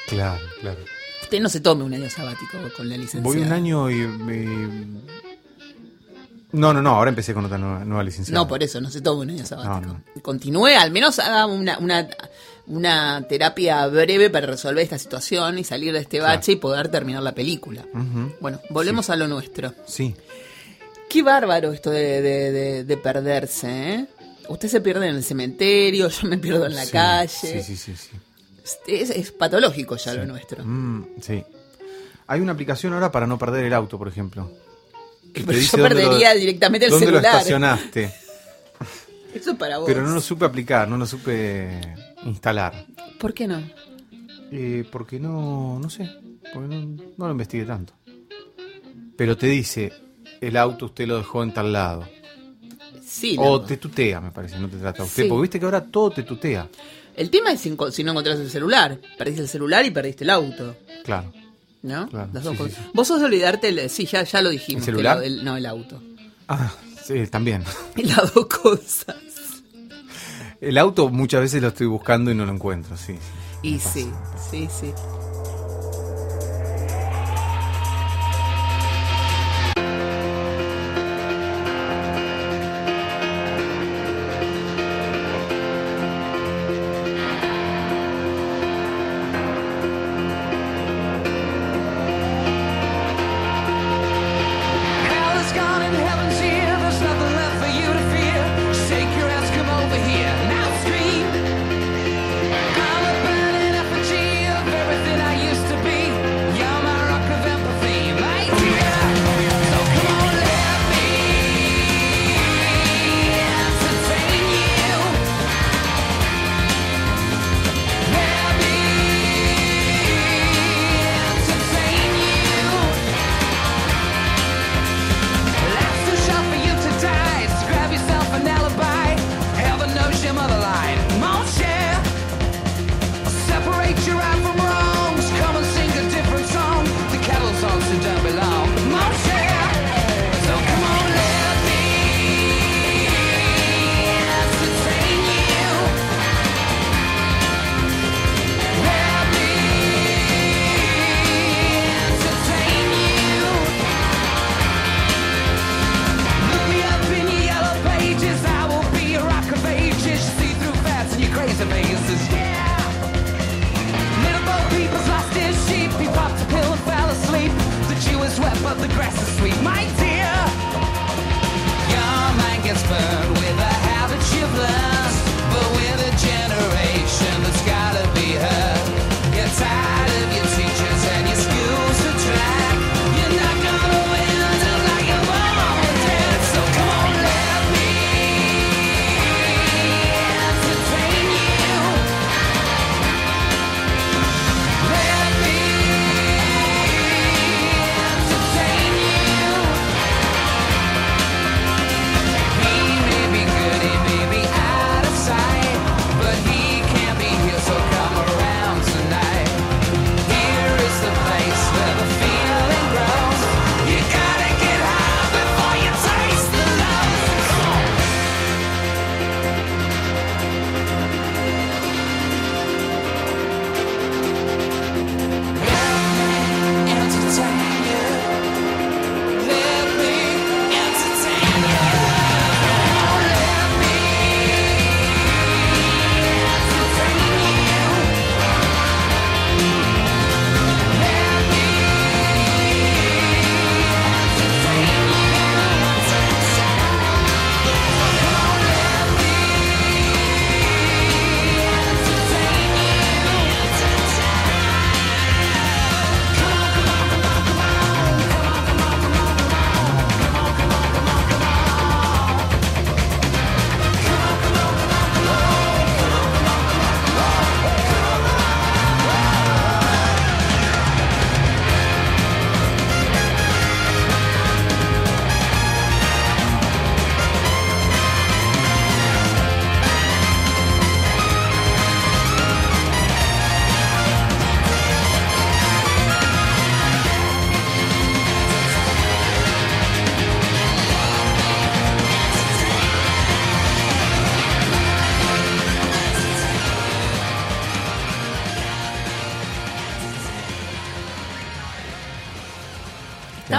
Claro, 0.07 0.41
claro. 0.61 0.79
Usted 1.23 1.41
no 1.41 1.49
se 1.49 1.59
tome 1.59 1.83
un 1.83 1.93
año 1.93 2.09
sabático 2.09 2.57
con 2.75 2.87
la 2.87 2.95
licencia. 2.95 3.21
Voy 3.21 3.37
un 3.39 3.51
año 3.51 3.89
y... 3.89 3.95
y- 4.01 5.01
No, 6.53 6.73
no, 6.73 6.81
no, 6.81 6.91
ahora 6.91 7.09
empecé 7.09 7.33
con 7.33 7.45
otra 7.45 7.57
nueva, 7.57 7.83
nueva 7.85 8.03
licenciada. 8.03 8.39
No, 8.41 8.47
por 8.47 8.61
eso, 8.63 8.79
no 8.81 8.89
se 8.89 9.01
tome 9.01 9.21
un 9.23 9.29
año 9.31 9.45
sabático. 9.45 9.93
No, 10.15 10.21
Continúe, 10.21 10.67
al 10.77 10.91
menos 10.91 11.19
haga 11.19 11.45
una, 11.45 11.77
una, 11.79 12.07
una 12.67 13.25
terapia 13.27 13.85
breve 13.87 14.29
para 14.29 14.47
resolver 14.47 14.83
esta 14.83 14.97
situación 14.97 15.57
y 15.57 15.63
salir 15.63 15.93
de 15.93 15.99
este 15.99 16.17
Claro. 16.19 16.35
bache 16.35 16.53
y 16.53 16.55
poder 16.57 16.89
terminar 16.89 17.21
la 17.23 17.33
película. 17.33 17.85
Bueno, 18.39 18.59
volvemos 18.69 19.09
a 19.09 19.15
lo 19.15 19.27
nuestro. 19.27 19.73
Sí. 19.87 20.15
Qué 21.09 21.21
bárbaro 21.23 21.73
esto 21.73 21.89
de, 21.89 22.21
de- 22.21 22.51
de- 22.51 22.83
de 22.85 22.97
perderse, 22.97 23.67
¿eh? 23.93 24.05
Usted 24.47 24.69
se 24.69 24.81
pierde 24.81 25.07
en 25.07 25.15
el 25.15 25.23
cementerio, 25.23 26.07
yo 26.21 26.27
me 26.27 26.37
pierdo 26.37 26.65
en 26.65 26.75
la 26.75 26.85
Sí, 26.85 26.91
calle. 26.91 27.29
Sí, 27.29 27.61
sí, 27.63 27.75
sí. 27.75 27.95
sí. 27.95 28.17
Es, 28.87 29.09
es 29.09 29.31
patológico 29.31 29.97
ya 29.97 30.13
lo 30.13 30.25
nuestro. 30.25 30.63
Mm, 30.63 31.05
sí. 31.21 31.43
Hay 32.27 32.39
una 32.39 32.53
aplicación 32.53 32.93
ahora 32.93 33.11
para 33.11 33.27
no 33.27 33.37
perder 33.37 33.65
el 33.65 33.73
auto, 33.73 33.97
por 33.97 34.07
ejemplo. 34.07 34.49
que 35.33 35.41
te 35.41 35.47
Pero 35.47 35.57
dice 35.57 35.77
yo 35.77 35.83
lo- 35.83 35.89
perdería 35.89 36.33
directamente 36.33 36.85
el 36.85 36.91
dónde 36.91 37.05
celular. 37.07 37.23
lo 37.33 37.37
estacionaste. 37.39 38.13
Eso 39.33 39.51
es 39.51 39.57
para 39.57 39.77
vos. 39.79 39.87
Pero 39.87 40.01
no 40.03 40.13
lo 40.13 40.21
supe 40.21 40.45
aplicar, 40.45 40.87
no 40.87 40.97
lo 40.97 41.05
supe 41.05 41.69
instalar. 42.25 42.85
¿Por 43.19 43.33
qué 43.33 43.47
no? 43.47 43.61
Eh, 44.51 44.85
porque 44.91 45.19
no, 45.19 45.79
no 45.79 45.89
sé, 45.89 46.09
porque 46.53 46.67
no, 46.75 46.81
no 47.17 47.25
lo 47.25 47.31
investigué 47.31 47.65
tanto. 47.65 47.93
Pero 49.15 49.37
te 49.37 49.47
dice, 49.47 49.91
el 50.39 50.57
auto 50.57 50.85
usted 50.87 51.07
lo 51.07 51.17
dejó 51.17 51.43
en 51.43 51.53
tal 51.53 51.71
lado. 51.71 52.07
Sí. 53.05 53.35
O 53.37 53.59
no. 53.59 53.61
te 53.61 53.77
tutea, 53.77 54.19
me 54.21 54.31
parece, 54.31 54.57
no 54.59 54.67
te 54.69 54.77
trata 54.77 55.03
usted. 55.03 55.23
Sí. 55.23 55.29
Porque 55.29 55.41
viste 55.43 55.59
que 55.59 55.65
ahora 55.65 55.83
todo 55.83 56.11
te 56.11 56.23
tutea. 56.23 56.67
El 57.15 57.29
tema 57.29 57.51
es 57.51 57.59
si, 57.61 57.69
no 57.69 58.11
encontrás 58.11 58.39
el 58.39 58.49
celular. 58.49 58.99
Perdiste 59.17 59.41
el 59.41 59.47
celular 59.49 59.85
y 59.85 59.91
perdiste 59.91 60.23
el 60.23 60.29
auto. 60.29 60.75
Claro. 61.03 61.31
¿No? 61.83 62.07
Claro, 62.09 62.29
Las 62.31 62.43
dos 62.43 62.53
sí, 62.53 62.63
cosas. 62.63 62.79
Vos 62.93 63.07
sos 63.07 63.19
de 63.19 63.25
olvidarte, 63.25 63.67
el, 63.69 63.89
sí, 63.89 64.05
ya, 64.05 64.23
ya 64.23 64.41
lo 64.41 64.49
dijimos. 64.49 64.81
¿El 64.87 64.93
celular? 64.93 65.17
lo- 65.17 65.23
el- 65.23 65.43
no, 65.43 65.57
el 65.57 65.65
auto. 65.65 66.01
Ah, 66.47 66.71
sí, 67.03 67.25
también. 67.27 67.63
Las 67.95 68.33
dos 68.33 68.45
cosas. 68.45 69.15
El 70.61 70.77
auto 70.77 71.09
muchas 71.09 71.41
veces 71.41 71.61
lo 71.61 71.69
estoy 71.69 71.87
buscando 71.87 72.29
y 72.29 72.35
no 72.35 72.45
lo 72.45 72.53
encuentro, 72.53 72.95
sí. 72.95 73.15
sí. 73.15 73.19
Y 73.63 73.79
sí, 73.79 74.11
sí, 74.51 74.67
sí. 74.69 74.93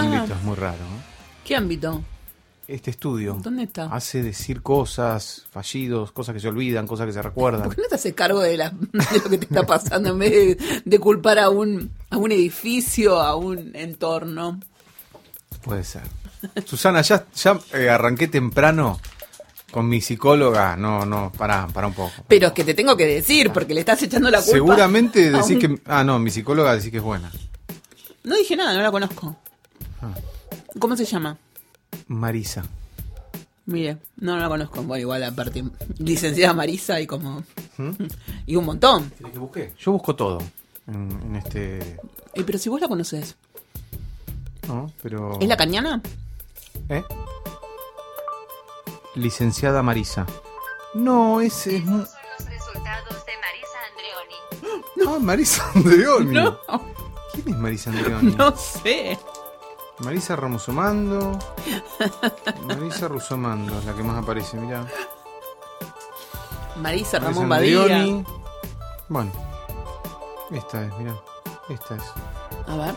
Ámbito 0.03 0.35
es 0.35 0.43
muy 0.43 0.57
raro. 0.57 0.79
¿Qué 1.45 1.57
ámbito? 1.57 2.03
Este 2.69 2.91
estudio 2.93 3.39
¿Dónde 3.43 3.65
está? 3.65 3.87
hace 3.87 4.23
decir 4.23 4.63
cosas, 4.63 5.45
fallidos, 5.51 6.13
cosas 6.13 6.33
que 6.35 6.41
se 6.41 6.49
olvidan, 6.49 6.87
cosas 6.87 7.07
que 7.07 7.13
se 7.13 7.21
recuerdan. 7.21 7.65
¿Por 7.65 7.75
qué 7.75 7.83
no 7.83 7.89
te 7.89 7.97
haces 7.97 8.15
cargo 8.15 8.41
de, 8.41 8.57
la- 8.57 8.71
de 8.71 9.19
lo 9.23 9.29
que 9.31 9.39
te 9.39 9.45
está 9.47 9.67
pasando 9.67 10.11
en 10.11 10.19
vez 10.19 10.31
de, 10.31 10.81
de 10.85 10.99
culpar 10.99 11.39
a 11.41 11.51
un, 11.51 11.91
a 12.11 12.17
un 12.17 12.31
edificio, 12.33 13.21
a 13.21 13.35
un 13.37 13.73
entorno? 13.75 14.61
Puede 15.63 15.83
ser. 15.85 16.03
Susana, 16.65 17.03
ya, 17.03 17.27
ya 17.35 17.59
eh, 17.75 17.89
arranqué 17.89 18.27
temprano 18.29 18.99
Con 19.71 19.89
mi 19.89 20.01
psicóloga, 20.01 20.77
no, 20.77 21.05
no, 21.05 21.31
pará, 21.37 21.67
pará 21.67 21.89
un 21.89 21.95
poco. 21.95 22.13
Pero 22.29 22.47
es 22.49 22.53
que 22.53 22.65
te 22.65 22.75
tengo 22.75 22.97
que 22.97 23.07
decir, 23.07 23.51
porque 23.53 23.75
le 23.75 23.81
estás 23.81 24.03
echando 24.03 24.31
la 24.31 24.39
culpa. 24.39 24.53
Seguramente 24.53 25.31
decís 25.31 25.51
un- 25.51 25.59
que. 25.59 25.81
Ah, 25.87 26.05
no, 26.05 26.19
mi 26.19 26.31
psicóloga 26.31 26.75
decís 26.77 26.91
que 26.91 26.99
es 26.99 27.03
buena. 27.03 27.31
No 28.25 28.37
dije 28.37 28.55
nada, 28.57 28.73
no 28.75 28.83
la 28.83 28.91
conozco. 28.91 29.37
Ah. 30.03 30.13
¿Cómo 30.79 30.97
se 30.97 31.05
llama? 31.05 31.37
Marisa. 32.09 32.65
Mire, 33.67 33.99
no, 34.17 34.35
no 34.35 34.41
la 34.41 34.49
conozco. 34.49 34.83
Bueno, 34.83 35.01
igual 35.03 35.23
aparte, 35.23 35.63
licenciada 35.99 36.53
Marisa 36.55 37.01
y 37.01 37.07
como... 37.07 37.45
¿Mm? 37.79 37.91
Y 38.47 38.57
un 38.57 38.65
montón. 38.65 39.11
¿Querés 39.17 39.33
que 39.33 39.39
busque? 39.39 39.73
Yo 39.79 39.93
busco 39.93 40.17
todo 40.17 40.39
en, 40.89 41.11
en 41.27 41.37
este. 41.37 41.79
Eh, 42.35 42.43
pero 42.45 42.59
si 42.59 42.69
vos 42.69 42.81
la 42.81 42.89
conoces, 42.89 43.37
No, 44.67 44.93
pero. 45.03 45.39
¿es 45.41 45.47
la 45.49 45.57
cañana? 45.57 46.03
¿Eh? 46.89 47.05
Licenciada 49.15 49.83
Marisa. 49.83 50.27
No, 50.95 51.41
ese 51.41 51.77
es. 51.77 51.85
mu- 51.85 52.01
Estos 52.03 52.11
son 52.15 52.23
los 52.39 52.49
resultados 52.49 53.27
de 53.27 53.33
Marisa 53.45 53.79
Andreoni. 53.91 55.17
Ah, 55.17 55.19
Marisa 55.21 55.71
Andreoni. 55.75 56.35
No, 56.41 56.59
¿Quién 57.33 57.49
es 57.49 57.57
Marisa 57.57 57.91
Andreoni? 57.91 58.35
no 58.37 58.57
sé. 58.57 59.19
Marisa 60.05 60.37
Ramosomando. 60.37 61.39
Marisa 62.67 63.09
Rusomando 63.09 63.79
es 63.79 63.85
la 63.85 63.95
que 63.95 64.03
más 64.03 64.23
aparece, 64.23 64.57
mirá. 64.57 64.81
Marisa 66.77 66.81
Marisa 66.81 67.19
Ramón 67.19 67.49
Badía. 67.49 68.25
Bueno, 69.09 69.31
esta 70.51 70.83
es, 70.85 70.99
mirá. 70.99 71.15
Esta 71.69 71.95
es. 71.97 72.03
A 72.67 72.77
ver. 72.77 72.95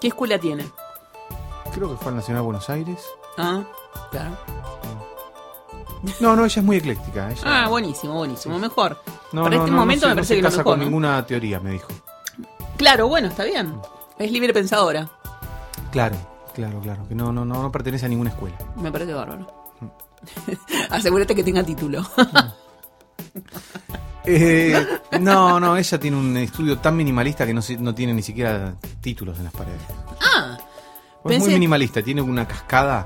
¿Qué 0.00 0.08
escuela 0.08 0.38
tiene? 0.38 0.68
Creo 1.74 1.90
que 1.90 1.96
fue 1.96 2.08
al 2.10 2.16
Nacional 2.16 2.42
de 2.42 2.46
Buenos 2.46 2.70
Aires. 2.70 3.00
Ah, 3.38 3.62
claro. 4.10 4.36
No, 6.20 6.36
no, 6.36 6.44
ella 6.44 6.60
es 6.60 6.64
muy 6.64 6.76
ecléctica. 6.76 7.30
Ella... 7.30 7.40
Ah, 7.44 7.68
buenísimo, 7.68 8.14
buenísimo. 8.14 8.58
Mejor. 8.58 8.98
No, 9.32 9.44
Para 9.44 9.56
no, 9.56 9.62
este 9.62 9.70
no, 9.72 9.78
momento 9.78 10.02
se- 10.02 10.08
me 10.08 10.14
parece 10.16 10.28
se 10.28 10.36
que 10.36 10.42
lo 10.42 10.48
casa 10.48 10.58
mejor. 10.58 10.72
con 10.72 10.78
¿no? 10.80 10.84
ninguna 10.84 11.26
teoría, 11.26 11.60
me 11.60 11.70
dijo. 11.70 11.88
Claro, 12.76 13.08
bueno, 13.08 13.28
está 13.28 13.44
bien. 13.44 13.80
Es 14.18 14.30
libre 14.30 14.52
pensadora. 14.52 15.08
Claro, 15.94 16.16
claro, 16.52 16.80
claro. 16.80 17.06
Que 17.08 17.14
no, 17.14 17.32
no, 17.32 17.44
no, 17.44 17.62
no 17.62 17.70
pertenece 17.70 18.06
a 18.06 18.08
ninguna 18.08 18.30
escuela. 18.30 18.56
Me 18.76 18.90
parece 18.90 19.14
bárbaro. 19.14 19.46
Asegúrate 20.90 21.34
que 21.36 21.44
tenga 21.44 21.62
título. 21.62 22.02
Eh, 24.26 24.86
no, 25.20 25.60
no, 25.60 25.76
ella 25.76 26.00
tiene 26.00 26.16
un 26.16 26.34
estudio 26.38 26.78
tan 26.78 26.96
minimalista 26.96 27.44
que 27.44 27.52
no, 27.52 27.60
se- 27.60 27.76
no 27.76 27.94
tiene 27.94 28.14
ni 28.14 28.22
siquiera 28.22 28.74
títulos 29.02 29.36
en 29.38 29.44
las 29.44 29.52
paredes. 29.52 29.80
ah, 30.34 30.56
Es 31.28 31.38
muy 31.40 31.50
minimalista, 31.50 32.00
tiene 32.02 32.22
una 32.22 32.48
cascada. 32.48 33.04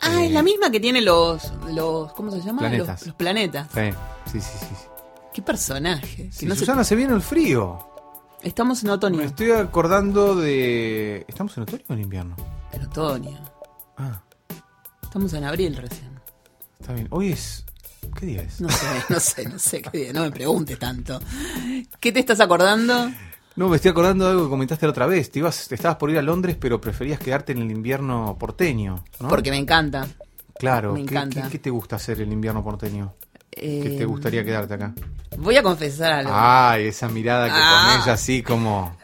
ah, 0.00 0.20
Eh, 0.22 0.26
es 0.26 0.30
la 0.32 0.42
misma 0.44 0.70
que 0.70 0.78
tiene 0.78 1.00
los, 1.00 1.52
los 1.72 2.12
¿cómo 2.12 2.30
se 2.30 2.40
llama? 2.42 2.60
Planetas. 2.60 3.00
Los, 3.00 3.06
los 3.08 3.16
planetas. 3.16 3.68
Sí, 3.74 4.40
sí, 4.40 4.40
sí. 4.40 4.66
sí. 4.68 4.74
Qué 5.32 5.42
personaje. 5.42 6.30
Sí, 6.30 6.46
no 6.46 6.54
se- 6.54 6.60
Susana, 6.60 6.84
se 6.84 6.94
viene 6.94 7.12
el 7.12 7.20
frío. 7.22 7.93
Estamos 8.44 8.82
en 8.84 8.90
otoño. 8.90 9.16
Me 9.18 9.24
estoy 9.24 9.50
acordando 9.52 10.34
de. 10.36 11.24
¿Estamos 11.28 11.56
en 11.56 11.62
otoño 11.64 11.82
o 11.88 11.92
en 11.94 12.00
invierno? 12.00 12.36
En 12.72 12.82
otoño. 12.82 13.38
Ah, 13.96 14.22
Estamos 15.02 15.32
en 15.32 15.44
abril 15.44 15.76
recién. 15.76 16.10
está 16.78 16.92
bien. 16.92 17.06
Hoy 17.10 17.32
es. 17.32 17.64
¿Qué 18.18 18.26
día 18.26 18.42
es? 18.42 18.60
No 18.60 18.68
sé, 18.68 18.86
no 19.08 19.20
sé, 19.20 19.48
no 19.48 19.58
sé 19.58 19.80
qué 19.82 19.98
día. 19.98 20.12
No 20.12 20.20
me 20.22 20.30
preguntes 20.30 20.78
tanto. 20.78 21.20
¿Qué 22.00 22.12
te 22.12 22.20
estás 22.20 22.40
acordando? 22.40 23.10
No, 23.56 23.68
me 23.68 23.76
estoy 23.76 23.92
acordando 23.92 24.24
de 24.26 24.32
algo 24.32 24.44
que 24.44 24.50
comentaste 24.50 24.84
la 24.86 24.90
otra 24.90 25.06
vez. 25.06 25.30
Te, 25.30 25.38
ibas, 25.38 25.68
te 25.68 25.74
estabas 25.76 25.96
por 25.96 26.10
ir 26.10 26.18
a 26.18 26.22
Londres, 26.22 26.56
pero 26.60 26.80
preferías 26.80 27.18
quedarte 27.20 27.52
en 27.52 27.58
el 27.58 27.70
invierno 27.70 28.36
porteño, 28.38 29.04
¿no? 29.20 29.28
Porque 29.28 29.50
me 29.50 29.56
encanta. 29.58 30.06
Claro, 30.58 30.92
me 30.92 31.04
¿qué, 31.06 31.14
encanta. 31.14 31.42
qué- 31.44 31.48
qué 31.50 31.58
te 31.60 31.70
gusta 31.70 31.96
hacer 31.96 32.20
el 32.20 32.32
invierno 32.32 32.62
porteño? 32.62 33.14
¿Qué 33.56 33.94
Eh, 33.94 33.96
te 33.98 34.04
gustaría 34.04 34.44
quedarte 34.44 34.74
acá? 34.74 34.94
Voy 35.38 35.56
a 35.56 35.62
confesar 35.62 36.12
algo. 36.12 36.30
Ay, 36.34 36.86
esa 36.88 37.08
mirada 37.08 37.46
que 37.46 37.52
Ah. 37.54 37.90
pones 37.92 38.08
así 38.08 38.42
como. 38.42 38.96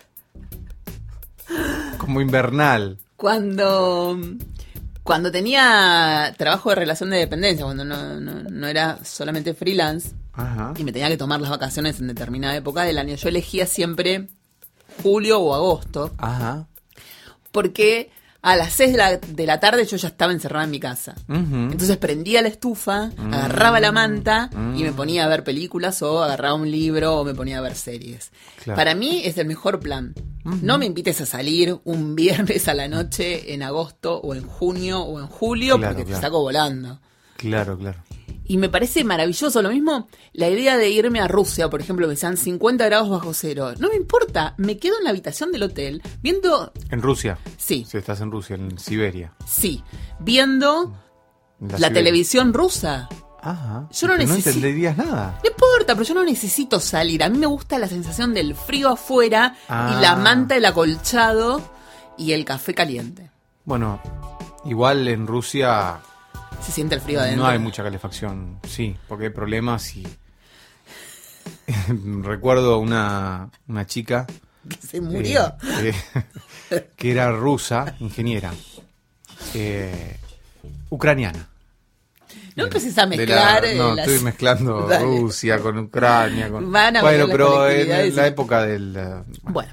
como 1.98 2.20
invernal. 2.20 2.98
Cuando 3.16 4.18
cuando 5.03 5.32
tenía 5.32 6.32
trabajo 6.38 6.68
de 6.70 6.76
relación 6.76 7.11
de 7.11 7.16
dependencia, 7.18 7.64
cuando 7.64 7.84
no, 7.84 8.20
no, 8.20 8.42
no 8.44 8.66
era 8.68 8.98
solamente 9.05 9.55
freelance 9.55 10.11
Ajá. 10.34 10.72
y 10.76 10.84
me 10.84 10.92
tenía 10.92 11.09
que 11.09 11.16
tomar 11.16 11.40
las 11.40 11.51
vacaciones 11.51 11.98
en 12.01 12.07
determinada 12.07 12.55
época 12.55 12.82
del 12.82 12.98
año, 12.98 13.16
yo 13.16 13.28
elegía 13.28 13.66
siempre 13.66 14.28
julio 15.03 15.40
o 15.40 15.55
agosto, 15.55 16.12
Ajá. 16.18 16.66
porque 17.51 18.11
a 18.43 18.57
las 18.57 18.72
6 18.72 18.93
de 18.93 18.97
la, 18.99 19.16
de 19.18 19.47
la 19.47 19.61
tarde 19.61 19.84
yo 19.84 19.97
ya 19.99 20.09
estaba 20.09 20.32
encerrada 20.32 20.64
en 20.64 20.70
mi 20.70 20.80
casa. 20.80 21.14
Entonces 21.28 21.97
prendía 21.99 22.41
la 22.43 22.49
estufa, 22.49 23.11
Mm. 23.16 23.34
agarraba 23.34 23.80
la 23.80 23.93
manta 23.93 24.49
y 24.76 24.82
me 24.82 24.93
ponía 24.93 25.24
a 25.24 25.28
ver 25.28 25.45
películas 25.45 26.01
o 26.03 26.22
agarraba 26.22 26.55
un 26.55 26.70
libro 26.70 27.16
o 27.18 27.24
me 27.24 27.34
ponía 27.34 27.59
a 27.59 27.61
ver 27.61 27.74
series. 27.74 28.30
Claro. 28.64 28.76
Para 28.76 28.95
mí 28.95 29.22
es 29.24 29.36
el 29.38 29.47
mejor 29.47 29.80
plan. 29.80 30.14
No 30.45 30.78
me 30.78 30.86
invites 30.86 31.20
a 31.20 31.26
salir 31.26 31.78
un 31.84 32.14
viernes 32.16 32.66
a 32.68 32.74
la 32.74 32.88
noche 32.88 33.53
en 33.53 33.62
agosto 33.62 34.18
o 34.20 34.34
en 34.34 34.47
junio 34.47 35.01
o 35.03 35.20
en 35.20 35.26
julio 35.26 35.76
Claro, 35.78 35.97
porque 35.97 36.11
te 36.12 36.18
saco 36.18 36.41
volando. 36.41 36.99
Claro, 37.36 37.76
claro. 37.78 37.99
Y 38.51 38.57
me 38.59 38.68
parece 38.68 39.05
maravilloso. 39.05 39.62
Lo 39.62 39.70
mismo, 39.70 40.09
la 40.32 40.48
idea 40.48 40.76
de 40.76 40.90
irme 40.90 41.20
a 41.20 41.28
Rusia, 41.28 41.70
por 41.70 41.80
ejemplo, 41.80 42.09
que 42.09 42.16
sean 42.16 42.36
50 42.36 42.84
grados 42.86 43.09
bajo 43.09 43.32
cero. 43.32 43.74
No 43.78 43.88
me 43.90 43.94
importa, 43.94 44.55
me 44.57 44.76
quedo 44.76 44.98
en 44.98 45.05
la 45.05 45.11
habitación 45.11 45.53
del 45.53 45.62
hotel 45.62 46.03
viendo, 46.20 46.72
En 46.90 47.01
Rusia. 47.01 47.38
sí, 47.57 47.86
Si 47.88 47.96
estás 47.96 48.20
en 48.22 48.32
Rusia, 48.32 48.57
en 48.57 48.76
Siberia. 48.76 49.32
sí, 49.46 49.84
viendo 50.18 50.92
En 51.61 51.80
la, 51.80 51.92
televisión 51.92 52.53
rusa. 52.53 53.09
Ajá. 53.40 53.86
Yo 53.92 54.09
no 54.09 54.16
no 54.16 54.24
necesito- 54.24 54.48
entenderías 54.48 54.96
nada. 54.96 55.38
No 55.44 55.48
importa, 55.48 55.94
pero 55.94 56.03
yo 56.03 56.14
no 56.14 56.24
necesito 56.24 56.80
salir. 56.80 57.22
A 57.22 57.28
mí 57.28 57.38
me 57.38 57.46
gusta 57.46 57.78
la 57.78 57.86
sensación 57.86 58.34
del 58.34 58.57
frío 58.57 58.88
afuera 58.88 59.55
Ah. 59.68 59.94
y 59.96 60.03
la 60.03 60.16
manta, 60.16 60.57
el 60.57 60.64
acolchado 60.64 61.62
y 62.18 62.32
el 62.32 62.44
café 62.44 62.74
caliente. 62.74 63.30
Bueno, 63.64 64.01
igual 64.64 65.07
en 65.07 65.28
Rusia 65.28 66.01
Se 66.65 66.73
siente 66.73 66.95
el 66.95 67.01
frío 67.01 67.21
adentro. 67.21 67.43
no 67.45 67.49
hay 67.49 67.59
mucha 67.59 67.83
calefacción. 67.83 68.59
Sí, 68.69 68.97
porque 69.09 69.25
hay 69.27 69.31
problemas 69.31 69.97
y. 69.97 70.07
Recuerdo 72.23 72.79
una, 72.79 73.51
una 73.69 73.87
chica 73.87 74.27
Que 74.69 74.77
se 74.87 75.01
murió. 75.01 75.55
eh, 75.81 75.95
que, 76.69 76.87
que 76.97 77.11
era 77.13 77.31
rusa, 77.33 77.97
ingeniera, 78.01 78.53
eh, 79.55 80.17
ucraniana. 80.91 81.49
no 82.57 82.65
empieces 82.65 82.97
a 82.99 83.03
la- 83.03 83.07
mezclar. 83.07 83.65
eh, 83.65 83.75
no, 83.77 83.95
las- 83.95 84.07
estoy 84.07 84.23
mezclando 84.25 84.87
Dale. 84.89 85.05
Rusia 85.05 85.59
con 85.61 85.79
Ucrania. 85.79 86.51
Con, 86.51 86.71
Van 86.71 86.97
a 86.97 87.03
bueno, 87.03 87.27
pero 87.29 87.69
en 87.69 88.15
la 88.15 88.27
época 88.27 88.63
del. 88.63 88.95
eh, 88.97 89.23
Bueno, 89.43 89.73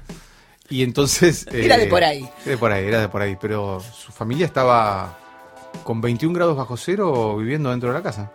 Y 0.70 0.82
entonces... 0.82 1.46
Era 1.52 1.76
de 1.76 1.84
eh, 1.84 1.88
por 1.88 2.02
ahí. 2.02 2.22
Era 2.44 2.50
de 2.50 2.58
por 2.58 2.72
ahí, 2.72 2.86
era 2.86 3.00
de 3.00 3.08
por 3.08 3.22
ahí. 3.22 3.36
Pero 3.40 3.80
su 3.80 4.10
familia 4.12 4.46
estaba 4.46 5.18
con 5.88 6.02
21 6.02 6.34
grados 6.34 6.54
bajo 6.54 6.76
cero 6.76 7.38
viviendo 7.38 7.70
dentro 7.70 7.88
de 7.88 7.94
la 7.94 8.02
casa. 8.02 8.30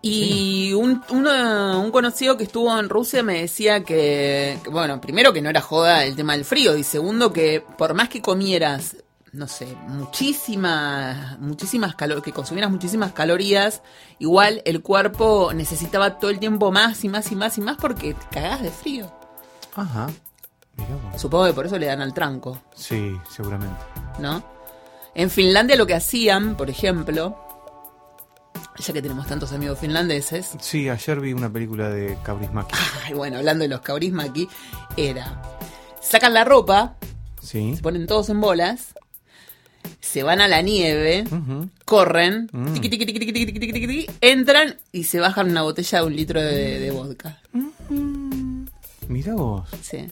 y 0.00 0.72
un, 0.72 1.02
un 1.10 1.90
conocido 1.90 2.36
que 2.36 2.44
estuvo 2.44 2.76
en 2.78 2.88
Rusia 2.88 3.24
me 3.24 3.40
decía 3.40 3.82
que, 3.82 4.56
que, 4.62 4.70
bueno, 4.70 5.00
primero 5.00 5.32
que 5.32 5.42
no 5.42 5.50
era 5.50 5.60
joda 5.60 6.04
el 6.04 6.14
tema 6.14 6.34
del 6.34 6.44
frío 6.44 6.76
y 6.76 6.84
segundo 6.84 7.32
que 7.32 7.64
por 7.76 7.94
más 7.94 8.08
que 8.08 8.22
comieras, 8.22 8.96
no 9.32 9.48
sé, 9.48 9.76
muchísimas, 9.88 11.38
muchísimas 11.40 11.96
calo- 11.96 12.22
que 12.22 12.32
consumieras 12.32 12.70
muchísimas 12.70 13.12
calorías, 13.12 13.82
igual 14.20 14.62
el 14.64 14.80
cuerpo 14.80 15.52
necesitaba 15.54 16.18
todo 16.20 16.30
el 16.30 16.38
tiempo 16.38 16.70
más 16.70 17.02
y 17.04 17.08
más 17.08 17.32
y 17.32 17.36
más 17.36 17.58
y 17.58 17.62
más 17.62 17.76
porque 17.78 18.14
te 18.14 18.26
cagás 18.30 18.62
de 18.62 18.70
frío. 18.70 19.12
Ajá. 19.74 20.08
Mirá. 20.76 21.18
Supongo 21.18 21.46
que 21.46 21.52
por 21.52 21.66
eso 21.66 21.78
le 21.78 21.86
dan 21.86 22.00
al 22.00 22.14
tranco. 22.14 22.58
Sí, 22.74 23.16
seguramente. 23.28 23.76
¿no? 24.18 24.51
En 25.14 25.30
Finlandia 25.30 25.76
lo 25.76 25.86
que 25.86 25.94
hacían, 25.94 26.56
por 26.56 26.70
ejemplo, 26.70 27.36
ya 28.78 28.92
que 28.92 29.02
tenemos 29.02 29.26
tantos 29.26 29.52
amigos 29.52 29.78
finlandeses. 29.78 30.50
Sí, 30.60 30.88
ayer 30.88 31.20
vi 31.20 31.32
una 31.32 31.52
película 31.52 31.90
de 31.90 32.16
Kaurismäki. 32.22 32.74
Ay, 33.04 33.14
bueno, 33.14 33.38
hablando 33.38 33.62
de 33.62 33.68
los 33.68 33.80
Kaurismäki, 33.80 34.48
era. 34.96 35.42
Sacan 36.00 36.32
la 36.32 36.44
ropa, 36.44 36.96
se 37.42 37.78
ponen 37.82 38.06
todos 38.06 38.30
en 38.30 38.40
bolas, 38.40 38.94
se 40.00 40.22
van 40.22 40.40
a 40.40 40.48
la 40.48 40.62
nieve, 40.62 41.24
uh 41.30 41.34
-huh. 41.34 41.70
corren, 41.84 42.48
mm. 42.50 42.72
tiqui, 42.74 42.88
tiqui, 42.88 43.32
tiqui, 43.32 44.06
entran 44.20 44.78
y 44.90 45.04
se 45.04 45.20
bajan 45.20 45.50
una 45.50 45.62
botella 45.62 46.00
de 46.00 46.06
un 46.06 46.16
litro 46.16 46.42
de, 46.42 46.90
vodka. 46.90 47.38
Mm. 47.52 48.64
Mira 49.08 49.34
vos. 49.34 49.68
Sí. 49.82 50.10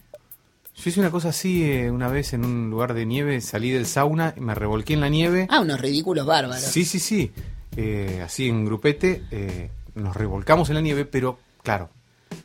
Yo 0.83 0.89
hice 0.89 1.01
una 1.01 1.11
cosa 1.11 1.29
así 1.29 1.63
eh, 1.63 1.91
una 1.91 2.09
vez 2.09 2.33
en 2.33 2.43
un 2.43 2.71
lugar 2.71 2.95
de 2.95 3.05
nieve, 3.05 3.43
salí 3.43 3.71
del 3.71 3.85
sauna 3.85 4.33
y 4.35 4.41
me 4.41 4.55
revolqué 4.55 4.95
en 4.95 5.03
la 5.03 5.11
nieve. 5.11 5.47
Ah, 5.51 5.61
unos 5.61 5.79
ridículos 5.79 6.25
bárbaros. 6.25 6.65
Sí, 6.65 6.87
sí, 6.87 6.99
sí. 6.99 7.31
Eh, 7.77 8.23
así 8.25 8.49
en 8.49 8.65
grupete 8.65 9.23
eh, 9.31 9.71
nos 9.95 10.17
revolcamos 10.17 10.71
en 10.71 10.77
la 10.77 10.81
nieve, 10.81 11.05
pero 11.05 11.39
claro, 11.63 11.91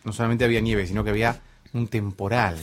no 0.03 0.11
solamente 0.11 0.43
había 0.43 0.59
nieve, 0.59 0.85
sino 0.85 1.01
que 1.05 1.11
había 1.11 1.39
un 1.71 1.87
temporal. 1.87 2.57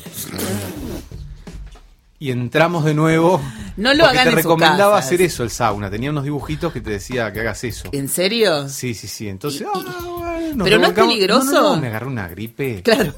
Y 2.23 2.31
entramos 2.31 2.85
de 2.85 2.95
nuevo. 2.95 3.41
No 3.77 3.93
lo 3.95 4.05
porque 4.05 4.19
hagan 4.19 4.25
te 4.25 4.31
en 4.31 4.37
recomendaba 4.37 4.97
casas. 4.97 5.07
hacer 5.07 5.23
eso 5.23 5.43
el 5.43 5.51
sauna. 5.51 5.91
Tenía 5.91 6.11
unos 6.11 6.25
dibujitos 6.25 6.73
que 6.73 6.81
te 6.81 6.91
decía 6.91 7.33
que 7.33 7.41
hagas 7.41 7.65
eso. 7.65 7.89
¿En 7.93 8.09
serio? 8.09 8.69
Sí, 8.69 8.95
sí, 8.95 9.09
sí. 9.09 9.29
Entonces, 9.29 9.63
Y- 9.63 9.65
ah, 9.65 10.07
bueno, 10.19 10.55
nos 10.57 10.65
¿Pero 10.67 10.79
no 10.79 10.87
es 10.87 10.93
peligroso? 10.93 11.45
No, 11.53 11.63
no, 11.63 11.75
no, 11.77 11.81
me 11.81 11.87
agarré 11.89 12.07
una 12.07 12.29
gripe. 12.29 12.83
Claro. 12.83 13.13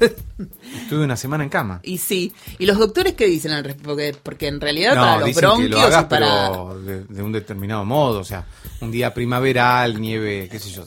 Estuve 0.81 1.03
una 1.03 1.17
semana 1.17 1.43
en 1.43 1.49
cama. 1.49 1.79
Y 1.83 1.97
sí. 1.97 2.33
¿Y 2.57 2.65
los 2.65 2.77
doctores 2.77 3.13
qué 3.13 3.25
dicen 3.27 3.51
al 3.51 3.63
respecto? 3.63 3.89
Porque, 3.89 4.15
porque 4.23 4.47
en 4.47 4.59
realidad 4.61 4.95
No, 4.95 5.01
para 5.01 5.17
los 5.17 5.25
dicen 5.27 5.41
que 5.41 5.45
bronquios 5.47 5.71
lo 5.71 5.81
hagas, 5.81 6.03
para... 6.05 6.25
pero 6.49 6.81
de, 6.81 7.03
de 7.03 7.21
un 7.21 7.31
determinado 7.31 7.85
modo. 7.85 8.19
O 8.19 8.23
sea, 8.23 8.45
un 8.81 8.91
día 8.91 9.13
primaveral, 9.13 9.99
nieve, 10.01 10.47
qué 10.51 10.57
sé 10.59 10.69
yo. 10.71 10.83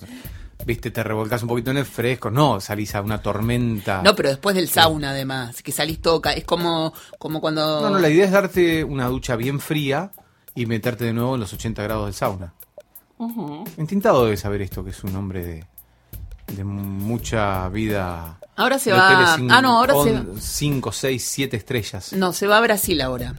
Viste, 0.69 0.91
te 0.91 1.03
revolcas 1.03 1.41
un 1.43 1.49
poquito 1.49 1.71
en 1.71 1.79
el 1.79 1.87
fresco. 1.87 2.31
No, 2.31 2.61
salís 2.61 2.95
a 2.95 3.01
una 3.01 3.23
tormenta. 3.23 4.03
No, 4.03 4.14
pero 4.14 4.29
después 4.29 4.55
del 4.55 4.69
sauna 4.69 5.11
además, 5.12 5.62
que 5.62 5.73
salís 5.73 6.03
toca, 6.03 6.35
es 6.35 6.45
como, 6.45 6.93
como 7.19 7.41
cuando... 7.41 7.81
No, 7.81 7.89
no, 7.89 7.99
la 7.99 8.11
idea 8.11 8.27
es 8.27 8.31
darte 8.33 8.85
una 8.85 9.07
ducha 9.09 9.35
bien 9.35 9.61
fría 9.61 10.12
y 10.55 10.66
meterte 10.66 11.07
de 11.07 11.14
nuevo 11.14 11.37
en 11.37 11.41
los 11.41 11.51
80 11.55 11.83
grados 11.83 12.05
del 12.05 12.12
sauna. 12.14 12.53
Entintado 13.79 14.25
debe 14.27 14.37
saber 14.37 14.61
esto, 14.62 14.85
que 14.85 14.91
es 14.91 15.03
un 15.03 15.16
hombre 15.16 15.43
de, 15.45 15.64
de 16.55 16.64
mucha 16.64 17.69
vida. 17.71 18.39
Ahora 18.55 18.79
se 18.79 18.93
va- 18.93 19.37
sin- 19.37 19.51
ah, 19.51 19.62
no, 19.62 19.79
ahora 19.79 19.95
se- 19.95 20.12
on- 20.12 20.37
5, 20.41 20.93
6, 20.93 21.25
7 21.27 21.57
estrellas. 21.57 22.12
No, 22.12 22.33
se 22.33 22.47
va 22.47 22.59
a 22.59 22.61
Brasil 22.61 23.01
ahora, 23.01 23.35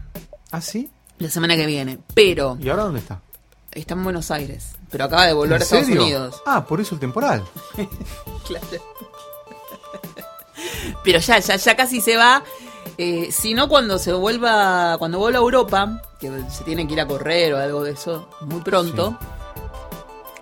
¿Ah, 0.51 0.61
sí? 0.61 0.89
la 1.19 1.29
semana 1.29 1.55
que 1.55 1.65
viene, 1.65 1.99
pero 2.13 2.57
¿Y 2.59 2.69
ahora 2.69 2.83
dónde 2.83 2.99
está? 2.99 3.21
Está 3.71 3.93
en 3.93 4.03
Buenos 4.03 4.31
Aires, 4.31 4.73
pero 4.89 5.05
acaba 5.05 5.25
de 5.25 5.33
volver 5.33 5.57
¿En 5.57 5.61
a 5.61 5.63
Estados 5.63 5.85
serio? 5.85 6.01
Unidos. 6.03 6.41
Ah, 6.45 6.65
por 6.65 6.79
eso 6.81 6.95
el 6.95 6.99
temporal. 7.01 7.43
Claro. 8.47 8.65
Pero 11.03 11.19
ya, 11.19 11.39
ya, 11.39 11.55
ya 11.55 11.75
casi 11.75 12.01
se 12.01 12.17
va. 12.17 12.43
Eh, 12.97 13.31
si 13.31 13.53
no, 13.53 13.69
cuando 13.69 13.97
se 13.99 14.11
vuelva, 14.11 14.97
cuando 14.97 15.19
vuelva 15.19 15.39
a 15.39 15.41
Europa, 15.41 16.01
que 16.19 16.31
se 16.49 16.63
tiene 16.63 16.85
que 16.87 16.93
ir 16.93 17.01
a 17.01 17.07
correr 17.07 17.53
o 17.53 17.57
algo 17.57 17.83
de 17.83 17.91
eso, 17.91 18.27
muy 18.41 18.61
pronto, 18.61 19.17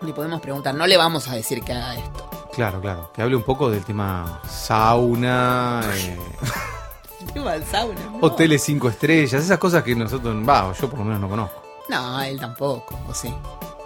le 0.02 0.14
podemos 0.14 0.42
preguntar. 0.42 0.74
No 0.74 0.88
le 0.88 0.96
vamos 0.98 1.28
a 1.28 1.36
decir 1.36 1.62
que 1.64 1.74
haga 1.74 1.98
esto. 1.98 2.30
Claro, 2.54 2.82
claro. 2.82 3.12
Que 3.14 3.22
hable 3.22 3.36
un 3.36 3.44
poco 3.44 3.70
del 3.70 3.84
tema 3.84 4.42
sauna, 4.50 5.82
eh, 5.94 6.18
¿Qué 7.34 7.40
va 7.40 7.52
al 7.54 7.66
sauna? 7.66 8.00
No. 8.12 8.20
hoteles 8.22 8.64
5 8.64 8.90
estrellas, 8.90 9.44
esas 9.44 9.58
cosas 9.60 9.84
que 9.84 9.96
nosotros, 9.96 10.36
va, 10.48 10.74
yo 10.74 10.90
por 10.90 11.00
lo 11.00 11.06
menos 11.06 11.20
no 11.22 11.30
conozco. 11.30 11.62
No, 11.90 12.22
él 12.22 12.40
tampoco, 12.40 13.00
o 13.08 13.14
sí. 13.14 13.34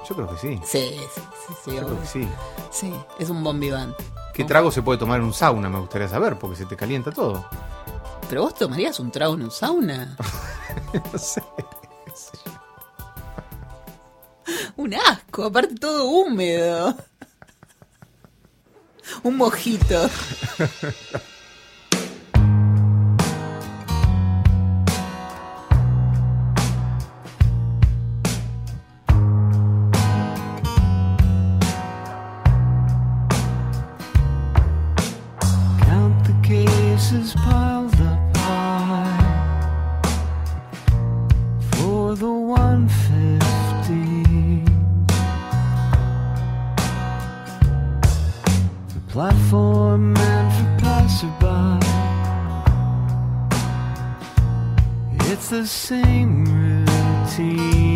Yo 0.08 0.16
creo 0.16 0.30
que 0.30 0.38
sí. 0.38 0.60
Sí, 0.66 1.00
sí, 1.14 1.22
sí, 1.48 1.54
sí, 1.66 1.76
Yo 1.76 1.86
creo 1.86 2.02
que 2.02 2.08
sí. 2.08 2.28
Sí, 2.72 2.94
es 3.20 3.30
un 3.30 3.44
bon 3.44 3.60
vivant. 3.60 3.96
¿Qué 4.34 4.44
trago 4.44 4.72
se 4.72 4.82
puede 4.82 4.98
tomar 4.98 5.20
en 5.20 5.26
un 5.26 5.34
sauna? 5.34 5.70
Me 5.70 5.80
gustaría 5.80 6.08
saber, 6.08 6.40
porque 6.40 6.58
se 6.58 6.66
te 6.66 6.76
calienta 6.76 7.12
todo. 7.12 7.46
¿Pero 8.30 8.44
vos 8.44 8.56
tomarías 8.56 9.00
un 9.00 9.12
trago 9.12 9.36
en 9.36 9.44
un 9.44 9.52
sauna? 9.52 10.18
No 11.14 11.20
sé. 11.20 11.44
Un 14.78 14.94
asco, 14.94 15.46
aparte 15.46 15.76
todo 15.76 16.06
húmedo. 16.06 16.96
Un 19.24 19.38
mojito. 19.38 20.10
It's 55.42 55.50
the 55.50 55.66
same 55.66 56.46
routine. 56.46 57.91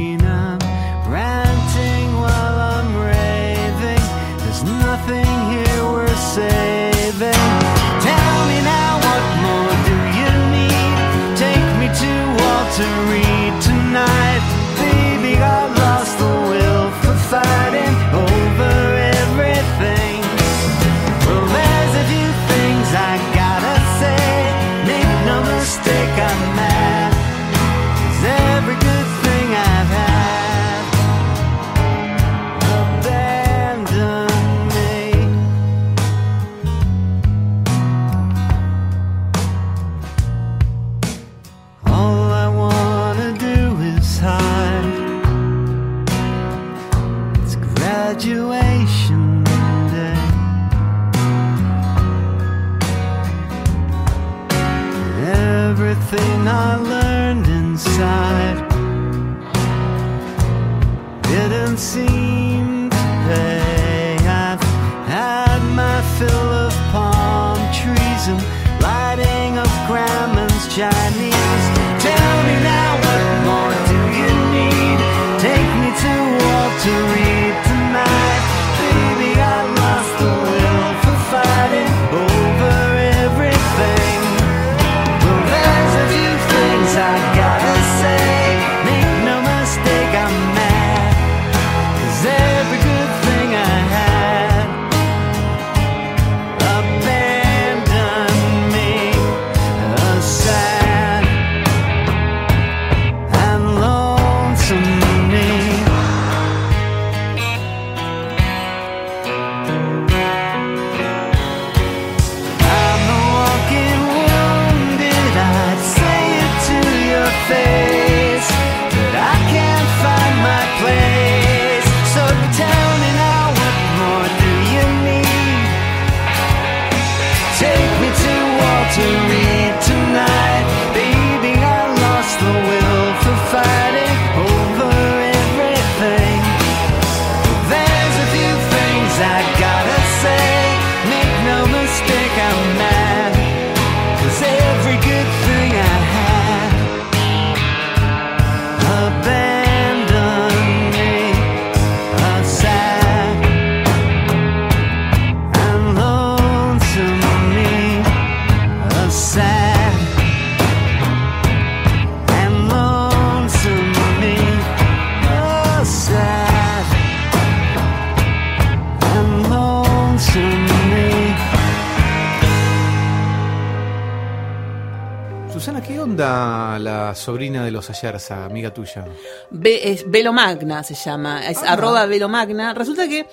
Ayerza, 177.95 178.45
amiga 178.45 178.73
tuya? 178.73 179.05
Ve- 179.51 179.91
es 179.91 180.09
Velo 180.09 180.33
Magna 180.33 180.83
se 180.83 180.93
llama, 180.95 181.47
es 181.47 181.57
Ah. 181.59 181.73
arroba 181.73 182.05
Velo 182.05 182.27
Magna. 182.29 182.73
Resulta 182.73 183.07
que 183.07 183.25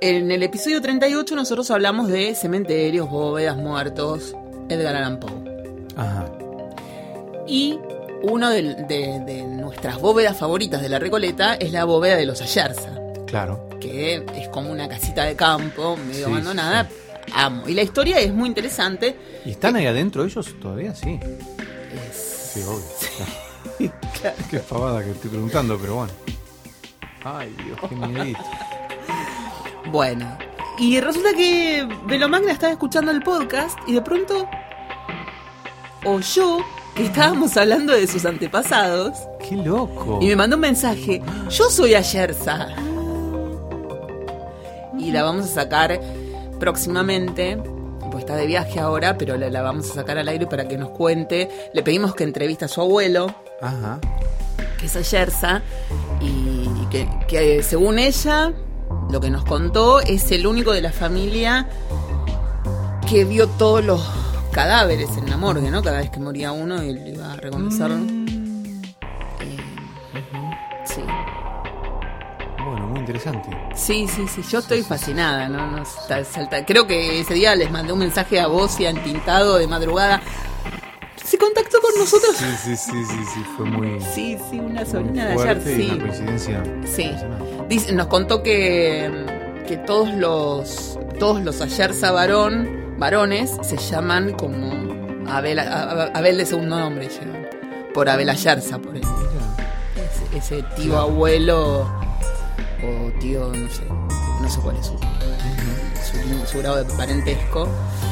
en 0.00 0.30
el 0.30 0.42
episodio 0.42 0.80
38 0.82 1.34
nosotros 1.34 1.70
hablamos 1.70 2.08
de 2.08 2.34
cementerios, 2.34 3.08
bóvedas, 3.08 3.56
muertos, 3.56 4.34
Edgar 4.68 4.96
Allan 4.96 5.18
Poe. 5.20 5.32
Ajá. 5.96 6.26
Y 7.46 7.78
uno 8.22 8.50
de, 8.50 8.62
de 8.84 9.42
nuestras 9.44 10.00
bóvedas 10.00 10.36
favoritas 10.36 10.80
de 10.82 10.88
la 10.88 10.98
Recoleta 10.98 11.54
es 11.54 11.72
la 11.72 11.84
bóveda 11.84 12.16
de 12.16 12.26
los 12.26 12.40
Ayerza, 12.40 12.90
Claro. 13.26 13.68
que 13.80 14.24
es 14.36 14.48
como 14.48 14.70
una 14.70 14.88
casita 14.88 15.24
de 15.24 15.36
campo, 15.36 15.96
medio 15.96 16.26
Sí, 16.26 16.32
abandonada. 16.32 16.88
Amo. 17.34 17.66
Y 17.68 17.74
la 17.74 17.82
historia 17.82 18.18
es 18.20 18.32
muy 18.34 18.48
interesante. 18.48 19.16
¿Y 19.44 19.50
están 19.52 19.76
ahí 19.76 19.86
adentro 19.86 20.24
ellos 20.24 20.54
todavía? 20.60 20.94
Sí. 20.94 21.18
Es- 22.10 22.32
Sí, 22.54 22.60
obvio. 22.62 22.84
Qué 24.50 24.58
pavada 24.60 25.02
que 25.04 25.10
estoy 25.10 25.30
preguntando, 25.30 25.78
pero 25.78 25.96
bueno. 25.96 26.12
Ay, 27.24 27.54
Dios, 27.64 27.78
qué 27.88 27.94
miedito. 27.96 28.40
Bueno, 29.90 30.36
y 30.78 31.00
resulta 31.00 31.32
que 31.34 31.86
Velomagna 32.06 32.52
estaba 32.52 32.72
escuchando 32.72 33.10
el 33.10 33.22
podcast 33.22 33.78
y 33.86 33.92
de 33.94 34.02
pronto 34.02 34.46
oyó 36.04 36.58
que 36.94 37.04
estábamos 37.06 37.56
hablando 37.56 37.92
de 37.92 38.06
sus 38.06 38.24
antepasados 38.24 39.16
Qué 39.46 39.56
loco. 39.56 40.18
y 40.22 40.26
me 40.26 40.36
mandó 40.36 40.56
un 40.56 40.60
mensaje. 40.62 41.22
Yo 41.50 41.70
soy 41.70 41.94
Ayerza. 41.94 42.68
Y 44.98 45.10
la 45.10 45.22
vamos 45.22 45.46
a 45.46 45.48
sacar 45.48 46.00
próximamente. 46.60 47.56
Pues 48.10 48.24
está 48.24 48.36
de 48.36 48.46
viaje 48.46 48.78
ahora, 48.80 49.18
pero 49.18 49.36
la, 49.36 49.50
la 49.50 49.62
vamos 49.62 49.90
a 49.90 49.94
sacar 49.94 50.18
al 50.18 50.28
aire 50.28 50.46
para 50.46 50.68
que 50.68 50.78
nos 50.78 50.90
cuente. 50.90 51.70
Le 51.72 51.82
pedimos 51.82 52.14
que 52.14 52.22
entrevista 52.24 52.66
a 52.66 52.68
su 52.68 52.80
abuelo, 52.80 53.34
Ajá. 53.60 53.98
que 54.78 54.86
es 54.86 54.96
Ayerza, 54.96 55.62
y, 56.20 56.26
y 56.26 56.86
que, 56.90 57.08
que 57.28 57.62
según 57.62 57.98
ella, 57.98 58.52
lo 59.10 59.20
que 59.20 59.30
nos 59.30 59.44
contó, 59.44 60.00
es 60.00 60.30
el 60.32 60.46
único 60.46 60.72
de 60.72 60.82
la 60.82 60.92
familia 60.92 61.68
que 63.08 63.24
vio 63.24 63.46
todos 63.48 63.84
los 63.84 64.02
cadáveres 64.52 65.16
en 65.16 65.28
la 65.30 65.36
morgue, 65.36 65.70
¿no? 65.70 65.82
Cada 65.82 65.98
vez 65.98 66.10
que 66.10 66.20
moría 66.20 66.52
uno, 66.52 66.80
él 66.80 67.02
iba 67.14 67.32
a 67.32 67.36
reconocerlo. 67.36 67.96
Eh, 69.40 69.56
sí. 70.84 71.02
Bueno, 72.64 72.86
muy 72.88 73.00
interesante. 73.00 73.48
Sí, 73.74 74.06
sí, 74.08 74.26
sí, 74.28 74.42
yo 74.50 74.58
estoy 74.60 74.82
fascinada, 74.82 75.48
¿no? 75.48 75.66
no 75.70 75.82
está- 75.82 76.24
salta- 76.24 76.64
Creo 76.64 76.86
que 76.86 77.20
ese 77.20 77.34
día 77.34 77.54
les 77.56 77.70
mandé 77.70 77.92
un 77.92 77.98
mensaje 77.98 78.40
a 78.40 78.46
vos 78.46 78.78
y 78.80 78.86
a 78.86 78.90
Entintado 78.90 79.56
de 79.58 79.66
madrugada. 79.66 80.20
¿Se 81.44 81.52
contactó 81.52 81.80
con 81.80 81.90
nosotros? 81.98 82.36
Sí, 82.36 82.46
sí, 82.64 82.76
sí, 82.76 83.04
sí, 83.04 83.18
sí, 83.34 83.44
fue 83.56 83.66
muy, 83.66 84.00
Sí, 84.00 84.38
sí, 84.50 84.58
una 84.60 84.84
sobrina 84.86 85.26
de 85.26 85.32
ayer, 85.34 85.62
sí. 85.62 85.90
una 85.92 86.04
coincidencia. 86.04 86.62
Sí. 86.86 87.10
Dice- 87.68 87.92
nos 87.92 88.06
contó 88.06 88.42
que, 88.42 89.10
que 89.68 89.76
todos 89.78 90.10
los 90.14 90.98
todos 91.18 91.42
los 91.42 91.60
Ayerza 91.60 92.10
varón, 92.12 92.94
varones 92.98 93.50
se 93.62 93.76
llaman 93.76 94.32
como 94.32 94.72
Abel, 95.30 95.58
Abel 95.60 96.38
de 96.38 96.46
segundo 96.46 96.78
nombre 96.78 97.08
llevan. 97.08 97.46
Por 97.92 98.08
Abel 98.08 98.28
Ayerza, 98.30 98.78
por 98.78 98.96
ese, 98.96 99.06
ese, 100.32 100.56
ese 100.56 100.62
tío 100.76 100.98
abuelo 100.98 101.82
o 102.82 103.10
tío, 103.20 103.52
no 103.54 103.70
sé, 103.70 103.82
no 104.40 104.48
sé 104.48 104.60
cuál 104.60 104.76
es 104.76 104.86
su, 104.86 104.94
su, 104.94 106.46
su 106.52 106.58
grado 106.58 106.82
de 106.82 106.92
parentesco. 106.94 107.68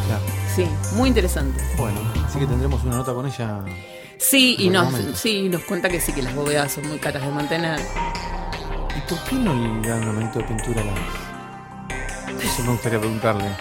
Claro. 0.07 0.42
Sí, 0.55 0.67
muy 0.97 1.09
interesante. 1.09 1.63
Bueno, 1.77 1.99
así 2.27 2.39
que 2.39 2.47
tendremos 2.47 2.83
una 2.85 2.97
nota 2.97 3.15
con 3.15 3.27
ella. 3.27 3.61
Sí, 4.19 4.57
y 4.59 4.69
nos, 4.69 4.93
sí, 5.19 5.49
nos 5.49 5.63
cuenta 5.63 5.89
que 5.89 6.01
sí, 6.01 6.13
que 6.13 6.23
las 6.23 6.35
bóvedas 6.35 6.73
son 6.73 6.87
muy 6.89 6.99
caras 6.99 7.23
de 7.23 7.31
mantener. 7.31 7.81
¿Y 8.97 9.01
por 9.09 9.19
qué 9.25 9.35
no 9.37 9.55
le 9.55 9.89
dan 9.89 10.03
un 10.03 10.09
aumento 10.09 10.39
de 10.39 10.45
pintura 10.45 10.83
a 10.83 10.85
las.? 10.85 12.45
Eso 12.45 12.63
me 12.65 12.71
gustaría 12.73 12.99
preguntarle. 13.01 13.45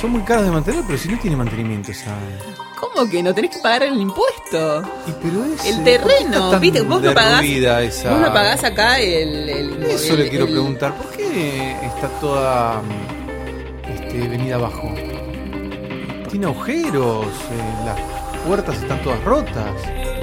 Son 0.00 0.10
muy 0.10 0.20
caras 0.22 0.44
de 0.44 0.50
mantener, 0.50 0.84
pero 0.86 0.98
si 0.98 1.08
no 1.08 1.18
tiene 1.18 1.36
mantenimiento 1.36 1.90
esa. 1.90 2.14
¿Cómo 2.78 3.08
que 3.08 3.22
no 3.22 3.32
tenés 3.34 3.52
que 3.56 3.62
pagar 3.62 3.84
el 3.84 3.98
impuesto? 3.98 4.82
Y 5.06 5.12
pero 5.22 5.44
es. 5.46 5.64
El 5.64 5.76
¿por 5.76 5.84
qué 5.84 5.94
está 5.94 6.08
terreno, 6.08 6.60
viste, 6.60 6.80
vos 6.82 7.02
no 7.02 7.14
pagás, 7.14 7.42
esa- 7.44 8.10
vos 8.10 8.20
no 8.20 8.32
pagás 8.32 8.62
acá 8.64 9.00
el, 9.00 9.48
el- 9.48 9.82
Eso 9.84 10.12
el- 10.12 10.18
le 10.20 10.28
quiero 10.28 10.44
el- 10.44 10.50
preguntar. 10.52 10.94
¿Por 10.94 11.08
qué 11.16 11.72
está 11.82 12.08
toda. 12.20 12.82
Este, 14.16 14.28
venida 14.28 14.54
abajo? 14.56 14.94
Tiene 16.30 16.46
agujeros, 16.46 17.26
eh, 17.26 17.84
las 17.84 18.00
puertas 18.46 18.76
están 18.76 19.02
todas 19.02 19.22
rotas. 19.24 19.72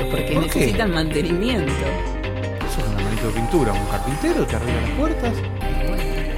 Porque 0.09 0.31
¿Por 0.33 0.49
qué? 0.49 0.59
necesitan 0.59 0.93
mantenimiento. 0.93 1.71
Eso 1.71 2.79
es 2.81 2.87
una 2.87 3.03
manito 3.03 3.27
de 3.27 3.33
pintura, 3.33 3.73
un 3.73 3.85
carpintero 3.87 4.45
te 4.45 4.55
arregla 4.55 4.81
las 4.81 4.89
puertas. 4.91 5.33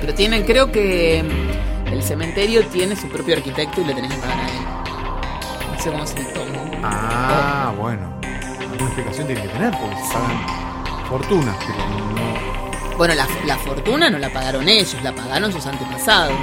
Pero 0.02 0.14
tienen, 0.14 0.44
creo 0.44 0.72
que 0.72 1.24
mm, 1.24 1.94
el 1.94 2.04
cementerio 2.04 2.66
tiene 2.68 2.96
su 2.96 3.08
propio 3.08 3.36
arquitecto 3.36 3.82
y 3.82 3.86
le 3.86 3.94
tenés 3.94 4.14
que 4.14 4.20
pagar 4.20 4.40
a 4.40 4.48
él. 4.48 5.74
No 5.74 5.80
sé 5.82 5.92
cómo 5.92 6.06
se 6.06 6.20
le 6.20 6.26
toma. 6.26 6.80
Ah, 6.84 7.74
bueno. 7.80 8.14
Alguna 8.60 8.86
explicación 8.86 9.28
tiene 9.28 9.42
que 9.44 9.48
tener, 9.48 9.72
porque 9.80 9.96
se 9.96 10.14
pagan 10.14 11.06
fortunas, 11.08 11.56
pero 11.66 11.80
no. 11.80 12.98
Bueno, 12.98 13.14
la, 13.14 13.28
la 13.46 13.58
fortuna 13.58 14.10
no 14.10 14.18
la 14.20 14.32
pagaron 14.32 14.68
ellos, 14.68 14.98
la 15.04 15.14
pagaron 15.14 15.52
sus 15.52 15.66
antepasados. 15.66 16.36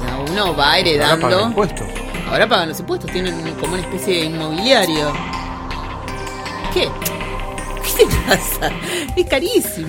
O 0.00 0.04
sea, 0.04 0.18
uno 0.32 0.56
va 0.56 0.78
heredando. 0.78 1.26
Ahora 1.26 1.36
pagan 1.36 1.48
impuestos. 1.50 1.86
Ahora 2.30 2.48
pagan 2.48 2.68
los 2.70 2.80
impuestos, 2.80 3.10
tienen 3.10 3.34
como 3.60 3.74
una 3.74 3.82
especie 3.82 4.14
de 4.20 4.24
inmobiliario. 4.26 5.12
¿Qué? 6.72 6.88
¿Qué 7.82 8.04
te 8.04 8.16
pasa? 8.26 8.70
Es 9.16 9.26
carísimo. 9.26 9.88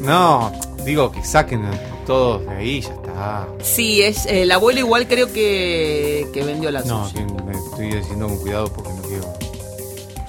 No, 0.00 0.52
digo 0.84 1.10
que 1.12 1.24
saquen 1.24 1.62
todos 2.06 2.44
de 2.46 2.50
ahí, 2.52 2.80
ya 2.80 2.88
está. 2.94 3.48
Sí, 3.62 4.02
es 4.02 4.26
eh, 4.26 4.42
el 4.42 4.50
abuelo 4.52 4.80
igual 4.80 5.06
creo 5.06 5.32
que, 5.32 6.26
que 6.32 6.42
vendió 6.44 6.70
la 6.70 6.80
No, 6.82 7.08
suya. 7.08 7.24
me 7.44 7.52
estoy 7.52 7.92
diciendo 7.92 8.26
con 8.28 8.38
cuidado 8.38 8.72
porque 8.72 8.90
no 8.92 9.02
quiero. 9.02 9.24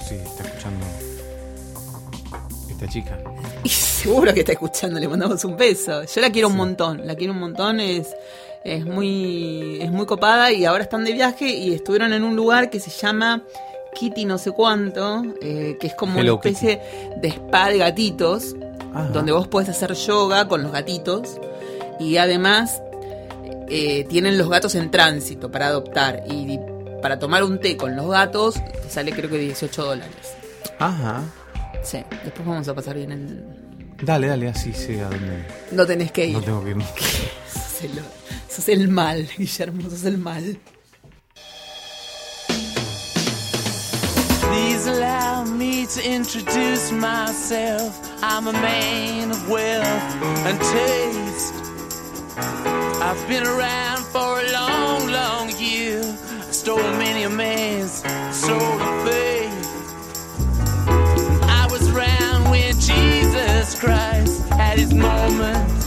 Sí, 0.08 0.14
está 0.14 0.44
escuchando 0.44 0.86
esta 2.68 2.88
chica. 2.88 3.18
Y 3.64 3.68
seguro 3.68 4.32
que 4.32 4.40
está 4.40 4.52
escuchando, 4.52 4.98
le 4.98 5.06
mandamos 5.06 5.44
un 5.44 5.54
beso. 5.56 6.02
Yo 6.04 6.20
la 6.22 6.30
quiero 6.30 6.48
un 6.48 6.56
montón, 6.56 7.06
la 7.06 7.14
quiero 7.14 7.34
un 7.34 7.40
montón, 7.40 7.78
es, 7.78 8.08
es 8.64 8.84
muy 8.84 9.78
es 9.80 9.90
muy 9.90 10.06
copada 10.06 10.52
y 10.52 10.64
ahora 10.64 10.82
están 10.82 11.04
de 11.04 11.12
viaje 11.12 11.48
y 11.48 11.72
estuvieron 11.72 12.12
en 12.12 12.24
un 12.24 12.36
lugar 12.36 12.70
que 12.70 12.80
se 12.80 12.90
llama 12.90 13.42
Kitty 13.94 14.24
no 14.24 14.38
sé 14.38 14.52
cuánto, 14.52 15.22
eh, 15.40 15.76
que 15.80 15.86
es 15.86 15.94
como 15.94 16.18
Hello, 16.18 16.34
una 16.34 16.40
especie 16.40 16.80
de 17.16 17.28
spa 17.28 17.70
de 17.70 17.78
gatitos, 17.78 18.54
Ajá. 18.94 19.08
donde 19.08 19.32
vos 19.32 19.48
podés 19.48 19.68
hacer 19.68 19.94
yoga 19.94 20.46
con 20.48 20.62
los 20.62 20.72
gatitos 20.72 21.38
y 21.98 22.16
además 22.18 22.82
eh, 23.68 24.04
tienen 24.08 24.36
los 24.38 24.48
gatos 24.48 24.74
en 24.74 24.90
tránsito 24.90 25.50
para 25.50 25.68
adoptar 25.68 26.24
y 26.28 26.58
para 27.02 27.18
tomar 27.18 27.44
un 27.44 27.60
té 27.60 27.76
con 27.76 27.96
los 27.96 28.08
gatos 28.10 28.54
te 28.54 28.90
sale 28.90 29.12
creo 29.12 29.30
que 29.30 29.38
18 29.38 29.84
dólares. 29.84 30.36
Ajá. 30.78 31.22
Sí, 31.82 31.98
después 32.24 32.46
vamos 32.46 32.68
a 32.68 32.74
pasar 32.74 32.96
bien 32.96 33.12
el... 33.12 33.44
Dale, 34.02 34.26
dale, 34.26 34.48
así 34.48 34.72
sé 34.72 35.00
a 35.00 35.08
dónde. 35.08 35.44
No 35.72 35.86
tenés 35.86 36.12
que 36.12 36.26
ir. 36.26 36.34
No 36.34 36.42
tengo 36.42 36.64
que 36.64 36.70
irme. 36.70 36.84
El, 37.82 38.02
sos 38.48 38.68
el 38.68 38.88
mal, 38.88 39.26
Guillermo, 39.38 39.88
sos 39.88 40.04
el 40.04 40.18
mal. 40.18 40.58
Please 44.42 44.86
allow 44.86 45.44
me 45.44 45.86
to 45.86 46.00
introduce 46.04 46.92
myself. 46.92 47.98
I'm 48.22 48.48
a 48.48 48.52
man 48.52 49.30
of 49.30 49.48
wealth 49.48 50.02
and 50.44 50.60
taste. 50.60 51.54
I've 53.00 53.26
been 53.28 53.46
around 53.46 54.04
for 54.06 54.40
a 54.40 54.52
long, 54.52 55.06
long 55.08 55.50
year. 55.58 56.02
I 56.02 56.52
stole 56.52 56.82
many 56.98 57.22
a 57.22 57.30
man's 57.30 58.02
soul 58.36 58.80
of 58.88 59.08
faith. 59.08 59.68
I 61.48 61.66
was 61.70 61.88
around 61.88 62.50
when 62.50 62.74
Jesus 62.78 63.80
Christ 63.80 64.46
had 64.50 64.78
his 64.78 64.92
moment 64.92 65.79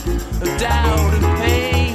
doubt 0.58 1.14
and 1.14 1.38
pain. 1.42 1.93